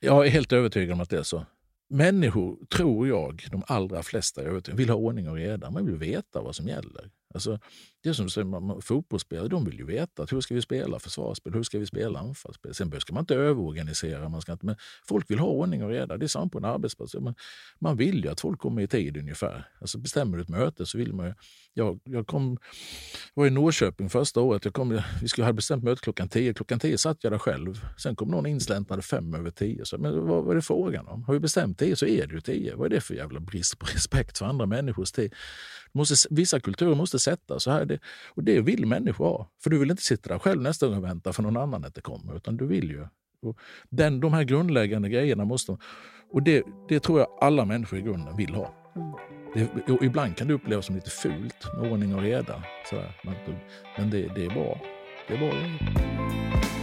[0.00, 1.46] Jag är helt övertygad om att det är så.
[1.88, 5.70] Människor, tror jag, de allra flesta, jag vill ha ordning och reda.
[5.70, 7.10] Man vill veta vad som gäller.
[7.34, 7.58] Alltså,
[8.06, 11.54] det är som säger, fotbollsspelare de vill ju veta att hur ska vi spela försvarsspel,
[11.54, 12.74] hur ska vi spela anfallsspel.
[12.74, 16.16] Sen ska man inte överorganisera, man ska inte, men folk vill ha ordning och reda.
[16.16, 17.14] Det är samma på en arbetsplats.
[17.14, 17.34] Man,
[17.78, 19.68] man vill ju att folk kommer i tid ungefär.
[19.80, 21.34] Alltså, bestämmer du ett möte så vill man ju...
[21.74, 22.58] Jag, jag kom,
[23.34, 24.64] var i Norrköping första året.
[24.64, 26.54] Jag kom, vi skulle ha bestämt möte klockan tio.
[26.54, 27.80] Klockan tio satt jag där själv.
[27.98, 29.84] Sen kom någon insläntrande fem över tio.
[29.84, 31.24] Så, men vad, vad är det frågan om?
[31.24, 32.76] Har vi bestämt tio så är det ju tio.
[32.76, 35.34] Vad är det för jävla brist på respekt för andra människors tid?
[35.92, 37.84] Måste, vissa kulturer måste sätta så här.
[37.84, 37.95] Det,
[38.28, 39.50] och det vill människor ha.
[39.62, 41.94] För du vill inte sitta där själv nästa gång och vänta för någon annan att
[41.94, 42.36] det kommer.
[42.36, 43.06] Utan du vill ju.
[43.42, 45.76] Och den, de här grundläggande grejerna måste...
[46.32, 48.74] Och det, det tror jag alla människor i grunden vill ha.
[49.54, 52.62] Det, och ibland kan det upplevas som lite fult med ordning och reda.
[52.90, 53.20] Sådär.
[53.24, 53.34] Men,
[53.98, 54.80] men det, det är bra.
[55.28, 56.75] Det är bra.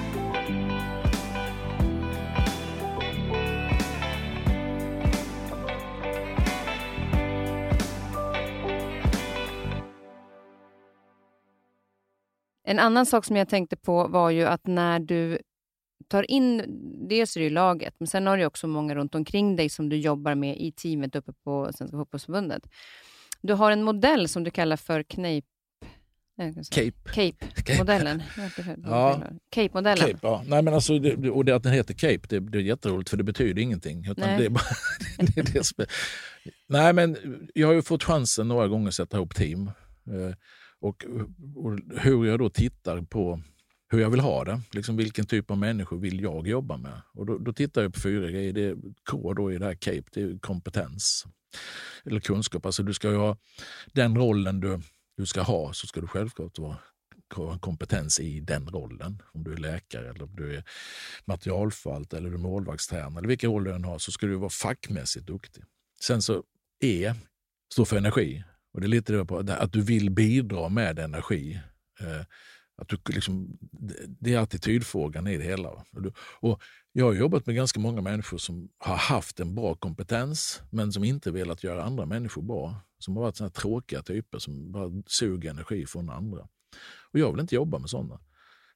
[12.64, 15.39] En annan sak som jag tänkte på var ju att när du
[16.07, 16.64] tar in,
[17.09, 19.89] dels är det ju laget, men sen har du också många runt omkring dig som
[19.89, 22.64] du jobbar med i teamet uppe på Svenska fotbollsförbundet.
[23.41, 25.45] Du har en modell som du kallar för Kneip
[26.72, 27.14] Cape.
[27.14, 28.24] Cape-modellen.
[28.84, 29.22] ja.
[29.49, 30.07] Cape-modellen.
[30.07, 30.43] Cape, ja.
[30.47, 33.18] Nej, men alltså, det, och det att den heter Cape, det, det är jätteroligt för
[33.18, 34.05] det betyder ingenting.
[34.18, 34.38] Nej.
[34.38, 34.64] Det bara,
[35.18, 35.88] det är det som är.
[36.68, 37.18] Nej, men
[37.53, 39.72] jag har ju fått chansen några gånger att sätta ihop team.
[40.84, 41.05] Och,
[41.55, 43.41] och, hur jag då tittar på
[43.89, 44.61] hur jag vill ha det.
[44.71, 47.01] Liksom vilken typ av människor vill jag jobba med?
[47.13, 48.53] Och då, då tittar jag på fyra grejer.
[48.53, 48.75] Det
[49.09, 51.25] K då i det här CAPE, det är kompetens.
[52.05, 52.65] Eller kunskap.
[52.65, 53.38] Alltså du ska ha
[53.93, 54.81] den rollen du,
[55.17, 56.77] du ska ha så ska du självklart vara
[57.36, 59.21] ha kompetens i den rollen.
[59.34, 60.63] Om du är läkare, eller om du är
[61.25, 64.49] materialförvaltare eller du är målvaktstränare, eller vilken roll du än har, så ska du vara
[64.49, 65.63] fackmässigt duktig.
[66.01, 66.43] Sen så
[66.84, 67.13] E
[67.73, 68.43] står för energi.
[68.74, 71.59] Och det är lite det på, att du vill bidra med energi.
[71.99, 72.26] Eh,
[72.76, 73.57] att du liksom,
[74.19, 75.69] det är attitydfrågan i det hela.
[76.39, 76.61] Och
[76.91, 81.03] jag har jobbat med ganska många människor som har haft en bra kompetens men som
[81.03, 82.76] inte velat göra andra människor bra.
[82.99, 86.47] Som har varit såna tråkiga typer som bara suger energi från andra.
[87.11, 88.19] Och Jag vill inte jobba med sådana.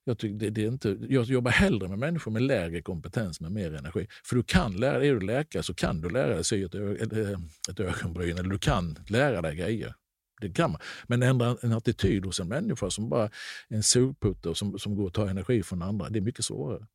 [0.07, 3.51] Jag, tycker det, det är inte, jag jobbar hellre med människor med lägre kompetens med
[3.51, 4.07] mer energi.
[4.23, 7.39] För du kan lära är du läkare så kan du lära dig sy ett, eh,
[7.69, 9.93] ett ögonbryn eller du kan lära dig grejer.
[10.41, 10.81] Det kan man.
[11.07, 13.23] Men ändra en attityd hos en människa som bara
[13.69, 16.45] är en sugputte och som, som går och tar energi från andra, det är mycket
[16.45, 16.87] svårare.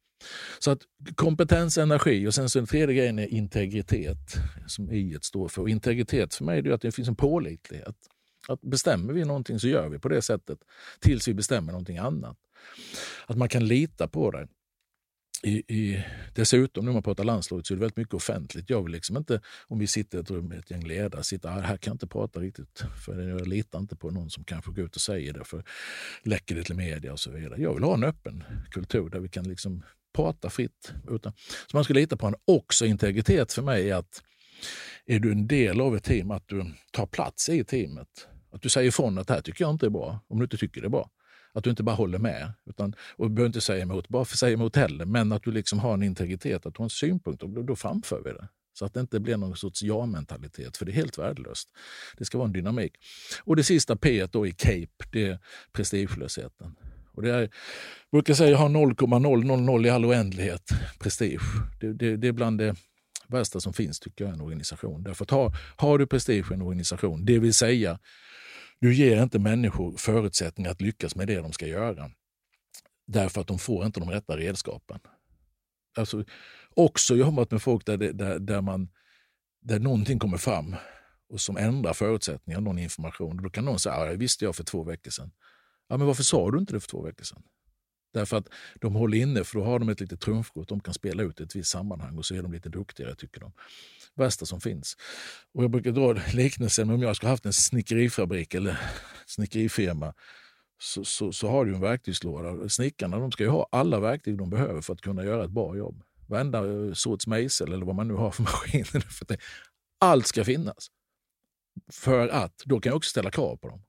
[0.59, 0.83] Så att
[1.15, 4.37] kompetens, energi och sen så den tredje grejen är integritet
[4.67, 5.63] som i står för.
[5.63, 7.97] Och integritet för mig är att det finns en pålitlighet.
[8.49, 10.59] Att bestämmer vi någonting så gör vi på det sättet
[11.01, 12.37] tills vi bestämmer någonting annat.
[13.27, 14.49] Att man kan lita på det.
[15.45, 16.05] I, i,
[16.35, 18.71] dessutom när man pratar landslaget så är det väldigt mycket offentligt.
[18.71, 21.51] Jag vill liksom inte, om vi sitter i ett rum med ett gäng ledare, sitta
[21.51, 24.71] här, här kan jag inte prata riktigt för jag litar inte på någon som kanske
[24.71, 25.65] går ut och säger det för
[26.23, 27.61] läcker det till media och så vidare.
[27.61, 29.83] Jag vill ha en öppen kultur där vi kan liksom
[30.13, 30.93] prata fritt.
[31.11, 31.33] Utan,
[31.67, 34.23] så man ska lita på en också integritet för mig är att
[35.07, 38.29] är du en del av ett team, att du tar plats i teamet.
[38.53, 40.57] Att du säger ifrån att det här tycker jag inte är bra, om du inte
[40.57, 41.11] tycker det är bra.
[41.55, 42.53] Att du inte bara håller med.
[42.67, 45.53] Utan, och du behöver inte säga emot, bara för säga emot heller, men att du
[45.53, 48.49] liksom har en integritet, att du har en synpunkt och då, då framför vi det.
[48.75, 51.69] Så att det inte blir någon sorts ja-mentalitet, för det är helt värdelöst.
[52.17, 52.93] Det ska vara en dynamik.
[53.45, 55.39] Och det sista P då i CAPE, det är
[55.73, 56.77] prestigelösheten.
[57.15, 57.51] Och det är, jag
[58.13, 61.43] brukar säga att jag har 0,000 i all oändlighet prestige.
[61.81, 62.75] Det, det, det är bland det
[63.29, 65.03] värsta som finns tycker jag i en organisation.
[65.03, 67.99] Därför att har, har du prestige i en organisation, det vill säga
[68.83, 72.11] du ger inte människor förutsättningar att lyckas med det de ska göra.
[73.07, 75.01] Därför att de får inte de rätta redskapen.
[75.97, 76.25] Alltså,
[76.75, 78.89] också jobbat med folk där, det, där, där, man,
[79.61, 80.77] där någonting kommer fram
[81.29, 83.43] och som ändrar förutsättningar, någon information.
[83.43, 85.31] Då kan någon säga, det visste jag för två veckor sedan.
[85.89, 87.43] Ja, men varför sa du inte det för två veckor sedan?
[88.13, 91.23] Därför att de håller inne, för då har de ett litet trumfkort de kan spela
[91.23, 93.53] ut i ett visst sammanhang och så är de lite duktigare tycker de.
[94.15, 94.97] Värsta som finns.
[95.55, 98.79] Och jag brukar dra liknelsen om jag skulle haft en snickerifabrik eller
[99.27, 100.15] snickerifirma
[100.83, 102.69] så, så, så har du en verktygslåda.
[102.69, 105.77] Snickarna de ska ju ha alla verktyg de behöver för att kunna göra ett bra
[105.77, 106.03] jobb.
[106.27, 109.05] Varenda eh, sorts mejsel eller vad man nu har för maskiner.
[110.01, 110.91] Allt ska finnas.
[111.93, 113.83] För att då kan jag också ställa krav på dem.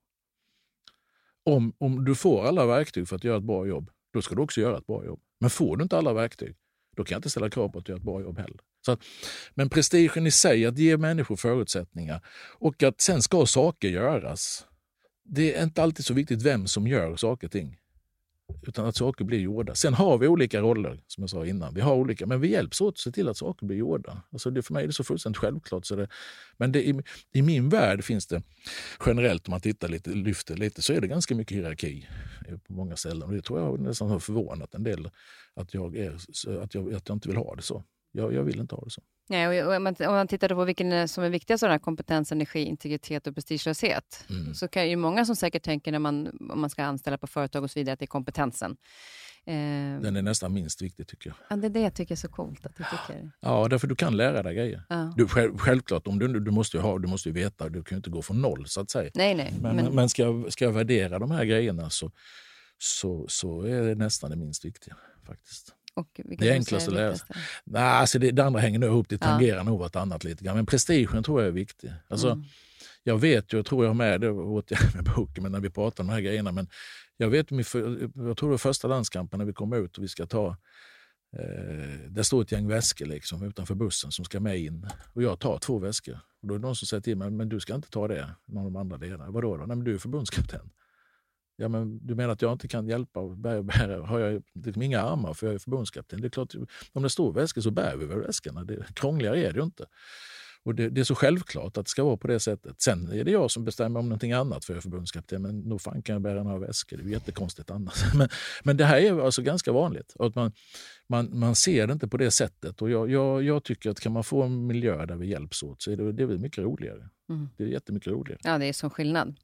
[1.45, 4.41] Om, om du får alla verktyg för att göra ett bra jobb, då ska du
[4.41, 5.19] också göra ett bra jobb.
[5.39, 6.55] Men får du inte alla verktyg,
[6.95, 8.59] då kan jag inte ställa krav på att du gör ett bra jobb heller.
[8.85, 8.99] Så att,
[9.53, 12.25] men prestigen i sig, att ge människor förutsättningar
[12.59, 14.65] och att sen ska saker göras.
[15.25, 17.77] Det är inte alltid så viktigt vem som gör saker och ting
[18.67, 19.75] utan att saker blir gjorda.
[19.75, 21.73] Sen har vi olika roller, som jag sa innan.
[21.73, 24.21] Vi har olika, men vi hjälps åt att se till att saker blir gjorda.
[24.31, 25.85] Alltså det, för mig är det så fullständigt självklart.
[25.85, 26.07] Så det,
[26.57, 27.01] men det, i,
[27.33, 28.41] i, min värld finns det
[29.05, 32.07] generellt, om man tittar lite, lyfter lite, så är det ganska mycket hierarki
[32.47, 33.29] eh, på många ställen.
[33.29, 35.09] Och det tror jag nästan har förvånat en del,
[35.55, 36.15] att jag, är,
[36.61, 37.83] att jag, att jag inte vill ha det så.
[38.15, 39.01] Jag, jag vill inte ha det så.
[39.29, 41.79] Nej, och om, man, om man tittar på vilken som är viktigast av den här
[41.79, 44.53] kompetens, energi, integritet och prestigelöshet mm.
[44.53, 47.63] så kan ju många som säkert tänker när man, om man ska anställa på företag
[47.63, 48.77] och så vidare att det är kompetensen.
[49.45, 51.35] Eh, den är nästan minst viktig tycker jag.
[51.49, 53.31] Ja, det är det jag tycker är så coolt att du tycker.
[53.39, 54.83] Ja, därför du kan lära dig grejer.
[54.89, 55.13] Ja.
[55.17, 57.95] Du, själv, självklart, om du, du måste ju ha, du måste ju veta, du kan
[57.95, 59.11] ju inte gå från noll så att säga.
[59.13, 59.53] Nej, nej.
[59.61, 59.95] Men, men...
[59.95, 62.11] men ska, jag, ska jag värdera de här grejerna så,
[62.77, 64.97] så, så är det nästan det minst viktiga
[65.27, 65.75] faktiskt.
[66.23, 67.25] Det är enklast att läsa.
[67.63, 69.63] Nej, alltså det, det andra hänger nog ihop, det tangerar ja.
[69.63, 70.55] nog vartannat lite grann.
[70.55, 71.93] Men prestigen tror jag är viktig.
[72.07, 72.43] Alltså, mm.
[73.03, 75.69] Jag vet ju, jag tror jag har med det åt med boken, men när vi
[75.69, 76.51] pratar om de här grejerna.
[76.51, 76.67] Men
[77.17, 80.25] jag vet, jag tror det var första landskampen när vi kom ut och vi ska
[80.25, 80.47] ta
[81.37, 84.87] eh, det står ett gäng väskor liksom, utanför bussen som ska med in.
[85.13, 86.19] Och jag tar två väskor.
[86.41, 88.29] Och då är det någon som säger till mig, men du ska inte ta det.
[88.45, 89.31] Någon av de andra ledarna.
[89.31, 89.65] Vadå då?
[89.65, 90.69] Nej, men du är förbundskapten.
[91.63, 94.81] Ja, men du menar att jag inte kan hjälpa och bära, bära har jag liksom
[94.81, 96.21] inga armar för jag är förbundskapten?
[96.21, 96.55] Det är klart,
[96.93, 98.63] om det står väskor så bär vi väl väskorna.
[98.63, 99.85] Det, krångligare är det ju inte.
[100.65, 102.81] Och det, det, är så självklart att det ska vara på det sättet.
[102.81, 105.41] Sen är det jag som bestämmer om någonting annat för jag är förbundskapten.
[105.41, 106.97] Men nog fan kan jag bära några väskor.
[106.97, 108.13] Det är jättekonstigt annars.
[108.15, 108.29] Men,
[108.63, 110.13] men det här är alltså ganska vanligt.
[110.19, 110.51] Att man,
[111.07, 112.81] man, man ser det inte på det sättet.
[112.81, 115.81] Och jag, jag, jag tycker att kan man få en miljö där vi hjälps åt
[115.81, 117.09] så är det, det är mycket roligare.
[117.29, 117.49] Mm.
[117.57, 118.39] Det är jättemycket roligare.
[118.43, 119.35] Ja, det är som skillnad.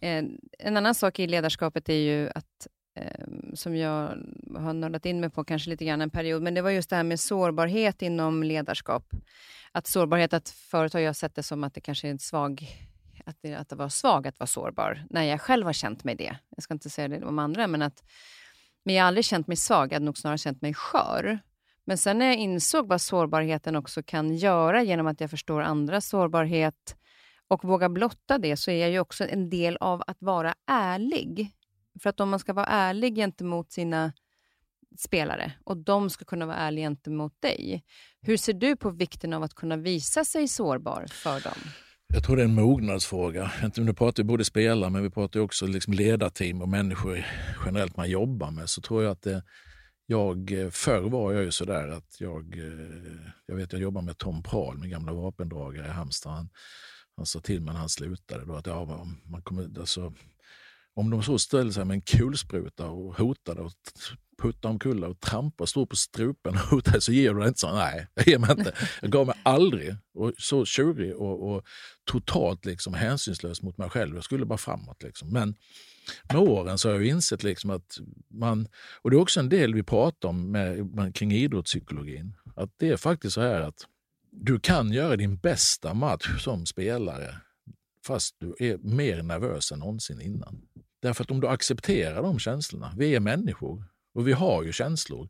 [0.00, 0.24] Eh,
[0.58, 4.18] en annan sak i ledarskapet är ju att ehm, som jag
[4.56, 6.96] har nördat in mig på kanske lite grann en period, men det var just det
[6.96, 9.04] här med sårbarhet inom ledarskap.
[9.72, 12.68] Att sårbarhet, att förut har jag sett det som att det kanske är en svag
[13.26, 16.14] att det, att det var svag att vara sårbar, när jag själv har känt mig
[16.14, 16.36] det.
[16.56, 18.02] Jag ska inte säga det om andra, men att
[18.84, 21.38] men jag har aldrig känt mig svag, jag hade nog snarare känt mig skör.
[21.84, 26.08] Men sen när jag insåg vad sårbarheten också kan göra genom att jag förstår andras
[26.08, 26.96] sårbarhet,
[27.48, 31.50] och våga blotta det så är jag ju också en del av att vara ärlig.
[32.02, 34.12] För att om man ska vara ärlig gentemot sina
[34.98, 37.84] spelare och de ska kunna vara ärliga gentemot dig.
[38.20, 41.58] Hur ser du på vikten av att kunna visa sig sårbar för dem?
[42.14, 43.50] Jag tror det är en mognadsfråga.
[43.76, 47.26] Nu pratar vi både spelare men vi pratar också liksom ledarteam och människor
[47.66, 48.68] generellt man jobbar med.
[48.68, 49.42] Så tror jag att det,
[50.06, 54.42] jag, förr var jag ju sådär att jag, eh, jag vet jag jobbar med Tom
[54.42, 56.48] Prahl, min gamla vapendragare i Halmstad.
[57.16, 60.12] Han sa till mig när han slutade då att ja, man kommer, alltså,
[60.94, 63.72] Om de så ställer sig med en kulspruta och hotar och
[64.42, 67.60] putta omkull och trampar, står på strupen och hotar så ger du dig inte.
[67.60, 68.74] Så, nej, jag ger mig inte.
[69.02, 69.96] Jag gav mig aldrig.
[70.14, 71.66] Och så tjurig och, och
[72.04, 74.14] totalt liksom hänsynslös mot mig själv.
[74.14, 75.02] Jag skulle bara framåt.
[75.02, 75.32] Liksom.
[75.32, 75.54] Men
[76.32, 77.98] med åren så har jag insett liksom att
[78.30, 78.68] man,
[79.02, 82.88] och det är också en del vi pratar om med, med, kring idrottspsykologin, att det
[82.88, 83.86] är faktiskt så här att
[84.34, 87.40] du kan göra din bästa match som spelare
[88.06, 90.62] fast du är mer nervös än någonsin innan.
[91.02, 95.28] Därför att om du accepterar de känslorna, vi är människor och vi har ju känslor.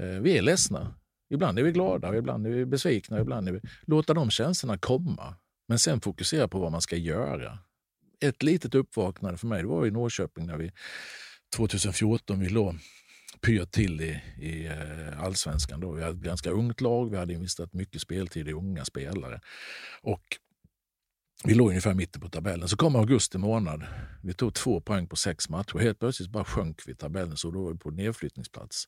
[0.00, 0.94] Eh, vi är ledsna,
[1.30, 3.60] ibland är vi glada, ibland är vi besvikna, ibland är vi...
[3.82, 5.34] Låta de känslorna komma,
[5.68, 7.58] men sen fokusera på vad man ska göra.
[8.20, 10.72] Ett litet uppvaknande för mig det var i Norrköping när vi
[11.56, 12.78] 2014 vi låg
[13.40, 15.80] pyrt till i, i eh, allsvenskan.
[15.80, 15.92] Då.
[15.92, 19.40] Vi hade ett ganska ungt lag, vi hade investerat mycket speltid i unga spelare.
[20.02, 20.22] Och
[21.44, 22.68] vi låg ungefär mitten på tabellen.
[22.68, 23.84] Så kom augusti månad.
[24.22, 25.78] Vi tog två poäng på sex matcher.
[25.78, 28.84] Helt plötsligt bara sjönk vi i tabellen, så då var vi på nedflyttningsplats.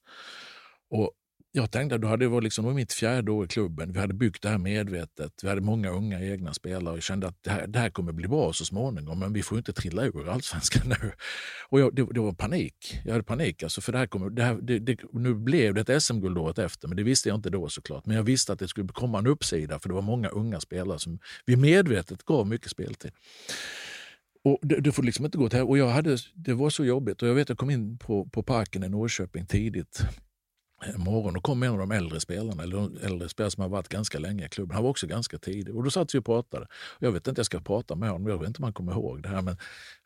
[0.90, 1.12] Och
[1.56, 3.92] jag tänkte att då hade det varit liksom, mitt fjärde år i klubben.
[3.92, 5.32] Vi hade byggt det här medvetet.
[5.42, 8.12] Vi hade många unga egna spelare och jag kände att det här, det här kommer
[8.12, 11.12] bli bra så småningom, men vi får inte trilla ur allsvenskan nu.
[11.68, 13.00] Och jag, det, det, var panik.
[13.04, 13.62] Jag hade panik.
[13.62, 16.58] Alltså, för det här kommer, det här, det, det, nu blev det ett SM-guld året
[16.58, 18.06] efter, men det visste jag inte då såklart.
[18.06, 20.98] Men jag visste att det skulle komma en uppsida, för det var många unga spelare
[20.98, 23.12] som vi medvetet gav mycket speltid.
[24.44, 27.22] Och det, det, får liksom inte gå till Och jag hade, det var så jobbigt.
[27.22, 30.02] Och jag vet jag kom in på, på parken i Norrköping tidigt
[30.86, 31.34] Eh, morgon.
[31.34, 34.18] Då kom en av de äldre spelarna, eller de äldre spelare som har varit ganska
[34.18, 34.74] länge i klubben.
[34.74, 35.76] Han var också ganska tidig.
[35.76, 36.66] Och då satt vi och pratade.
[36.98, 39.22] Jag vet inte, jag ska prata med honom, jag vet inte om han kommer ihåg
[39.22, 39.56] det här, men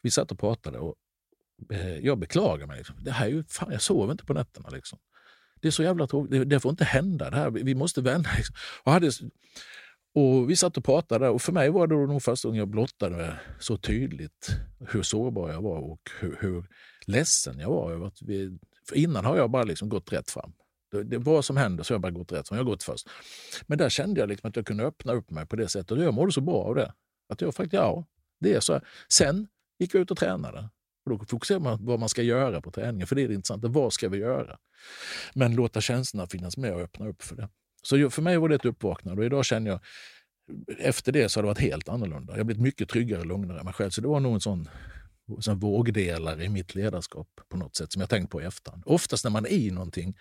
[0.03, 0.95] vi satt och pratade och
[1.73, 2.85] eh, jag beklagar mig.
[3.01, 4.69] Det här är ju, fan, jag sover inte på nätterna.
[4.69, 4.99] Liksom.
[5.61, 6.31] Det är så jävla tråkigt.
[6.31, 7.31] Det, det, får inte hända.
[7.31, 8.31] Det här, vi, vi måste vända.
[8.37, 8.55] Liksom.
[8.83, 9.11] Och, hade,
[10.15, 13.41] och vi satt och pratade och för mig var det nog första gången jag blottade
[13.59, 14.49] så tydligt
[14.89, 16.65] hur sårbar jag var och hur, hur
[17.07, 18.59] ledsen jag var över att vi
[18.89, 20.53] för innan har jag bara liksom gått rätt fram.
[20.91, 22.59] Det, det, vad som händer så har jag bara gått rätt fram.
[22.59, 23.09] Jag har gått först.
[23.67, 25.91] Men där kände jag liksom att jag kunde öppna upp mig på det sättet.
[25.91, 26.93] Och jag mådde så bra av det.
[27.29, 28.05] Att jag faktiskt, ja,
[28.41, 28.73] det är så.
[28.73, 28.83] Här.
[29.13, 30.71] Sen gick jag ut och tränade.
[31.05, 33.07] Och då fokuserar man på vad man ska göra på träningen.
[33.07, 33.69] För det är det intressanta.
[33.69, 34.59] Vad ska vi göra?
[35.35, 37.49] Men låta känslorna finnas med och öppna upp för det.
[37.83, 39.21] Så för mig var det ett uppvaknande.
[39.21, 39.81] Och idag känner jag
[40.79, 42.33] efter det så har det varit helt annorlunda.
[42.33, 43.91] Jag har blivit mycket tryggare och lugnare än mig själv.
[43.91, 44.69] Så det var nog en sån
[45.41, 48.83] som vågdelare i mitt ledarskap på något sätt som jag tänkt på i efterhand.
[48.87, 50.17] Oftast när man är i någonting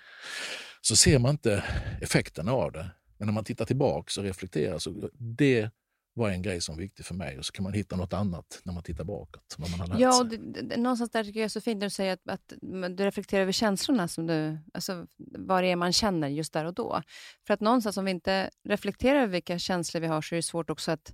[0.81, 1.63] så ser man inte
[2.01, 2.91] effekterna av det.
[3.17, 5.69] Men när man tittar tillbaka och reflekterar så det
[6.17, 8.61] var en grej som var viktig för mig och så kan man hitta något annat
[8.63, 9.55] när man tittar bakåt.
[9.57, 10.37] Vad man har lärt ja, sig.
[10.37, 12.53] Det, det, någonstans där tycker jag är så fint när du säger att, att
[12.97, 16.73] du reflekterar över känslorna, som du, alltså, vad det är man känner just där och
[16.73, 17.01] då.
[17.47, 20.43] För att någonstans om vi inte reflekterar över vilka känslor vi har så är det
[20.43, 21.13] svårt också att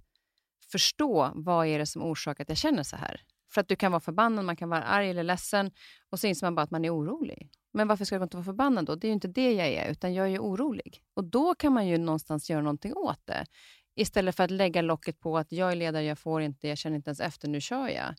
[0.71, 3.21] förstå vad är det som orsakar att jag känner så här.
[3.53, 5.71] För att du kan vara förbannad, man kan vara arg eller ledsen
[6.09, 7.49] och så inser man bara att man är orolig.
[7.73, 8.95] Men varför ska jag inte vara förbannad då?
[8.95, 11.03] Det är ju inte det jag är, utan jag är ju orolig.
[11.13, 13.45] Och då kan man ju någonstans göra någonting åt det.
[13.95, 16.95] Istället för att lägga locket på att jag är ledare, jag får inte, jag känner
[16.95, 18.15] inte ens efter, nu kör jag.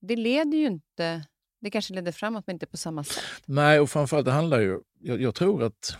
[0.00, 1.26] Det leder ju inte...
[1.60, 3.24] Det kanske leder framåt, men inte på samma sätt.
[3.46, 4.80] Nej, och framförallt det handlar ju...
[5.00, 5.96] Jag, jag tror att...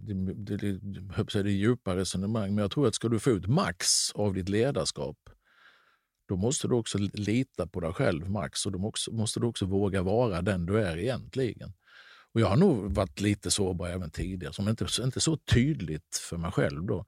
[0.00, 0.78] Det, det, det,
[1.32, 4.48] det är djupa resonemang, men jag tror att ska du få ut max av ditt
[4.48, 5.16] ledarskap
[6.28, 10.02] då måste du också lita på dig själv, Max, och då måste du också våga
[10.02, 11.72] vara den du är egentligen.
[12.32, 16.36] Och jag har nog varit lite sårbar även tidigare, som inte, inte så tydligt för
[16.36, 16.84] mig själv.
[16.86, 17.06] då.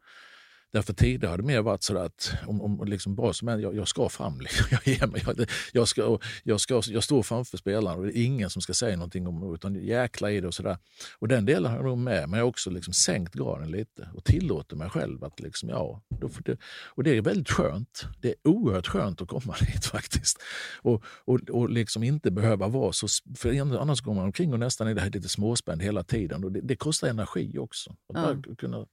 [0.77, 3.89] Därför tidigare har det mer varit så att om, om liksom bra som jag, jag
[3.89, 4.41] ska fram.
[4.41, 4.67] Liksom.
[4.71, 8.25] Jag, ger mig, jag, jag, ska, jag, ska, jag står framför spelaren och det är
[8.25, 10.79] ingen som ska säga någonting om utan jäkla i det och sådär.
[11.19, 14.09] Och den delen har jag nog med, men jag har också liksom sänkt graden lite
[14.15, 16.03] och tillåter mig själv att liksom, ja.
[16.45, 18.05] Det, och det är väldigt skönt.
[18.21, 20.43] Det är oerhört skönt att komma dit faktiskt.
[20.83, 23.07] Och, och, och liksom inte behöva vara så,
[23.37, 26.53] för annars går man omkring och nästan är det här lite småspänd hela tiden och
[26.53, 27.91] det, det kostar energi också.
[28.09, 28.87] Att bara kunna,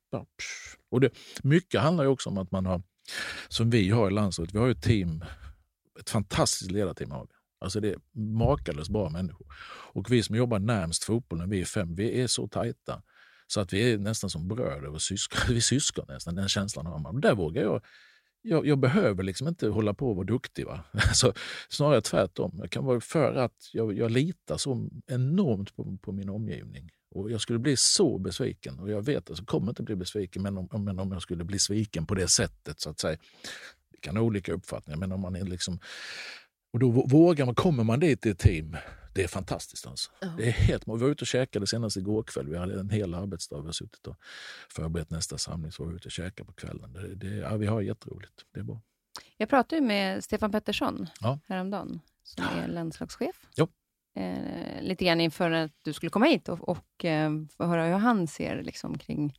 [0.90, 1.10] och det,
[1.44, 2.82] mycket handlar ju också om att man har,
[3.48, 5.26] som vi har i landslaget, vi har ett team,
[6.00, 7.34] ett fantastiskt ledarteam har vi.
[7.60, 9.48] Alltså det är makalöst bra människor.
[9.94, 13.02] Och vi som jobbar närmst fotbollen, vi är fem, vi är så tajta
[13.48, 15.40] så att vi är nästan som bröder och syskon.
[15.50, 17.22] Vi är syskon nästan, den känslan har man.
[17.22, 17.82] Där vågar jag
[18.46, 20.66] jag, jag, behöver liksom inte hålla på och vara duktig.
[20.66, 20.84] Va?
[20.94, 21.34] Alltså,
[21.70, 22.52] snarare tvärtom.
[22.58, 26.90] Jag kan vara för att jag, jag litar så enormt på, på min omgivning.
[27.14, 30.42] Och Jag skulle bli så besviken, och jag vet att jag kommer inte bli besviken,
[30.42, 33.18] men om, men om jag skulle bli sviken på det sättet, så att säga.
[33.92, 35.80] Vi kan ha olika uppfattningar, men om man är liksom...
[36.74, 38.78] Och då vågar man, kommer man dit i ett team,
[39.14, 39.88] det är fantastiskt.
[39.88, 40.12] Alltså.
[40.24, 42.48] Uh Det är helt, vi var ute och käkade senast igår kväll.
[42.48, 43.60] Vi hade en hel arbetsdag.
[43.60, 44.16] Vi har suttit och
[44.70, 45.72] förberett nästa samling.
[45.72, 46.94] Så var vi ute och käkade på kvällen.
[46.94, 48.46] Det, det, ja, vi har jätteroligt.
[48.54, 48.82] Det är bra.
[49.38, 51.40] Jag pratade med Stefan Pettersson ja.
[51.48, 53.48] häromdagen, som är landslagschef.
[53.56, 53.68] Jo.
[54.16, 57.98] Eh, lite grann inför att du skulle komma hit och, och eh, få höra hur
[57.98, 59.34] han ser liksom, kring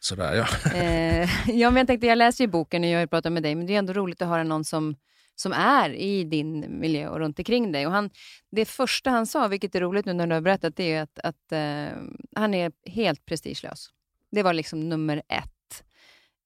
[0.00, 0.72] Sådär ja.
[0.74, 3.54] eh, ja, men jag tänkte, jag läser ju boken och jag har pratat med dig,
[3.54, 4.96] men det är ändå roligt att höra någon som,
[5.34, 7.86] som är i din miljö och runt omkring dig.
[7.86, 8.10] Och han,
[8.50, 11.18] det första han sa, vilket är roligt nu när du har berättat, det är att,
[11.18, 11.98] att uh,
[12.36, 13.88] han är helt prestigelös.
[14.30, 15.57] Det var liksom nummer ett.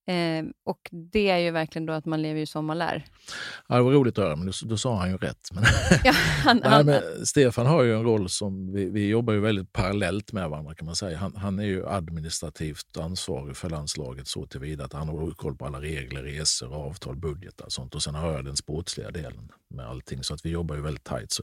[0.06, 3.04] Eh, och det är ju verkligen då att man lever ju som man lär.
[3.68, 5.48] Ja, det var roligt att höra, men då, då sa han ju rätt.
[5.52, 5.64] Men
[6.04, 6.12] ja,
[6.44, 9.72] han, Nej, han, men Stefan har ju en roll som, vi, vi jobbar ju väldigt
[9.72, 11.18] parallellt med varandra kan man säga.
[11.18, 15.66] Han, han är ju administrativt ansvarig för landslaget så tillvida att han har koll på
[15.66, 17.94] alla regler, resor, avtal, budgetar och sånt.
[17.94, 20.22] Och sen har jag den sportsliga delen med allting.
[20.22, 21.32] Så att vi jobbar ju väldigt tajt.
[21.32, 21.42] Så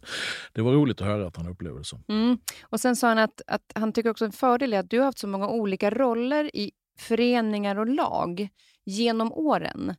[0.53, 2.01] det var roligt att höra att han upplever det så.
[2.07, 2.37] Mm.
[2.61, 5.05] Och sen sa han att, att han tycker också en fördel är att du har
[5.05, 8.49] haft så många olika roller i föreningar och lag
[8.85, 9.95] genom åren.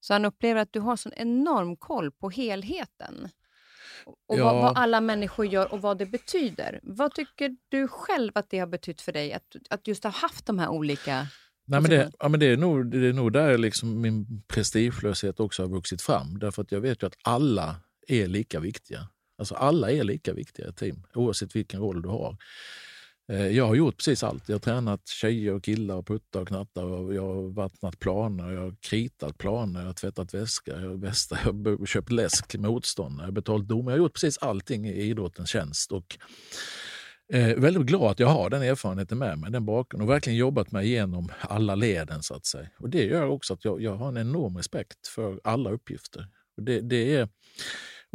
[0.00, 3.28] Så han upplever att du har sån enorm koll på helheten.
[4.26, 4.44] Och Ja.
[4.44, 6.80] vad, vad alla människor gör och vad det betyder.
[6.82, 9.32] Vad tycker du själv att det har betytt för dig?
[9.32, 11.26] Att, att just ha haft de här olika...
[11.68, 15.40] Nej, men det, ja, men det, är nog, det är nog där liksom min prestigelöshet
[15.40, 16.38] också har vuxit fram.
[16.38, 17.76] Därför att jag vet ju att alla
[18.08, 19.08] är lika viktiga.
[19.38, 22.36] Alltså alla är lika viktiga i ett team, oavsett vilken roll du har.
[23.32, 24.48] Eh, jag har gjort precis allt.
[24.48, 26.84] Jag har tränat tjejer och killar och puttar och knattar.
[26.84, 30.96] Och jag har vattnat planer, jag har kritat planer, jag har tvättat väskor, jag har
[30.96, 33.86] västa, jag har köpt läsk till motståndare, jag har betalt dom.
[33.86, 35.92] Jag har gjort precis allting i idrottens tjänst.
[35.92, 36.18] Och
[37.32, 40.72] Eh, väldigt glad att jag har den erfarenheten med mig, den bakgrunden och verkligen jobbat
[40.72, 42.68] mig igenom alla leden så att säga.
[42.78, 46.26] Och det gör också att jag, jag har en enorm respekt för alla uppgifter.
[46.56, 47.28] Och det, det är,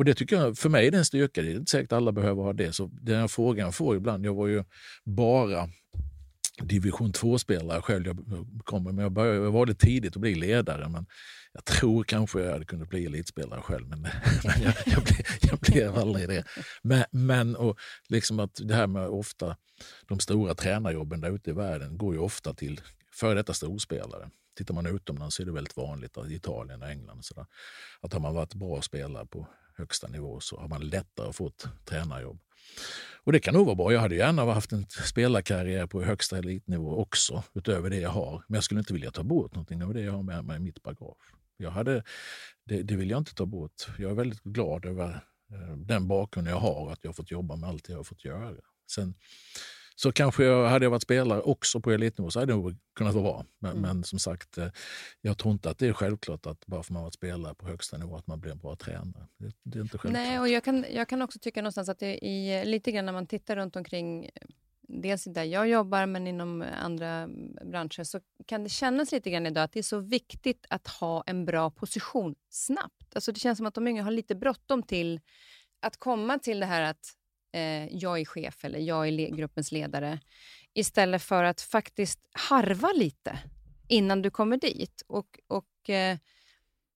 [0.01, 1.41] och det tycker jag, för mig är det en styrka.
[1.41, 2.73] Det är inte säkert alla behöver ha det.
[2.73, 4.63] Så den här frågan jag får ibland, jag var ju
[5.05, 5.69] bara
[6.61, 8.07] division 2-spelare själv.
[8.07, 8.17] Jag,
[8.63, 10.89] kommer, men jag, började, jag valde tidigt att bli ledare.
[10.89, 11.05] Men
[11.53, 14.01] jag tror kanske jag hade kunnat bli elitspelare själv, men,
[14.43, 16.43] men jag, jag, blev, jag blev aldrig det.
[16.81, 17.79] Men, men och
[18.09, 19.57] liksom att det här med ofta
[20.07, 22.81] de stora tränarjobben där ute i världen går ju ofta till
[23.13, 24.29] före detta storspelare.
[24.57, 27.33] Tittar man utomlands så är det väldigt vanligt, att i Italien och England, och så
[27.33, 27.45] där,
[28.01, 29.47] att har man varit bra spelare på
[29.81, 32.39] högsta nivå så har man lättare att få ett tränarjobb.
[33.23, 33.93] Och det kan nog vara bra.
[33.93, 38.43] Jag hade gärna haft en spelarkarriär på högsta elitnivå också, utöver det jag har.
[38.47, 40.59] Men jag skulle inte vilja ta bort någonting av det jag har med mig i
[40.59, 41.33] mitt bagage.
[41.57, 42.03] Jag hade,
[42.65, 43.87] det, det vill jag inte ta bort.
[43.97, 45.09] Jag är väldigt glad över
[45.51, 48.25] eh, den bakgrund jag har, att jag har fått jobba med allt jag har fått
[48.25, 48.55] göra.
[48.91, 49.13] Sen,
[50.01, 53.13] så kanske jag, hade jag varit spelare också på elitnivå så hade det nog kunnat
[53.13, 53.45] vara bra.
[53.59, 53.81] Men, Mm.
[53.81, 54.67] men som sagt, eh,
[55.21, 57.67] jag tror inte att det är självklart att bara för man har varit spelare på
[57.67, 59.27] högsta nivå att man blir en bra tränare.
[59.37, 60.27] Det, det är inte självklart.
[60.27, 63.13] Nej, och jag kan, jag kan också tycka någonstans att det i, lite grann när
[63.13, 64.29] man tittar runt omkring,
[64.81, 67.27] dels där jag jobbar men inom andra
[67.65, 71.23] branscher, så kan det kännas lite grann idag att det är så viktigt att ha
[71.25, 73.15] en bra position snabbt.
[73.15, 75.19] Alltså det känns som att de yngre har lite bråttom till
[75.81, 77.17] att komma till det här att
[77.51, 80.19] eh, jag är chef eller jag är le- gruppens ledare,
[80.73, 83.39] istället för att faktiskt harva lite
[83.87, 85.03] innan du kommer dit.
[85.07, 86.17] Och, och eh,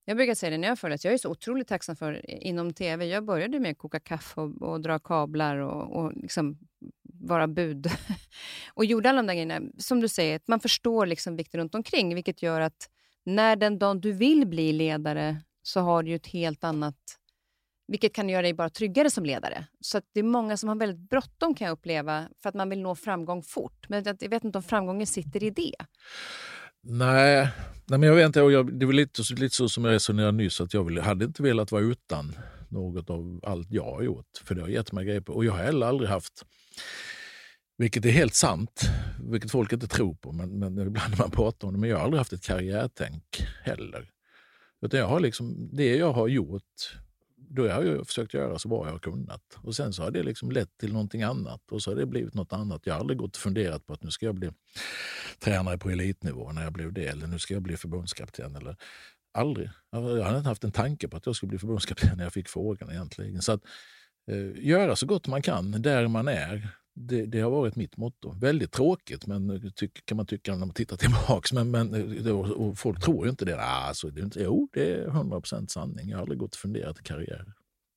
[0.05, 2.73] jag brukar säga det när jag föreläser, jag är så otroligt tacksam för eh, inom
[2.73, 3.05] TV.
[3.05, 6.57] Jag började med att koka kaffe och, och dra kablar och, och liksom
[7.03, 7.87] vara bud.
[8.73, 9.61] och gjorde alla de där grejerna.
[9.77, 12.89] Som du säger, att man förstår liksom vikten runt omkring, vilket gör att
[13.23, 17.19] när den dagen du vill bli ledare så har du ett helt annat
[17.88, 19.67] vilket kan göra dig bara tryggare som ledare.
[19.81, 22.69] Så att det är många som har väldigt bråttom kan jag uppleva, för att man
[22.69, 23.86] vill nå framgång fort.
[23.89, 25.75] Men jag vet inte om framgången sitter i det.
[26.83, 27.49] Nej,
[27.86, 28.41] nej men jag vet inte.
[28.41, 30.99] Och jag, det var lite, så- lite så som jag resonerade nyss, att jag vill,
[31.01, 32.36] hade inte velat vara utan
[32.69, 34.25] något av allt jag har gjort.
[34.43, 35.33] För det har gett mig grejer på.
[35.33, 36.45] Och jag har heller aldrig haft,
[37.77, 38.81] vilket är helt sant,
[39.31, 41.97] vilket folk inte tror på, men, men ibland när man pratar om det, men jag
[41.97, 43.23] har aldrig haft ett karriärtänk
[43.63, 44.09] heller.
[44.81, 46.97] Utan jag har liksom, det jag har gjort,
[47.49, 49.57] då har jag försökt göra så bra jag har kunnat.
[49.61, 52.33] Och sen så har det liksom lett till någonting annat och så har det blivit
[52.33, 52.81] något annat.
[52.85, 54.51] Jag har aldrig gått och funderat på att nu ska jag bli
[55.39, 58.55] tränare på elitnivå när jag blev det, eller nu ska jag bli förbundskapten.
[58.55, 58.75] Eller,
[59.35, 59.69] aldrig.
[59.91, 62.49] Jag hade inte haft en tanke på att jag skulle bli förbundskapten när jag fick
[62.49, 63.41] frågan egentligen.
[63.41, 63.61] Så att
[64.31, 68.31] eh, göra så gott man kan där man är, det, det har varit mitt motto.
[68.39, 71.53] Väldigt tråkigt men tyck, kan man tycka när man tittar tillbaks.
[71.53, 71.93] Men, men,
[72.27, 73.57] eh, och, och folk tror ju inte det.
[73.59, 76.09] Ah, så det är inte, jo, det är 100% sanning.
[76.09, 77.45] Jag har aldrig gått och funderat i karriär.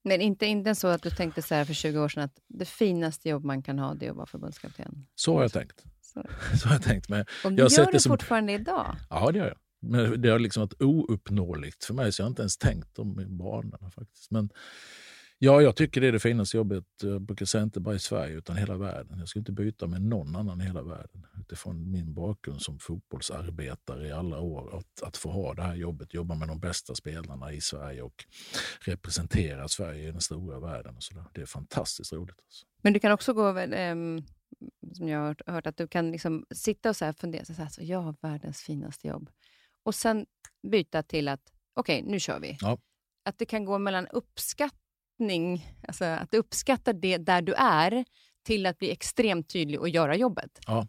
[0.05, 2.65] Men inte, inte så att du tänkte så här för 20 år sedan att det
[2.65, 5.07] finaste jobb man kan ha det är att vara förbundskapten.
[5.15, 5.85] Så har jag tänkt.
[6.01, 6.23] Så.
[6.61, 7.09] Så har jag tänkt.
[7.09, 8.97] Men, du Jag gör det som- fortfarande idag?
[9.11, 9.57] ja, det gör jag.
[9.81, 13.39] Men det har liksom varit ouppnåeligt för mig så jag har inte ens tänkt om
[13.39, 14.31] banorna faktiskt.
[14.31, 14.51] Men
[15.41, 16.85] Ja, jag tycker det är det finaste jobbet.
[17.03, 19.19] Jag brukar säga inte bara i Sverige utan hela världen.
[19.19, 21.27] Jag skulle inte byta med någon annan i hela världen.
[21.41, 24.79] Utifrån min bakgrund som fotbollsarbetare i alla år.
[24.79, 28.25] Att, att få ha det här jobbet, jobba med de bästa spelarna i Sverige och
[28.81, 30.97] representera Sverige i den stora världen.
[30.97, 31.25] Och så där.
[31.35, 32.39] Det är fantastiskt roligt.
[32.45, 32.67] Alltså.
[32.83, 34.23] Men du kan också gå, ähm,
[34.93, 37.69] som jag har hört, hört, att du kan liksom sitta och så fundera, så här,
[37.69, 39.31] så jag har världens finaste jobb.
[39.83, 40.27] Och sen
[40.71, 42.57] byta till att, okej, okay, nu kör vi.
[42.61, 42.79] Ja.
[43.25, 44.88] Att det kan gå mellan uppskattning,
[45.89, 48.05] alltså att du uppskattar det där du är,
[48.43, 50.59] till att bli extremt tydlig och göra jobbet.
[50.67, 50.87] Ja.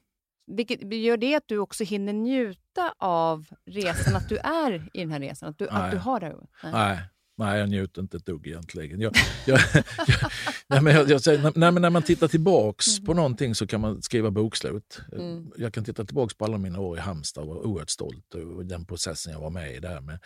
[0.48, 5.12] Vilket gör det att du också hinner njuta av resan, att du är i den
[5.12, 6.36] här resan, att du, att du har det?
[6.64, 6.72] Nej.
[6.72, 7.00] Nej.
[7.40, 9.02] Nej, jag njuter inte ett dugg egentligen.
[9.02, 9.14] Jag,
[9.46, 9.60] jag,
[10.08, 10.32] jag,
[10.68, 13.06] nej, men jag, jag säger, nej, men när man tittar tillbaks mm.
[13.06, 15.02] på någonting så kan man skriva bokslut.
[15.12, 15.52] Mm.
[15.58, 18.64] Jag kan titta tillbaks på alla mina år i Halmstad och vara oerhört stolt över
[18.64, 20.20] den processen jag var med i där med,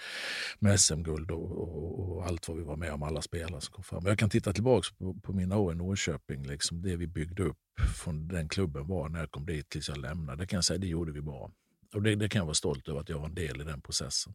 [0.60, 3.84] med SM-guld och, och, och, allt vad vi var med om, alla spelare som kom
[3.84, 4.06] fram.
[4.06, 7.58] Jag kan titta tillbaks på, på mina år i Norrköping, liksom det vi byggde upp
[7.96, 10.44] från den klubben var när jag kom dit tills jag lämnade.
[10.44, 11.52] Det kan jag säga, det gjorde vi bra.
[11.94, 13.82] Och det, det kan jag vara stolt över att jag var en del i den
[13.82, 14.34] processen.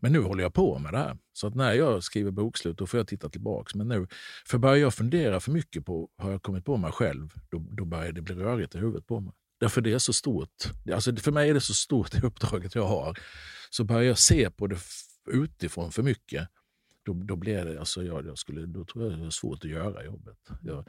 [0.00, 1.18] Men nu håller jag på med det här.
[1.32, 3.74] Så att när jag skriver bokslut då får jag titta tillbaks.
[3.74, 4.06] Men nu,
[4.46, 7.84] för börjar jag fundera för mycket på, har jag kommit på mig själv, då, då
[7.84, 9.32] börjar det bli rörigt i huvudet på mig.
[9.60, 10.48] Därför det är så stort.
[10.92, 13.18] Alltså för mig är det så stort det uppdraget jag har.
[13.70, 14.78] Så börjar jag se på det
[15.30, 16.48] utifrån för mycket,
[17.02, 19.70] då, då blir det, alltså jag, jag skulle, då tror jag det är svårt att
[19.70, 20.38] göra jobbet.
[20.62, 20.88] Jag,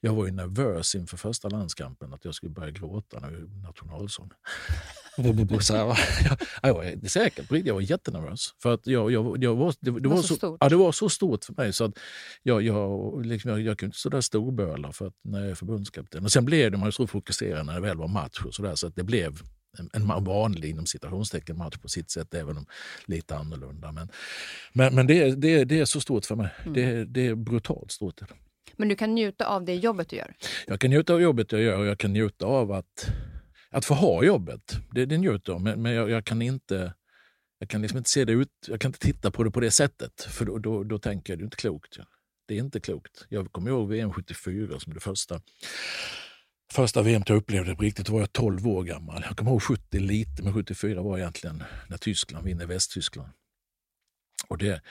[0.00, 3.36] jag var ju nervös inför första landskampen att jag skulle börja gråta när vi
[5.60, 5.86] så här,
[6.24, 8.54] jag, jag var säker på jag var jättenervös.
[8.62, 10.56] För att jag, jag, jag var, det, det, var, så, stort.
[10.60, 11.98] Ja, det var så stort för mig så att
[12.42, 15.54] jag, jag, liksom, jag, jag kunde inte stå där storböla för att, när jag är
[15.54, 16.24] förbundskapten.
[16.24, 18.62] Och sen blev det, man ju så fokuserad när det väl var match och så,
[18.62, 19.42] där, så att det blev
[19.78, 22.66] en, en vanlig inom citationstecken match på sitt sätt, även om
[23.06, 23.92] lite annorlunda.
[23.92, 24.08] Men,
[24.72, 26.48] men, men det, det, det är så stort för mig.
[26.62, 26.72] Mm.
[26.72, 28.20] Det, det är brutalt stort.
[28.76, 30.34] Men du kan njuta av det jobbet du gör?
[30.66, 33.06] Jag kan njuta av jobbet jag gör och jag kan njuta av att,
[33.72, 34.78] att få ha jobbet.
[34.90, 36.94] Det, det njuter jag men, men jag, jag, kan inte
[37.58, 39.70] jag kan liksom inte se det ut, jag kan inte titta på det på det
[39.70, 41.98] sättet, för då, då, då tänker jag det är inte klokt.
[42.48, 43.26] Det är inte klokt.
[43.28, 45.40] Jag kommer ihåg VM 74 som det första
[46.72, 48.06] första VM jag upplevde på riktigt.
[48.06, 49.24] Då var jag 12 år gammal.
[49.28, 53.28] Jag kommer ihåg 70 lite, men 74 var egentligen när Tyskland vinner Västtyskland.
[54.48, 54.82] Och det,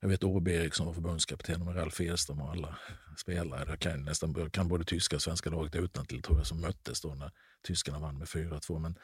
[0.00, 2.78] jag vet Åby Eriksson var förbundskapten med Ralf Edström och alla
[3.16, 3.64] spelare.
[3.68, 7.14] Jag kan, nästan, kan både tyska och svenska laget utantill tror jag som möttes då
[7.14, 7.30] när
[7.66, 8.78] tyskarna vann med 4-2.
[8.78, 8.98] Men,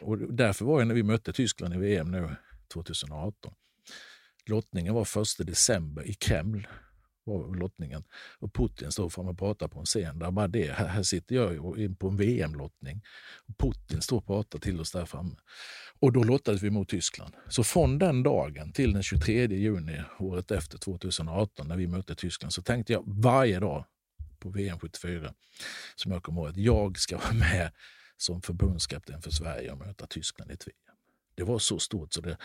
[0.00, 2.36] och därför var det när vi mötte Tyskland i VM nu
[2.72, 3.54] 2018.
[4.46, 5.02] Lottningen var
[5.42, 6.66] 1 december i Kreml
[7.24, 8.04] var lottningen.
[8.38, 10.18] Och Putin står fram och pratar på en scen.
[10.18, 10.72] Där bara det.
[10.72, 13.02] Här, här sitter jag på en VM-lottning.
[13.58, 15.36] Putin står och pratar till oss där framme.
[16.00, 17.34] Och då lottades vi mot Tyskland.
[17.48, 22.52] Så från den dagen till den 23 juni året efter 2018 när vi mötte Tyskland
[22.52, 23.84] så tänkte jag varje dag
[24.38, 25.34] på VM 74
[25.94, 27.70] som jag kommer ihåg att jag ska vara med
[28.16, 30.96] som förbundskapten för Sverige och möta Tyskland i ett VM.
[31.34, 32.36] Det var så stort så det,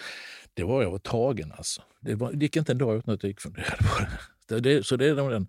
[0.54, 1.82] det var jag var tagen alltså.
[2.02, 4.06] Det, var, det gick inte en dag utan att jag gick funderade på
[4.48, 4.60] det.
[4.60, 5.48] det, så det är den,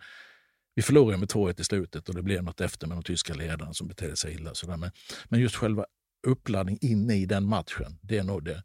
[0.74, 3.74] vi förlorade med 2-1 i slutet och det blev något efter med de tyska ledarna
[3.74, 4.55] som betedde sig illa.
[4.55, 4.76] Sådär.
[4.76, 4.90] men,
[5.28, 5.86] men just själva
[6.27, 8.62] uppladdning inne i den matchen, det är nog det,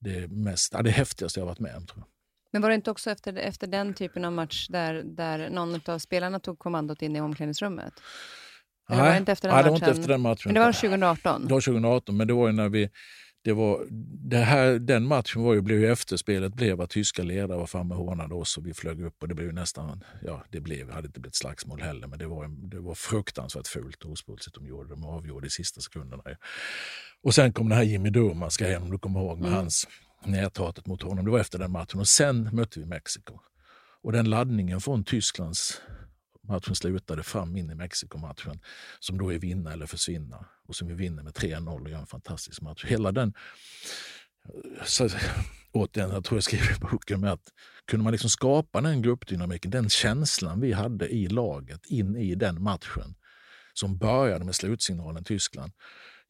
[0.00, 1.86] det, mest, ja, det häftigaste jag varit med om.
[1.86, 2.08] Tror jag.
[2.52, 5.98] Men var det inte också efter, efter den typen av match där, där någon av
[5.98, 7.92] spelarna tog kommandot in i omklädningsrummet?
[8.88, 10.42] Eller Nej, var det inte efter den, Nej, det var inte efter den matchen.
[10.44, 11.46] Men det var 2018?
[11.46, 12.90] Det var 2018, men det var när vi
[13.46, 13.86] det var,
[14.30, 17.94] det här, den matchen var ju, blev ju efterspelet blev att tyska ledare var framme
[17.94, 21.06] och hånade oss och vi flög upp och det blev nästan, ja det blev, hade
[21.06, 24.88] inte blivit slagsmål heller men det var, det var fruktansvärt fult och osportsligt de gjorde.
[24.88, 26.22] De avgjorde i sista sekunderna.
[27.22, 29.58] Och sen kom den här Jimmy Durmaz grejen om du kommer ihåg med mm.
[29.58, 29.88] hans
[30.24, 31.24] näthatet mot honom.
[31.24, 33.40] Det var efter den matchen och sen mötte vi Mexiko.
[34.02, 35.80] Och den laddningen från Tysklands
[36.48, 38.60] matchen slutade fram in i Mexiko-matchen
[39.00, 42.06] som då är vinna eller försvinna och som vi vinner med 3-0 och gör en
[42.06, 42.84] fantastisk match.
[42.84, 43.34] Hela den,
[44.44, 45.08] eh, så,
[45.72, 47.52] återigen, jag tror jag skriver i boken med att
[47.86, 52.62] kunde man liksom skapa den gruppdynamiken, den känslan vi hade i laget in i den
[52.62, 53.14] matchen
[53.74, 55.72] som började med slutsignalen Tyskland,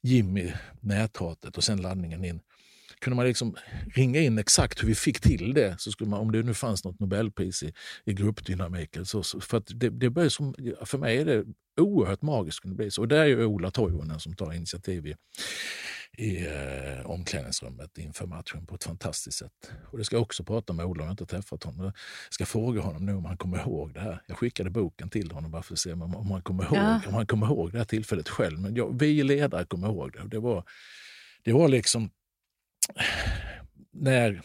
[0.03, 2.41] Jimmy, näthatet och sen laddningen in
[3.01, 3.57] kunde man liksom
[3.95, 6.85] ringa in exakt hur vi fick till det, så skulle man, om det nu fanns
[6.85, 7.73] något Nobelpris i,
[8.05, 8.97] i gruppdynamik.
[9.05, 11.45] Så, så, för det, det börjar som, för mig är det
[11.81, 12.61] oerhört magiskt.
[12.61, 13.03] Kunde bli så.
[13.03, 15.15] Och det är ju Ola Toivonen som tar initiativ i,
[16.19, 19.71] i eh, omklädningsrummet inför matchen på ett fantastiskt sätt.
[19.91, 21.85] Och det ska jag också prata med Ola, jag har inte träffat honom.
[21.85, 21.95] Jag
[22.31, 24.23] ska fråga honom nu om han kommer ihåg det här.
[24.27, 27.01] Jag skickade boken till honom bara för att se om, om, han, kommer ihåg, ja.
[27.07, 28.61] om han kommer ihåg det här tillfället själv.
[28.61, 30.29] Men jag, vi ledare kommer ihåg det.
[30.29, 30.65] Det var,
[31.45, 32.11] det var liksom
[33.93, 34.43] när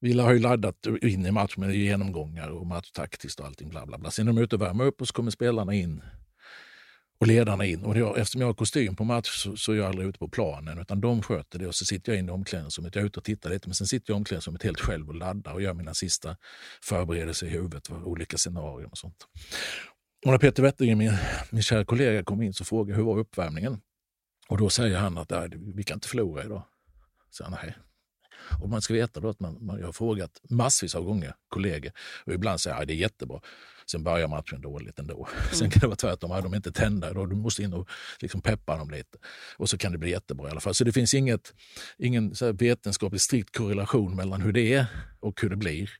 [0.00, 3.68] vi har ju laddat in i matchen med genomgångar och matchtaktiskt och allting.
[3.68, 4.10] Bla, bla, bla.
[4.10, 6.02] Sen är de ute och värmer upp och så kommer spelarna in
[7.20, 7.84] och ledarna in.
[7.84, 10.28] Och jag, eftersom jag har kostym på match så, så är jag aldrig ute på
[10.28, 12.94] planen utan de sköter det och så sitter jag inne i omklädningsrummet.
[12.94, 15.14] Jag är ute och tittar lite men sen sitter jag i omklädningsrummet helt själv och
[15.14, 16.36] laddar och gör mina sista
[16.82, 19.26] förberedelser i huvudet för olika scenarier och sånt.
[20.24, 21.12] Och när Peter Wettergren, min,
[21.50, 23.80] min kära kollega, kom in så frågade jag hur var uppvärmningen?
[24.48, 25.32] Och då säger han att
[25.74, 26.62] vi kan inte förlora idag.
[27.34, 27.76] Så nej,
[28.60, 31.92] och man ska veta då att man, man, jag har frågat massvis av gånger kollegor
[32.26, 33.40] och ibland säger jag det är jättebra.
[33.86, 35.28] Sen börjar matchen dåligt ändå.
[35.44, 35.54] Mm.
[35.54, 37.88] Sen kan det vara tvärtom, de är inte tända då, du måste in och
[38.20, 39.18] liksom peppa dem lite.
[39.56, 40.74] Och så kan det bli jättebra i alla fall.
[40.74, 41.54] Så det finns inget,
[41.98, 44.86] ingen vetenskaplig strikt korrelation mellan hur det är
[45.20, 45.90] och hur det blir.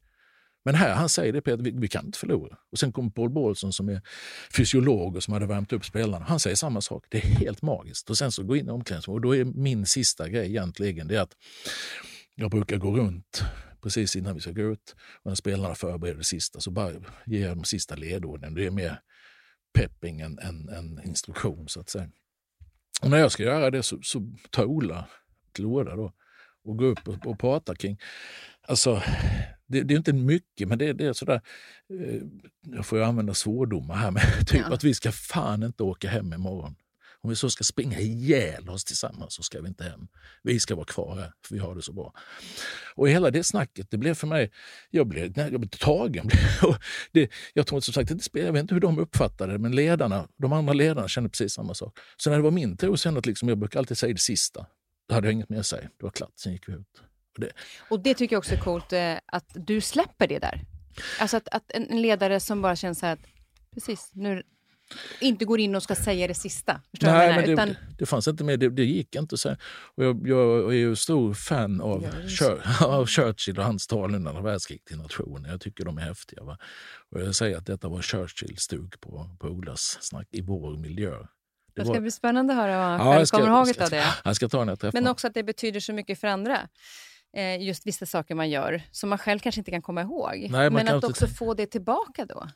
[0.65, 2.57] Men här han säger det Peter, vi, vi kan inte förlora.
[2.73, 4.03] Och sen kommer Paul Bålsson som är
[4.57, 6.25] fysiolog och som hade värmt upp spelarna.
[6.25, 7.07] Han säger samma sak.
[7.09, 8.11] Det är helt magiskt.
[8.11, 11.19] Och sen så går in i omklädningsrummet och då är min sista grej egentligen det
[11.19, 11.33] att
[12.35, 13.45] jag brukar gå runt
[13.83, 16.93] precis innan vi ska gå ut och när spelarna förbereder det sista så bara
[17.27, 18.55] ger jag de sista ledorden.
[18.55, 19.01] Det är mer
[19.75, 22.09] pepping än, än, än instruktion så att säga.
[23.03, 25.09] Och när jag ska göra det så, så tar Ola
[25.53, 26.13] till orda då
[26.65, 27.99] och går upp och, och pratar kring
[28.69, 29.03] Alltså,
[29.67, 31.41] det, det, är inte mycket, men det, det är sådär...
[32.01, 32.23] Eh,
[32.77, 34.75] jag får ju använda svordomar här, men typ ja.
[34.75, 36.75] att vi ska fan inte åka hem imorgon.
[37.21, 40.09] Om vi så ska springa ihjäl oss tillsammans så ska vi inte hem.
[40.43, 42.13] Vi ska vara kvar här, för vi har det så bra.
[42.95, 44.51] Och hela det snacket, det blev för mig...
[44.91, 46.31] Jag blev, nej, jag blev tagen.
[47.13, 50.29] det, jag tror som sagt inte jag vet inte hur de uppfattade det, men ledarna,
[50.37, 51.99] de andra ledarna kände precis samma sak.
[52.17, 54.67] Så när det var min tur sen att liksom, jag brukar alltid säga det sista,
[55.09, 55.83] hade jag inget mer att säga.
[55.83, 57.03] Det var klart, sen gick vi ut.
[57.35, 57.51] Och det,
[57.91, 60.61] och det tycker jag också är coolt, eh, att du släpper det där.
[61.21, 63.27] Alltså att, att en ledare som bara känner så här att
[63.75, 64.43] precis, nu,
[65.21, 66.81] inte går in och ska säga det sista.
[67.01, 67.77] Nej, men det, Utan...
[67.99, 68.61] det, fanns inte med.
[68.61, 69.37] Det, det gick inte.
[69.37, 69.57] Så.
[69.95, 74.31] Och jag, jag är ju stor fan av, Chur av Churchill och hans tal under
[74.31, 75.51] andra världskriget till nationen.
[75.51, 76.43] Jag tycker de är häftiga.
[76.43, 76.59] Va?
[77.11, 81.27] Och jag säger att detta var Churchill stod på, på Olas snack i vår miljö.
[81.75, 82.01] Det, det ska var...
[82.01, 84.05] bli spännande att höra vad han ja, själv kommer ihåg av det.
[84.25, 86.69] Jag ska ta när Men också att det betyder så mycket för andra.
[87.37, 90.47] Eh, just vissa saker man gör som man själv kanske inte kan komma ihåg.
[90.51, 92.49] Nej, men att också få det tillbaka då.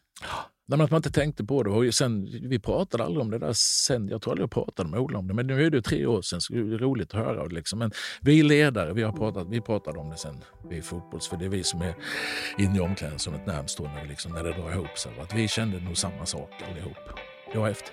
[0.66, 1.70] Nej, att man inte tänkte på det.
[1.70, 4.08] Och sen, vi pratade aldrig om det där sen.
[4.08, 5.34] Jag tror aldrig jag pratade med Ola om det.
[5.34, 7.44] Men nu är det tre år sedan, så det är roligt att höra.
[7.44, 7.78] Liksom.
[7.78, 11.28] Men vi ledare, vi har pratat, vi pratade om det sen vi fotbolls.
[11.28, 11.94] För det är vi som är
[12.58, 15.12] inne i omklädningsrummet närmst då, när, liksom, när det drar ihop sig.
[15.20, 16.96] Att vi kände nog samma sak allihop.
[17.52, 17.92] Det var häftigt.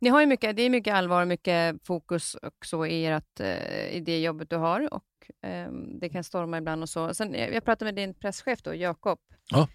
[0.00, 3.96] Ni har ju mycket, det är mycket allvar och mycket fokus också i, ert, eh,
[3.96, 5.70] i det jobbet du har och eh,
[6.00, 7.14] det kan storma ibland och så.
[7.14, 9.18] Sen, eh, jag pratade med din presschef då, Jakob
[9.50, 9.68] ja.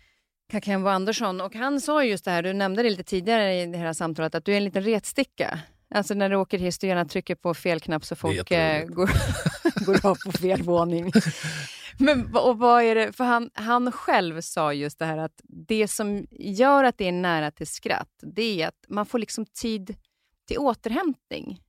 [0.51, 3.77] Kakembo Andersson och han sa just det här, du nämnde det lite tidigare i det
[3.77, 5.59] här samtalet, att du är en liten retsticka.
[5.93, 9.09] Alltså när du åker hiss, du gärna trycker på fel knapp så folk eh, går,
[9.85, 11.11] går av på fel våning.
[11.99, 15.87] Men och vad är det, för han, han själv sa just det här att det
[15.87, 19.95] som gör att det är nära till skratt, det är att man får liksom tid
[20.47, 21.59] till återhämtning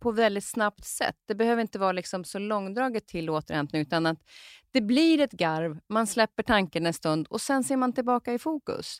[0.00, 1.16] på väldigt snabbt sätt.
[1.28, 4.18] Det behöver inte vara liksom så långdraget till återhämtning, utan att
[4.70, 8.38] det blir ett garv, man släpper tanken en stund och sen ser man tillbaka i
[8.38, 8.98] fokus.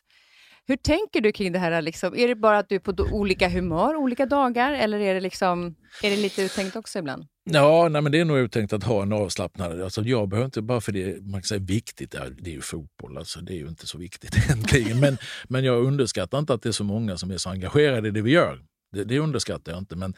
[0.67, 1.81] Hur tänker du kring det här?
[1.81, 2.15] Liksom?
[2.15, 5.75] Är det bara att du är på olika humör olika dagar eller är det, liksom,
[6.03, 7.25] är det lite uttänkt också ibland?
[7.43, 9.81] Ja, nej, men det är nog uttänkt att ha en avslappnad...
[9.81, 13.17] Alltså, jag behöver inte, bara för det man kan säga viktigt, det är ju fotboll,
[13.17, 14.99] alltså, det är ju inte så viktigt egentligen.
[14.99, 15.17] Men,
[15.49, 18.21] men jag underskattar inte att det är så många som är så engagerade i det
[18.21, 18.59] vi gör.
[18.91, 20.13] Det, det underskattar jag inte, men,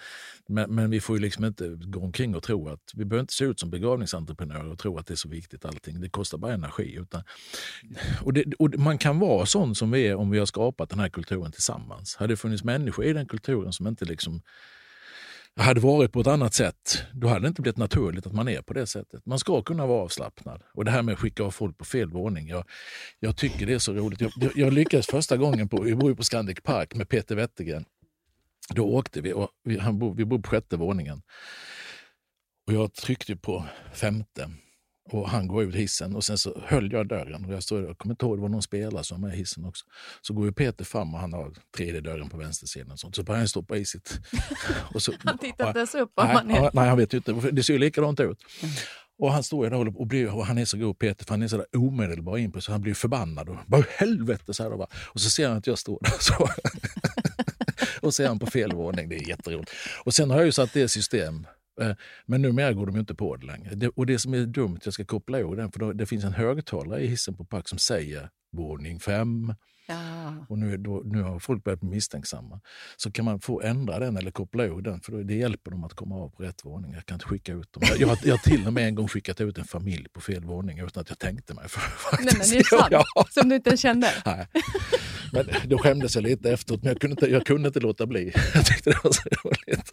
[0.48, 3.34] men, men, vi får ju liksom inte gå omkring och tro att vi behöver inte
[3.34, 6.02] se ut som begravningsentreprenörer och tro att det är så viktigt allting.
[6.02, 6.98] Det kostar bara energi.
[7.00, 7.24] Utan,
[8.22, 11.00] och, det, och man kan vara sån som vi är om vi har skapat den
[11.00, 12.16] här kulturen tillsammans.
[12.16, 14.42] Hade det funnits människor i den kulturen som inte liksom
[15.56, 18.62] hade varit på ett annat sätt, då hade det inte blivit naturligt att man är
[18.62, 19.26] på det sättet.
[19.26, 20.62] Man ska kunna vara avslappnad.
[20.74, 22.64] Och det här med att skicka av folk på fel våning, jag,
[23.20, 24.22] jag tycker det är så roligt.
[24.22, 27.86] Jag, jag lyckades första gången, på, vi bor ju på Scandic Park med Peter Wettergren.
[28.70, 31.22] Då åkte vi, och vi, han bo, vi bodde på sjätte våningen.
[32.68, 34.50] Och jag tryckte på femte
[35.12, 37.46] och han går ut hissen och sen så höll jag dörren.
[37.46, 39.40] Och jag, stod, jag kommer inte ihåg, det var någon spelare som var med i
[39.40, 39.86] hissen också.
[40.22, 42.92] Så går ju Peter fram och han har tredje dörren på vänstersidan.
[42.92, 43.16] Och sånt.
[43.16, 44.20] Så börjar han stoppa i sitt...
[44.94, 46.12] Och så, han tittar inte ens upp?
[46.18, 46.70] Nej, han är...
[46.74, 47.32] nej, han vet ju inte.
[47.52, 48.44] Det ser ju likadant ut.
[48.62, 48.76] Mm.
[49.20, 51.48] Och han står där och, blir, och han är så god Peter, för han är
[51.48, 53.50] så där omedelbar in på så han blir förbannad.
[53.50, 54.54] Och bara helvete!
[54.54, 56.12] Så här, och, bara, och så ser han att jag står där.
[56.20, 56.50] Så.
[58.04, 59.10] och så är han på fel våning.
[59.10, 59.72] Det är jätteroligt.
[60.06, 61.48] Och sen har jag ju satt det i system
[61.82, 61.92] eh,
[62.26, 63.76] men numera går de ju inte på det längre.
[63.76, 66.24] Det, och det som är dumt, jag ska koppla ihåg den, för då, det finns
[66.24, 69.54] en högtalare i hissen på Park som säger våning fem.
[69.86, 70.46] Ja.
[70.50, 72.60] Och nu, då, nu har folk börjat bli misstänksamma.
[72.98, 75.84] Så kan man få ändra den eller koppla ihåg den, för då, det hjälper dem
[75.84, 76.94] att komma av på rätt våning.
[76.94, 77.84] Jag kan inte skicka ut dem.
[77.88, 80.22] Jag, jag, har, jag har till och med en gång skickat ut en familj på
[80.22, 81.80] fel våning utan att jag tänkte mig för.
[81.80, 82.26] Faktiskt.
[82.26, 83.06] Nej, men det är sant.
[83.16, 83.26] Ja.
[83.30, 84.10] Som du inte kände?
[84.26, 84.48] Nej.
[85.34, 88.34] Men då skämdes jag lite efteråt, men jag kunde inte, jag kunde inte låta bli.
[88.54, 89.92] Jag tyckte det var så roligt.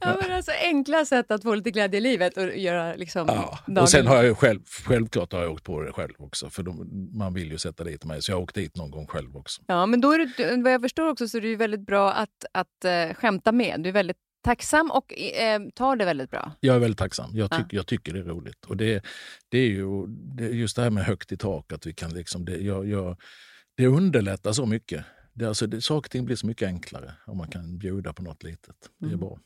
[0.00, 3.58] Ja, men alltså, enkla sätt att få lite glädje i livet och göra liksom Ja.
[3.66, 3.78] dagen.
[3.82, 6.62] Och sen har jag ju själv, självklart har jag åkt på det själv också, för
[6.62, 6.88] de,
[7.18, 8.22] man vill ju sätta dit mig.
[8.22, 9.62] Så jag har åkt dit någon gång själv också.
[9.66, 12.12] Ja, men då är det, vad jag förstår också så är det ju väldigt bra
[12.12, 13.80] att, att uh, skämta med.
[13.80, 16.52] Du är väldigt tacksam och eh, tar det väldigt bra.
[16.60, 17.30] Jag är väldigt tacksam.
[17.34, 17.66] Jag, tyck, Ja.
[17.70, 18.64] jag tycker det är roligt.
[18.64, 19.04] Och det,
[19.48, 22.44] det är ju det just det här med högt i tak, att vi kan liksom,
[22.44, 23.16] det, jag, jag,
[23.76, 25.04] det underlättar så mycket.
[25.32, 28.22] Det, alltså, det, saker och ting blir så mycket enklare om man kan bjuda på
[28.22, 28.76] något litet.
[28.98, 29.20] Det är Mm.
[29.20, 29.38] bra.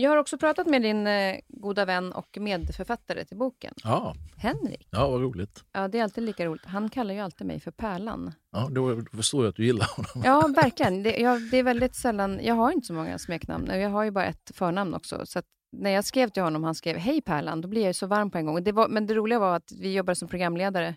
[0.00, 4.88] Jag har också pratat med din eh, goda vän och medförfattare till boken, Ja, Henrik.
[4.90, 5.64] ja, vad roligt.
[5.72, 6.64] Ja, det är alltid lika roligt.
[6.66, 8.32] Han kallar ju alltid mig för Pärlan.
[8.52, 10.22] Ja, då förstår jag att du gillar honom.
[10.24, 11.02] Ja, verkligen.
[11.02, 12.40] Det, jag, det är väldigt sällan...
[12.42, 13.66] Jag har inte så många smeknamn.
[13.66, 15.26] Jag har ju bara ett förnamn också.
[15.26, 15.42] Så
[15.72, 18.30] när jag skrev till honom, han skrev Hej Pärlan, då blir jag ju så varm
[18.30, 18.64] på en gång.
[18.64, 20.94] Det var, men det roliga var att vi jobbade som programledare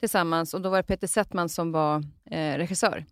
[0.00, 1.96] tillsammans och då var det Peter Settman som var
[2.30, 3.04] eh, regissör.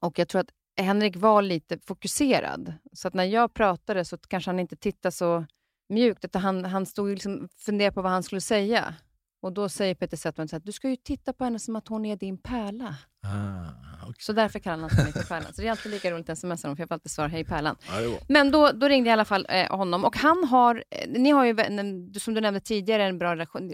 [0.00, 0.50] Och jag tror att
[0.82, 2.72] Henrik var lite fokuserad.
[2.92, 5.46] Så att när jag pratade så kanske han inte tittade så
[5.88, 8.94] mjukt, utan han, han stod och liksom funderade på vad han skulle säga.
[9.42, 12.04] Och då säger Peter Settman här, du ska ju titta på henne som att hon
[12.04, 12.94] är din pärla.
[13.26, 14.14] Ah, okej.
[14.18, 15.52] Så därför kallar han sig för Pärlan.
[15.54, 17.44] Så det är alltid lika roligt att smsa honom, för jag får alltid svara hej
[17.44, 17.76] Pärlan.
[17.88, 18.18] Ja.
[18.28, 21.30] Men då, då ringde jag i alla fall eh, honom och han har, eh, ni
[21.30, 23.70] har ju, en- som du nämnde tidigare, en bra relation,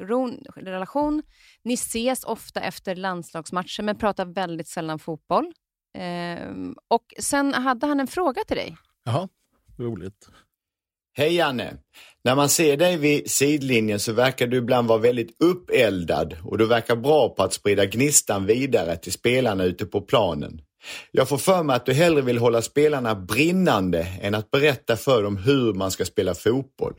[0.56, 1.22] relation.
[1.64, 5.52] Ni ses ofta efter landslagsmatcher men pratar väldigt sällan fotboll.
[5.94, 8.76] Ehm, och sen hade han en fråga till dig.
[9.04, 9.28] Jaha,
[9.78, 10.28] roligt.
[11.16, 11.76] Hej Janne!
[12.24, 16.66] När man ser dig vid sidlinjen så verkar du ibland vara väldigt uppeldad och du
[16.66, 20.60] verkar bra på att sprida gnistan vidare till spelarna ute på planen.
[21.10, 25.22] Jag får för mig att du hellre vill hålla spelarna brinnande än att berätta för
[25.22, 26.94] dem hur man ska spela fotboll.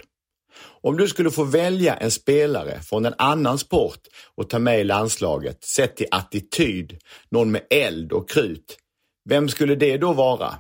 [0.81, 3.99] Om du skulle få välja en spelare från en annan sport
[4.35, 6.97] och ta med i landslaget, sett till attityd,
[7.29, 8.77] någon med eld och krut,
[9.25, 10.55] vem skulle det då vara?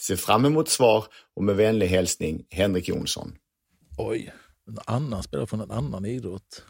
[0.00, 3.36] Se fram emot svar och med vänlig hälsning Henrik Jonsson.
[3.98, 4.32] Oj,
[4.68, 6.64] en annan spelare från en annan idrott.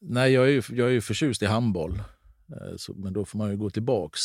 [0.00, 2.02] Nej, jag är ju, jag är ju förtjust i handboll.
[2.48, 4.20] Eh, så, men då får man ju gå tillbaks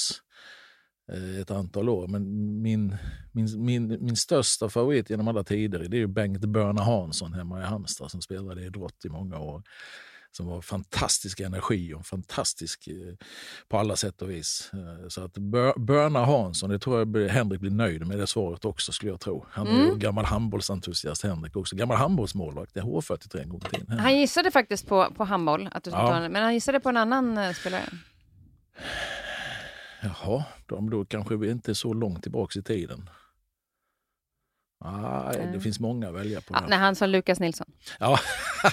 [1.12, 2.08] eh, ett antal år.
[2.08, 2.24] Men
[2.62, 2.96] min,
[3.32, 7.62] min, min, min största favorit genom alla tider det är ju Bengt Börna Hansson hemma
[7.62, 9.64] i Halmstad som spelade idrott i många år.
[10.38, 12.94] Som var fantastisk energi och fantastisk eh,
[13.68, 14.72] på alla sätt och vis.
[14.74, 18.28] Eh, Så att Bör- Börna Hansson, det tror jag blir- Henrik blir nöjd med det
[18.28, 19.46] svaret också skulle jag tro.
[19.52, 20.00] Han är Mm.
[20.00, 21.76] gammal handbollsentusiast Henrik också.
[21.76, 24.00] Gammal handbollsmålvakt i H43 en gång i tiden.
[24.00, 26.08] Han gissade faktiskt på, på handboll, att du Ja.
[26.08, 27.84] ta men han gissade på en annan eh, spelare.
[30.02, 30.44] Jaha,
[30.90, 33.10] då kanske vi inte är så långt tillbaka i tiden.
[34.92, 35.62] Nej, det Mm.
[35.62, 36.54] finns många att välja på.
[36.54, 36.66] Här.
[36.68, 37.68] nej, han sa Lukas Nilsson.
[38.00, 38.20] Ja.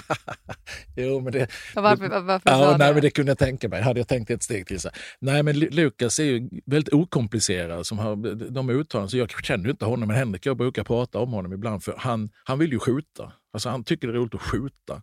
[0.95, 3.81] jo, men det, varför, var- varför ja, sa nej, men det kunde jag tänka mig.
[3.81, 4.79] Hade jag tänkt ett steg till.
[4.79, 4.89] Så.
[5.19, 7.85] Nej, men Lu- Lukas är ju väldigt okomplicerad.
[7.85, 8.15] Som har,
[8.51, 11.53] de uttalanden, så jag känner ju inte honom, men Henrik jag brukar prata om honom
[11.53, 11.83] ibland.
[11.83, 13.31] För han, han vill ju skjuta.
[13.53, 15.01] Alltså, han tycker det är roligt att skjuta.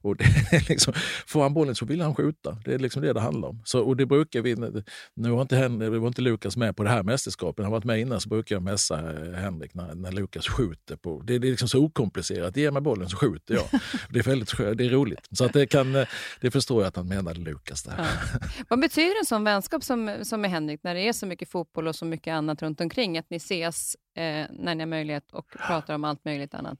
[0.00, 0.92] Och det är liksom,
[1.26, 2.58] får han bollen så vill han skjuta.
[2.64, 3.62] Det är liksom det det handlar om.
[3.64, 4.54] Så, och det brukar vi,
[5.14, 8.00] nu var inte, var inte Lukas med på det här mästerskapet, han har varit med
[8.00, 10.96] innan, så brukar jag messa eh, Henrik när, när Lukas skjuter.
[10.96, 12.56] På, det, det är liksom så okomplicerat.
[12.56, 13.64] Ge mig bollen så skjuter jag.
[14.10, 15.28] Det är, väldigt, det är roligt.
[15.30, 16.06] Så att det, kan, eh,
[16.40, 17.94] det förstår jag att han menade Lukas där.
[17.98, 18.38] Ja.
[18.68, 21.88] Vad betyder en sån vänskap som, som med Henrik, när det är så mycket fotboll
[21.88, 25.46] och så mycket annat runt omkring, att ni ses eh, när ni har möjlighet och
[25.66, 26.78] pratar om allt möjligt annat?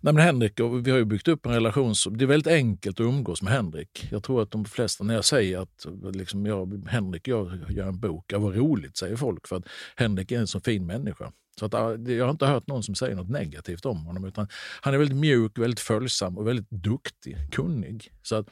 [0.00, 1.94] Nej, men Henrik, och vi har ju byggt upp en relation.
[1.94, 4.08] Så det är väldigt enkelt att umgås med Henrik.
[4.10, 5.86] Jag tror att de flesta, när jag säger att
[6.16, 9.48] liksom jag, Henrik jag gör en bok, ja, vad roligt säger folk.
[9.48, 11.32] För att Henrik är en så fin människa.
[11.58, 14.24] Så att, det- jag har inte hört någon som säger något negativt om honom.
[14.24, 14.48] Utan
[14.80, 18.12] han är väldigt mjuk, väldigt följsam och väldigt duktig, kunnig.
[18.22, 18.46] Så att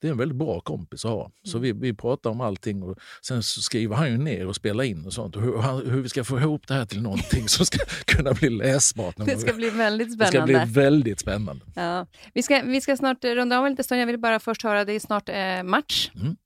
[0.00, 1.30] det är en väldigt bra kompis att ha.
[1.44, 2.82] Så vi, vi pratar om allting.
[2.82, 5.36] Och sen skriver han ju ner och spelar in och sånt.
[5.36, 8.48] Och hur, hur vi ska få ihop det här till någonting som ska kunna bli
[8.50, 9.14] läsbart.
[9.16, 10.64] Det ska bli väldigt Det ska spännande.
[10.66, 11.64] bli väldigt spännande.
[11.74, 12.06] Ja.
[12.34, 14.00] Vi, ska, vi ska snart runda av en liten stund.
[14.00, 16.10] Jag vill bara först höra, det är snart eh, match.
[16.14, 16.36] Mm.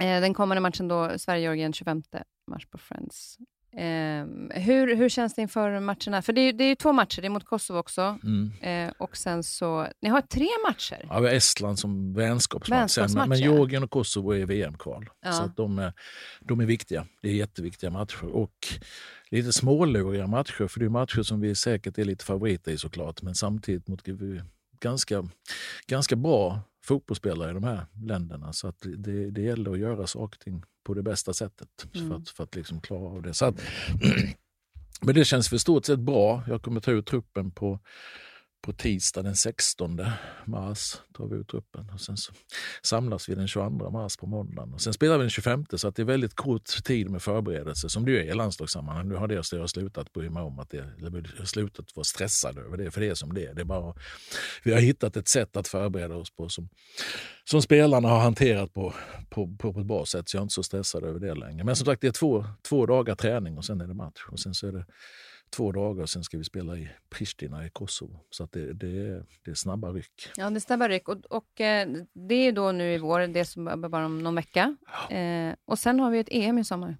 [0.00, 2.02] Eh, den kommande matchen då, Sverige-Georgien 25
[2.50, 3.36] mars på Friends.
[3.72, 4.26] Eh,
[4.60, 6.22] hur, hur känns det inför matcherna?
[6.22, 8.18] För det är, det är ju två matcher, det är mot Kosovo också.
[8.24, 8.52] Mm.
[8.60, 11.06] Eh, och sen så, ni har tre matcher.
[11.08, 13.38] Ja, vi har Estland som vänskapsmatch, Vänskapsmatch, men, men.
[13.38, 15.10] Georgien och Kosovo är VM-kval.
[15.24, 15.32] Ja.
[15.32, 15.92] Så de, är,
[16.40, 17.06] de är viktiga.
[17.22, 18.24] Det är jätteviktiga matcher.
[18.24, 18.66] Och
[19.30, 23.22] lite småluriga matcher, för det är matcher som vi säkert är lite favoriter i såklart,
[23.22, 24.02] men samtidigt mot
[24.80, 25.24] ganska,
[25.86, 28.52] ganska bra fotbollsspelare i de här länderna.
[28.52, 32.08] Så att det, det gäller att göra saker och ting på det bästa sättet Mm.
[32.08, 33.34] för att, för att liksom klara av det.
[33.34, 33.60] Så att,
[35.02, 36.42] men det känns för stort sett bra.
[36.48, 37.80] Jag kommer ta ut truppen på, på
[38.72, 40.00] tisdag den 16
[40.44, 40.96] mars.
[41.16, 41.90] tar vi ut truppen.
[41.94, 42.32] Och sen så
[42.82, 44.74] samlas vi den 22 mars på måndagen.
[44.74, 47.88] Och sen spelar vi den 25 så att det är väldigt kort tid med förberedelse
[47.88, 49.08] som det är i landslagssammanhang.
[49.08, 51.96] Nu har det jag har slutat bry mig om att det, eller jag har slutat
[51.96, 53.54] vara stressad över det, för det är som det är.
[53.54, 53.94] Det är bara,
[54.62, 56.68] vi har hittat ett sätt att förbereda oss på som,
[57.44, 58.94] som spelarna har hanterat på,
[59.30, 61.64] på, på, på ett bra sätt, så jag är inte så stressad över det längre.
[61.64, 64.20] Men som sagt, det är två, två dagar träning och sen är det match.
[64.28, 64.84] Och sen så är det
[65.50, 68.20] två dagar och sen ska vi spela i Pristina i Kosovo.
[68.30, 70.30] Så att det, det, är, det är snabba ryck.
[70.36, 71.08] Ja, det är snabba ryck.
[71.08, 74.34] Och, och eh, det är då nu i vår, det som är bara om någon
[74.34, 74.76] vecka.
[75.10, 76.96] Eh, och sen har vi ett EM i sommar.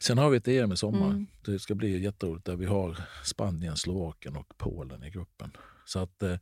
[0.00, 1.06] Sen har vi ett EM i sommar.
[1.06, 1.26] Mm.
[1.44, 5.50] Det ska bli jätteroligt där vi har Spanien, Slovakien och Polen i gruppen.
[5.90, 6.38] Så att, eh,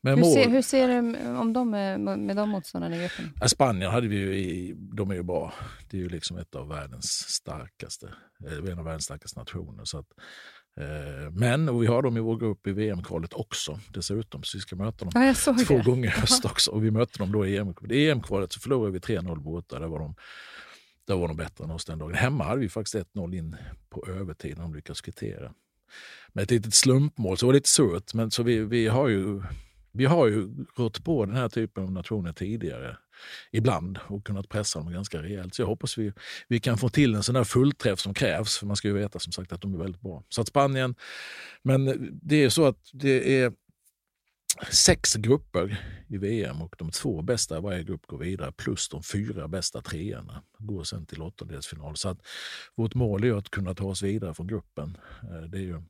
[0.00, 3.32] med Hur mål, ser, hur ser det om de med, med de motståndarna i gruppen?
[3.40, 5.54] Ja, Spanien hade vi ju i, de är ju bra.
[5.90, 8.14] Det är ju liksom ett av världens starkaste,
[8.46, 9.84] eh, en av världens starkaste nationer.
[9.84, 10.06] Så att,
[11.32, 14.42] men och vi har dem i vår grupp i VM-kvalet också dessutom.
[14.42, 15.84] Så vi ska möta dem Ja, två det.
[15.84, 16.70] gånger i höst också.
[16.70, 17.74] Och vi mötte dem då i EM.
[17.90, 19.78] I EM-kvalet så förlorade vi 3-0 borta.
[19.78, 20.14] Där var de,
[21.06, 22.14] där var de bättre än oss den dagen.
[22.14, 23.56] Hemma hade vi faktiskt 1-0 in
[23.90, 24.56] på övertid.
[24.56, 25.52] De lyckades kvittera.
[26.32, 28.14] Med ett litet slumpmål, så det var lite surt.
[28.14, 29.42] Men så vi, vi har ju
[29.94, 32.96] vi har ju gått på den här typen av nationer tidigare
[33.50, 35.54] ibland och kunnat pressa dem ganska rejält.
[35.54, 36.12] Så jag hoppas vi,
[36.48, 38.58] vi kan få till en sån där fullträff som krävs.
[38.58, 40.24] För man ska ju veta som sagt att de är väldigt bra.
[40.28, 40.94] Så att Spanien,
[41.62, 43.52] men det är så att det är
[44.70, 49.02] sex grupper i VM och de två bästa i varje grupp går vidare plus de
[49.02, 51.96] fyra bästa treorna går sen till åttondelsfinal.
[51.96, 52.26] Så att
[52.74, 54.98] vårt mål är att kunna ta oss vidare från gruppen.
[55.22, 55.82] Eh, det är ju,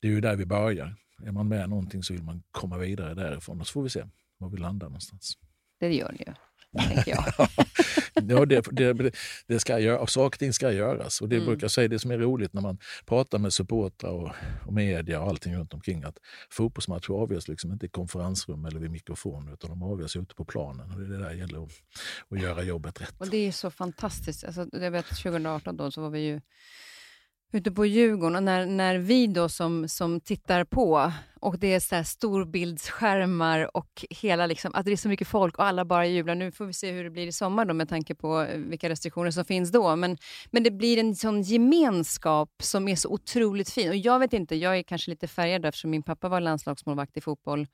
[0.00, 0.94] det är ju där vi börjar.
[1.22, 4.04] Är man med någonting så vill man komma vidare därifrån och så får vi se
[4.38, 5.38] var vi landar någonstans.
[5.80, 6.34] Det gör ni ju,
[6.78, 7.48] tänker jag.
[8.28, 9.10] Ja, det, det,
[9.46, 11.20] det ska gör, och saker och ting ska göras.
[11.20, 11.46] Och det Mm.
[11.46, 14.30] brukar jag säga, det som är roligt när man pratar med supportrar och,
[14.66, 16.18] och media och allting runt omkring att
[16.50, 20.90] fotbollsmatcher avgörs liksom inte i konferensrum eller vid mikrofon utan de avgörs ute på planen.
[20.90, 21.72] Och det är det där gäller att,
[22.30, 23.14] att göra jobbet rätt.
[23.18, 24.44] Och det är så fantastiskt.
[24.44, 26.40] Alltså, jag vet 2018 då så var vi ju
[27.52, 31.80] ute på Djurgården och när, när vi då som, som tittar på och det är
[31.80, 36.06] så här storbildsskärmar och hela liksom, att det är så mycket folk och alla bara
[36.06, 36.34] jublar.
[36.34, 38.88] Nu får vi se hur det blir i sommar då med tanke på eh, vilka
[38.88, 39.96] restriktioner som finns då.
[39.96, 40.18] Men,
[40.50, 43.88] men det blir en sån gemenskap som är så otroligt fin.
[43.88, 47.20] Och jag vet inte, jag är kanske lite färgad eftersom min pappa var landslagsmålvakt i
[47.20, 47.66] fotboll.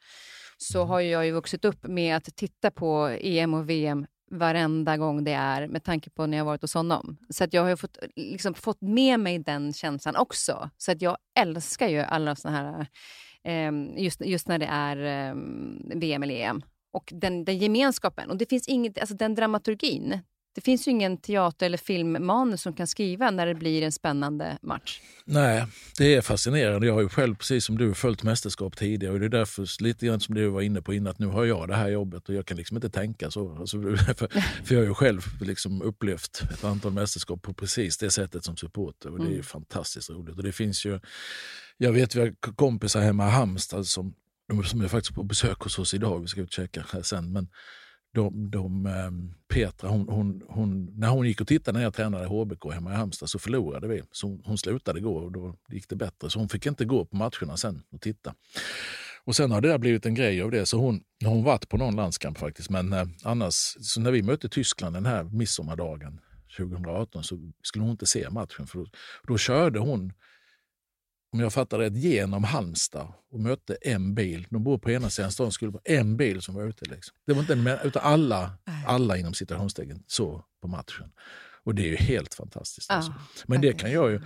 [0.57, 4.97] Så har ju jag ju vuxit upp med att titta på EM och VM varenda
[4.97, 7.17] gång det är med tanke på när jag varit hos honom.
[7.29, 10.71] Så att jag har fått, liksom, fått med mig den känslan också.
[10.79, 12.87] Så att jag älskar ju alla såna här,
[13.45, 15.35] eh, just, just när det är eh,
[15.95, 16.63] VM eller EM.
[16.93, 18.31] Och den, den gemenskapen.
[18.31, 20.21] Och det finns inget, alltså den dramaturgin.
[20.55, 24.59] Det finns ju ingen teater eller filmmanus som kan skriva när det blir en spännande
[24.63, 25.01] match.
[25.25, 25.65] Nej,
[25.99, 26.87] det är fascinerande.
[26.87, 29.13] Jag har ju själv, precis som du, följt mästerskap tidigare.
[29.13, 31.45] Och det är därför, lite grann som du var inne på innan, att nu har
[31.45, 33.57] jag det här jobbet och jag kan liksom inte tänka så.
[33.57, 33.83] Alltså,
[34.17, 34.29] för,
[34.65, 38.57] för jag har ju själv liksom upplevt ett antal mästerskap på precis det sättet som
[38.57, 39.11] supporter.
[39.11, 39.45] Och det är ju Mm.
[39.45, 40.37] fantastiskt roligt.
[40.37, 41.01] Och det finns ju,
[41.77, 44.15] jag vet vi har kompisar hemma i Halmstad som,
[44.65, 46.21] som är faktiskt på besök hos oss idag.
[46.21, 47.33] Vi ska ut och käka sen.
[47.33, 47.49] Men
[48.15, 52.27] de, de, ehm, Petra, hon, hon, hon, när hon gick och tittade när jag tränade
[52.27, 54.03] HBK hemma i Halmstad så förlorade vi.
[54.13, 56.31] Så hon, hon slutade gå och då gick det bättre.
[56.31, 58.35] Så hon fick inte gå på matcherna sen och titta.
[59.25, 60.67] Och sen har det där blivit en grej av det.
[60.67, 62.71] Så hon har hon varit på någon landskamp faktiskt.
[62.71, 66.21] Men eh, annars, så när vi mötte Tyskland den här midsommardagen
[66.57, 68.67] 2018 så skulle hon inte se matchen.
[68.67, 68.87] För då,
[69.29, 70.13] då körde hon
[71.33, 74.47] om jag fattar rätt, genom Halmstad och mötte en bil.
[74.51, 76.85] De bor på ena sidan stan, skulle vara en bil som var ute.
[76.85, 77.17] Liksom.
[77.27, 81.13] Det var inte en, utan alla, alla inom citationstecken så på matchen.
[81.65, 82.87] Och det är ju helt fantastiskt.
[82.91, 83.13] Ja, Alltså.
[83.47, 84.21] Men det kan jag ju,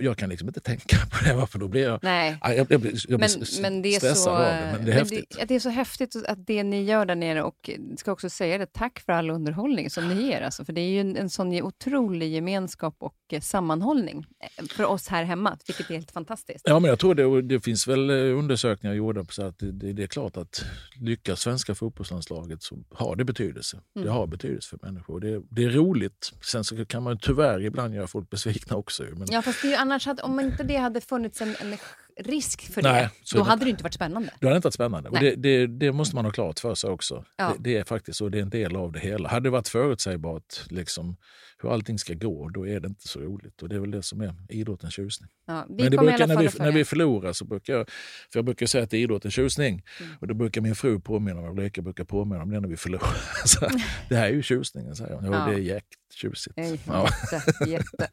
[0.00, 2.36] jag kan liksom inte tänka på det, för då blir jag, Nej.
[2.42, 4.70] jag, jag, jag blir, jag Men, blir s- men det är stressad så, av det.
[4.76, 5.36] Men det är häftigt.
[5.38, 8.30] Det, det är så häftigt att det ni gör där nere och jag ska också
[8.30, 10.40] säga det, tack för all underhållning som ni ger.
[10.40, 14.26] Alltså, för det är ju en, en sån otrolig gemenskap och eh, sammanhållning
[14.58, 16.62] eh, för oss här hemma, vilket är helt fantastiskt.
[16.64, 19.72] Ja, men jag tror det, det finns väl eh, undersökningar gjorda på så att det,
[19.72, 20.64] det, det är klart att
[21.00, 23.80] lyckas svenska fotbollslandslaget så har det betydelse.
[23.94, 24.12] Det Mm.
[24.12, 25.20] har betydelse för människor.
[25.20, 26.32] Det, det är roligt.
[26.42, 29.02] Sen så kan man tyvärr ibland göra folk besvikna också.
[29.02, 29.26] Men...
[29.30, 31.76] Ja, fast det ju annars hade, om inte det hade funnits en, en
[32.24, 34.30] risk för Nej, det, då det- hade det inte varit spännande.
[34.40, 35.08] Det hade inte varit spännande.
[35.10, 37.24] Och det, det, det måste man ha klart för sig också.
[37.36, 37.48] Ja.
[37.58, 39.28] Det, det är faktiskt så, det är en del av det hela.
[39.28, 41.16] Hade det varit förutsägbart liksom,
[41.62, 43.62] hur allting ska gå, då är det inte så roligt.
[43.62, 45.30] Och det är väl det som är idrottens tjusning.
[45.46, 47.90] Ja, Men det brukar, när, vi, när vi förlorar så brukar jag,
[48.32, 49.82] för jag brukar säga att det är idrottens tjusning.
[50.00, 50.12] Mm.
[50.20, 53.16] Och då brukar min fru påminna mig, Ulrika brukar påminna om det när vi förlorar.
[53.46, 53.68] Så,
[54.08, 55.24] det här är ju tjusningen, säger hon.
[55.24, 55.46] Ja, Ja.
[55.46, 55.86] det är jäkt
[56.18, 56.56] tjusigt.
[56.56, 57.08] Nej, Ja.
[57.32, 58.08] Jätte, jätte.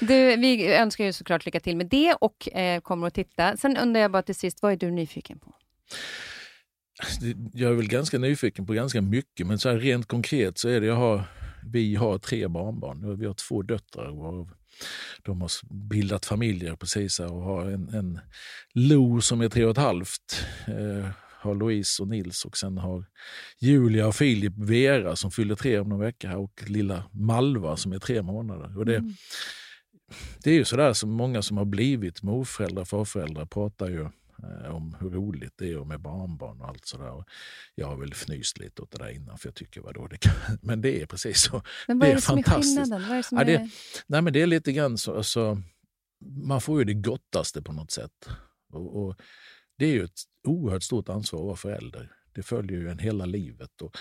[0.00, 3.56] Du, vi önskar ju såklart lycka till med det och eh, kommer att titta.
[3.56, 5.54] Sen undrar jag bara till sist, vad är du nyfiken på?
[7.52, 10.80] Jag är väl ganska nyfiken på ganska mycket, men så här rent konkret så är
[10.80, 11.24] det, jag har,
[11.72, 13.18] vi har tre barnbarn.
[13.18, 14.50] Vi har två döttrar varav
[15.22, 15.50] de har
[15.88, 18.20] bildat familjer precis och har en, en
[18.74, 20.46] Lo som är tre och ett halvt.
[20.66, 21.08] Eh,
[21.42, 23.04] har Louise och Nils och sen har
[23.60, 27.92] Julia och Filip Vera som fyller tre om någon vecka här och lilla Malva som
[27.92, 28.78] är tre månader.
[28.78, 29.04] Och det,
[30.42, 34.96] det är ju sådär som många som har blivit morföräldrar, farföräldrar pratar ju eh, om
[35.00, 37.10] hur roligt det är med barnbarn och allt sådär.
[37.10, 37.24] Och
[37.74, 40.32] Jag har väl fnyst lite åt det där innan för jag tycker vadå, det kan,
[40.62, 41.62] men det är precis så.
[41.86, 42.78] Men vad Det är det som är fantastiskt.
[42.80, 43.08] skillnaden?
[43.08, 43.70] Vad är det som Ja, det- är...
[44.06, 45.62] Nej men det är lite grann så, alltså,
[46.44, 48.28] man får ju det gottaste på något sätt.
[48.72, 49.16] Och, och
[49.82, 52.12] det är ju ett oerhört stort ansvar att vara förälder.
[52.32, 53.82] Det följer ju en hela livet.
[53.82, 53.96] Och,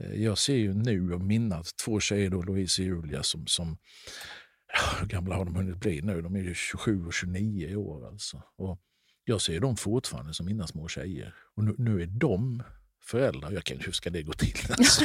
[0.00, 3.78] eh, jag ser ju nu och mina två tjejer, då, Louise och Julia, som, som
[4.72, 6.22] ja, hur gamla har de hunnit bli nu?
[6.22, 8.06] De är ju 27 och 29 i år.
[8.06, 8.42] Alltså.
[8.56, 8.80] Och
[9.24, 11.34] jag ser dem fortfarande som mina små tjejer.
[11.56, 12.62] Och nu, nu är de
[13.02, 13.52] föräldrar.
[13.52, 14.58] Jag kan, hur ska det gå till?
[14.78, 15.04] Alltså,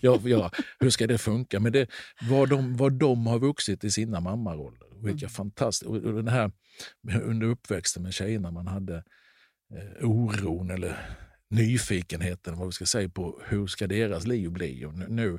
[0.00, 0.50] jag, jag,
[0.80, 1.60] hur ska det funka?
[1.60, 1.86] Men det,
[2.30, 4.93] vad, de, vad de har vuxit i sina mammaroller.
[5.04, 6.52] Och vilka fantastiskt, och, och den här,
[7.22, 8.96] under uppväxten med tjejerna, man hade
[9.74, 11.16] eh, oron eller
[11.50, 14.84] nyfikenheten vad vi ska säga, på hur ska deras liv bli.
[14.84, 15.38] Och nu,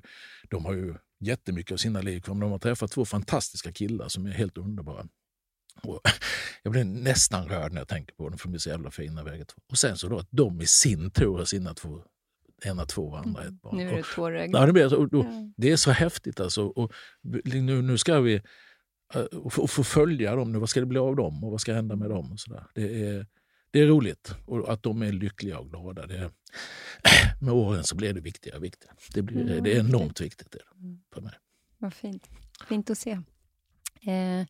[0.50, 4.08] de har ju jättemycket av sina liv kvar, men de har träffat två fantastiska killar
[4.08, 5.08] som är helt underbara.
[5.82, 6.02] Och
[6.64, 9.24] jag blir nästan rörd när jag tänker på dem, för de är så jävla fina
[9.24, 9.62] bägge två.
[9.72, 12.02] Och sen så då att de i sin tur har sina två,
[12.66, 13.78] ena två och andra ett barn.
[13.78, 14.56] Nu är du tårögd.
[14.56, 15.52] Ja, det, blir så, och, och, Ja.
[15.58, 16.64] det är så häftigt alltså.
[16.64, 16.94] Och
[17.44, 18.42] nu, nu ska vi
[19.24, 20.60] och få, och få följa dem nu.
[20.60, 22.32] Vad ska det bli av dem och vad ska hända med dem?
[22.32, 22.64] Och så där.
[22.74, 23.28] Det, är,
[23.72, 26.06] det är roligt och att de är lyckliga och glada.
[26.08, 26.32] Det
[27.42, 28.96] med åren så blir det viktigare och viktigare.
[29.14, 31.34] Det, blir, Ja, det är enormt viktigt det det för mig.
[31.78, 32.30] Vad fint.
[32.68, 33.12] Fint att se.
[34.02, 34.46] Eh,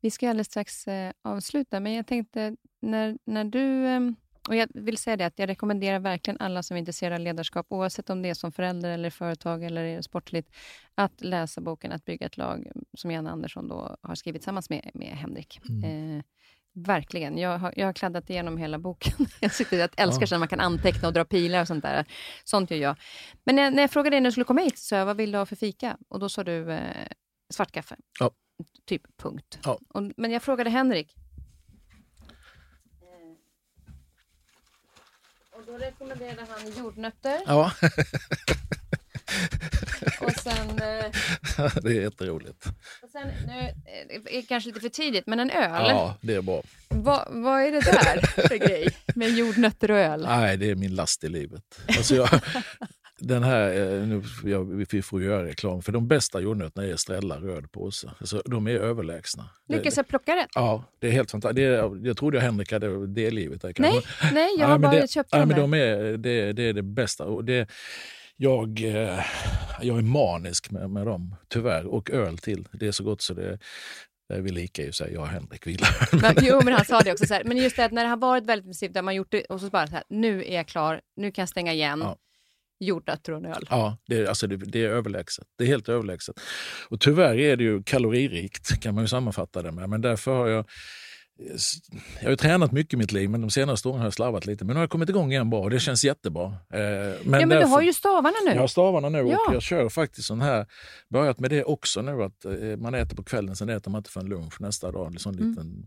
[0.00, 3.86] vi ska alldeles strax eh, avsluta, men jag tänkte när, när du...
[3.86, 4.00] Eh,
[4.48, 7.66] och jag vill säga det att jag rekommenderar verkligen alla som är intresserade av ledarskap,
[7.68, 10.50] oavsett om det är som förälder eller företag eller sportligt,
[10.94, 14.90] att läsa boken Att bygga ett lag, som Janne Andersson då har skrivit tillsammans med,
[14.94, 15.60] med Henrik.
[15.68, 16.16] Mm.
[16.18, 16.24] Eh,
[16.74, 17.38] verkligen.
[17.38, 19.26] Jag har, jag har kladdat igenom hela boken.
[19.40, 20.28] Jag sitter, jag älskar Ja.
[20.30, 22.04] när man kan anteckna och dra pilar och sånt där.
[22.44, 22.96] Sånt gör jag.
[23.44, 25.32] Men när, när jag frågade dig när du skulle komma hit, så jag, vad vill
[25.32, 25.96] du ha för fika?
[26.08, 27.06] Och då sa du eh,
[27.54, 27.96] svart kaffe.
[28.20, 28.30] Ja.
[28.86, 29.58] Typ, punkt.
[29.64, 29.78] Ja.
[29.88, 31.14] Och, men jag frågade Henrik.
[35.66, 37.72] Och då rekommenderade han jordnötter Ja,
[40.20, 41.04] och sen, eh,
[41.82, 42.66] det är jätteroligt.
[43.02, 45.86] och sen nu eh, det är kanske lite för tidigt, men en öl.
[45.88, 46.62] Ja, det är bra.
[46.88, 50.22] Vad, vad är det där för grej med jordnötter och öl?
[50.22, 51.62] Nej, det är min last i livet.
[51.88, 52.28] Alltså jag,
[53.20, 57.40] den här, eh, nu, jag, vi får göra reklam, för de bästa jordnötterna är Estrella
[57.40, 58.10] röd påse.
[58.20, 59.50] Alltså, de är överlägsna.
[59.68, 60.48] Lyckas jag plocka rätt?
[60.54, 61.58] Ja, det är helt fantastiskt.
[61.58, 63.78] Är, jag trodde Henrik hade delgivet det.
[63.78, 64.00] Nej,
[64.32, 66.62] nej, jag Ja, har men bara det, köpt ja, dem men de är, det, det
[66.62, 67.24] är det bästa.
[67.24, 67.68] Och det,
[68.36, 69.24] jag, eh,
[69.82, 71.86] jag är manisk med, med dem, tyvärr.
[71.86, 72.68] Och öl till.
[72.72, 73.58] Det är så gott så det
[74.28, 75.66] är vi lika i sig, jag och Henrik.
[75.66, 75.78] Vi
[76.22, 77.26] Men, jo, men han sa det också.
[77.26, 79.30] Så här, men just det att när det har varit väldigt intensivt, där man gjort
[79.30, 82.00] det och så bara så här, nu är jag klar, nu kan jag stänga igen.
[82.00, 82.16] Ja.
[82.80, 83.66] Jordnötter och en öl.
[83.70, 85.46] Ja, det, alltså det, det är överlägset.
[85.58, 86.36] Det är helt överlägset.
[86.88, 89.88] Och tyvärr är det ju kaloririkt, kan man ju sammanfatta det med.
[89.88, 90.66] Men därför har jag
[92.18, 94.46] jag har ju tränat mycket i mitt liv, men de senaste åren har jag slarvat
[94.46, 94.64] lite.
[94.64, 96.44] Men nu har jag kommit igång igen bra och det känns jättebra.
[96.46, 98.50] Eh, Men, ja, men därför, du har ju stavarna nu.
[98.50, 99.38] Jag har stavarna nu Ja.
[99.48, 100.66] och jag kör faktiskt sån här,
[101.12, 104.10] börjat med det också nu att eh, man äter på kvällen, sen äter man inte
[104.10, 105.20] förrän lunch nästa dag.
[105.20, 105.48] Sån Mm.
[105.50, 105.86] liten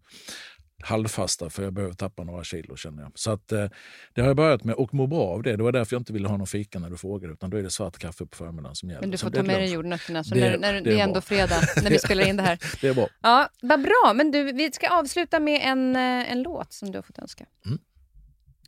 [0.84, 3.12] halvfasta för jag behöver tappa några kilo känner jag.
[3.16, 3.66] Så att, eh,
[4.14, 5.56] det har jag börjat med och mår bra av det.
[5.56, 7.64] Det var därför jag inte ville ha någon fika när du frågade utan då är
[7.64, 9.02] det svart kaffe på förmiddagen som gäller.
[9.02, 10.24] Men du får ta med dig jordnötterna.
[10.24, 12.44] Så Det- när, när, det det är är ändå fredag när vi spelar in det
[12.44, 12.60] här.
[12.82, 13.08] Det är bra.
[13.22, 14.12] Ja, vad bra.
[14.16, 17.46] Men du, vi ska avsluta med en, eh, en låt som du har fått önska.
[17.66, 17.80] Mm.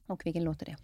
[0.08, 0.76] Och vilken låt är det?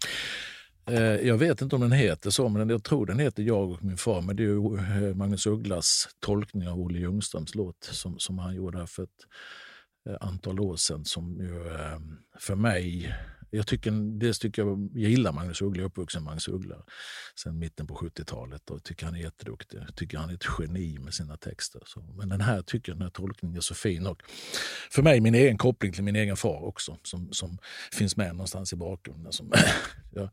[0.96, 3.84] Eh, Jag vet inte om den heter så, men jag tror den heter Jag och
[3.84, 4.20] min far.
[4.22, 8.86] Men det är eh, Magnus Ugglas tolkning av Olle Ljungströms låt som, som han gjorde
[8.86, 9.10] för ett
[10.06, 11.98] Eh, antal år sedan som ju eh,
[12.38, 13.14] för mig
[13.50, 16.76] Jag tycker, dels tycker jag, jag gillar Magnus Uggla, jag är uppvuxen med Magnus Uggla
[17.40, 19.78] sen mitten på 70-talet och tycker han är jätteduktig.
[19.78, 21.82] Jag tycker han är ett geni med sina texter.
[21.86, 24.06] Så, men den här tycker jag, den här tolkningen är så fin.
[24.06, 24.22] Och
[24.90, 27.58] för mig, min egen koppling till min egen far också, som, som
[27.92, 29.32] finns med någonstans i bakgrunden.
[29.32, 29.52] Som,
[30.12, 30.30] jag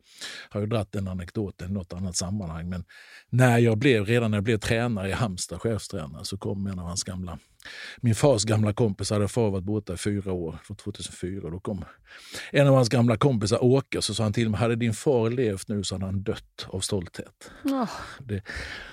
[0.49, 2.85] har ju dratt den anekdoten i något annat sammanhang, men
[3.29, 6.85] när jag blev, redan när jag blev tränare i Halmstad, chefstränare, så kom en av
[6.85, 7.39] hans gamla
[7.97, 11.49] min fars gamla kompis hade far varit borta i fyra år, från 2004.
[11.49, 11.85] Då kom
[12.51, 15.67] en av hans gamla kompisar, Åke, så sa han till mig, hade din far levt
[15.67, 17.51] nu så hade han dött av stolthet.
[17.63, 17.89] Oh.
[18.19, 18.41] Det,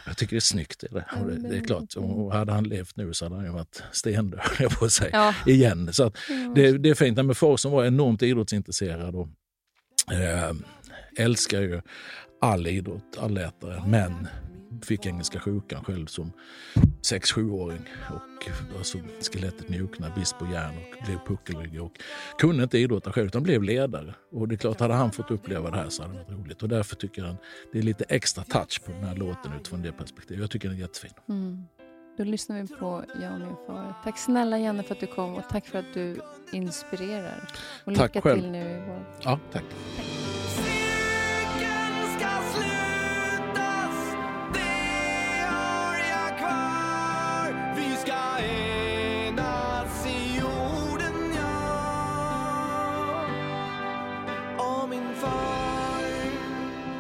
[0.06, 0.84] jag tycker det är snyggt.
[0.90, 3.82] Det, det, det är klart, och hade han levt nu så hade han ju varit
[3.92, 5.34] stendöd, jag på sig, ja.
[5.47, 5.92] igen.
[5.92, 6.12] Så
[6.55, 7.16] det, det är fint.
[7.16, 9.28] Men far som var enormt idrottsintresserad och
[10.12, 10.52] eh,
[11.16, 11.80] älskar ju
[12.40, 14.28] all idrott, allätare, men
[14.82, 16.32] fick engelska sjukan själv som
[17.02, 17.84] 6-7-åring.
[18.10, 18.98] Och alltså,
[19.32, 21.82] skelettet mjuknade, brist på järn och blev puckelryggig.
[21.82, 21.92] Och
[22.38, 24.14] kunde inte idrotta själv utan blev ledare.
[24.32, 26.62] Och det är klart, hade han fått uppleva det här så hade det varit roligt.
[26.62, 27.36] Och därför tycker han
[27.72, 30.40] det är lite extra touch på den här låten utifrån det perspektivet.
[30.40, 31.12] Jag tycker den är jättefin.
[31.28, 31.64] Mm.
[32.16, 33.94] Då lyssnar vi på Jag och min far.
[34.05, 36.20] Tack snälla Janne för att du kom och tack för att du
[36.52, 37.48] inspirerar.
[37.84, 38.40] Och tack lycka själv.
[38.40, 39.05] till nu i vår...
[39.22, 39.64] Ja, tack.
[39.97, 40.30] tack.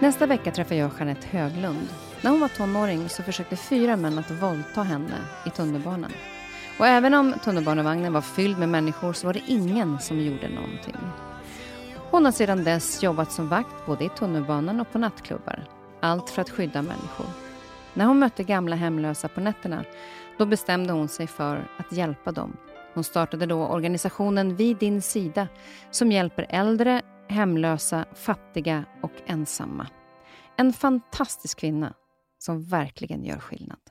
[0.00, 1.88] Nästa vecka träffar jag Jeanette Höglund.
[2.20, 5.14] När hon var tonåring så försökte fyra män att våldta henne
[5.46, 6.12] i tunnelbanan.
[6.78, 10.96] Och även om tunnelbanevagnen var fylld med människor så var det ingen som gjorde någonting.
[12.10, 15.64] Hon har sedan dess jobbat som vakt både i tunnelbanan och på nattklubbar.
[16.00, 17.26] Allt för att skydda människor.
[17.94, 19.84] När hon mötte gamla hemlösa på nätterna
[20.38, 22.56] då bestämde hon sig för att hjälpa dem.
[22.94, 25.48] Hon startade då organisationen Vid din sida
[25.90, 29.86] som hjälper äldre, hemlösa, fattiga och ensamma.
[30.56, 31.94] En fantastisk kvinna
[32.38, 33.89] som verkligen gör skillnad.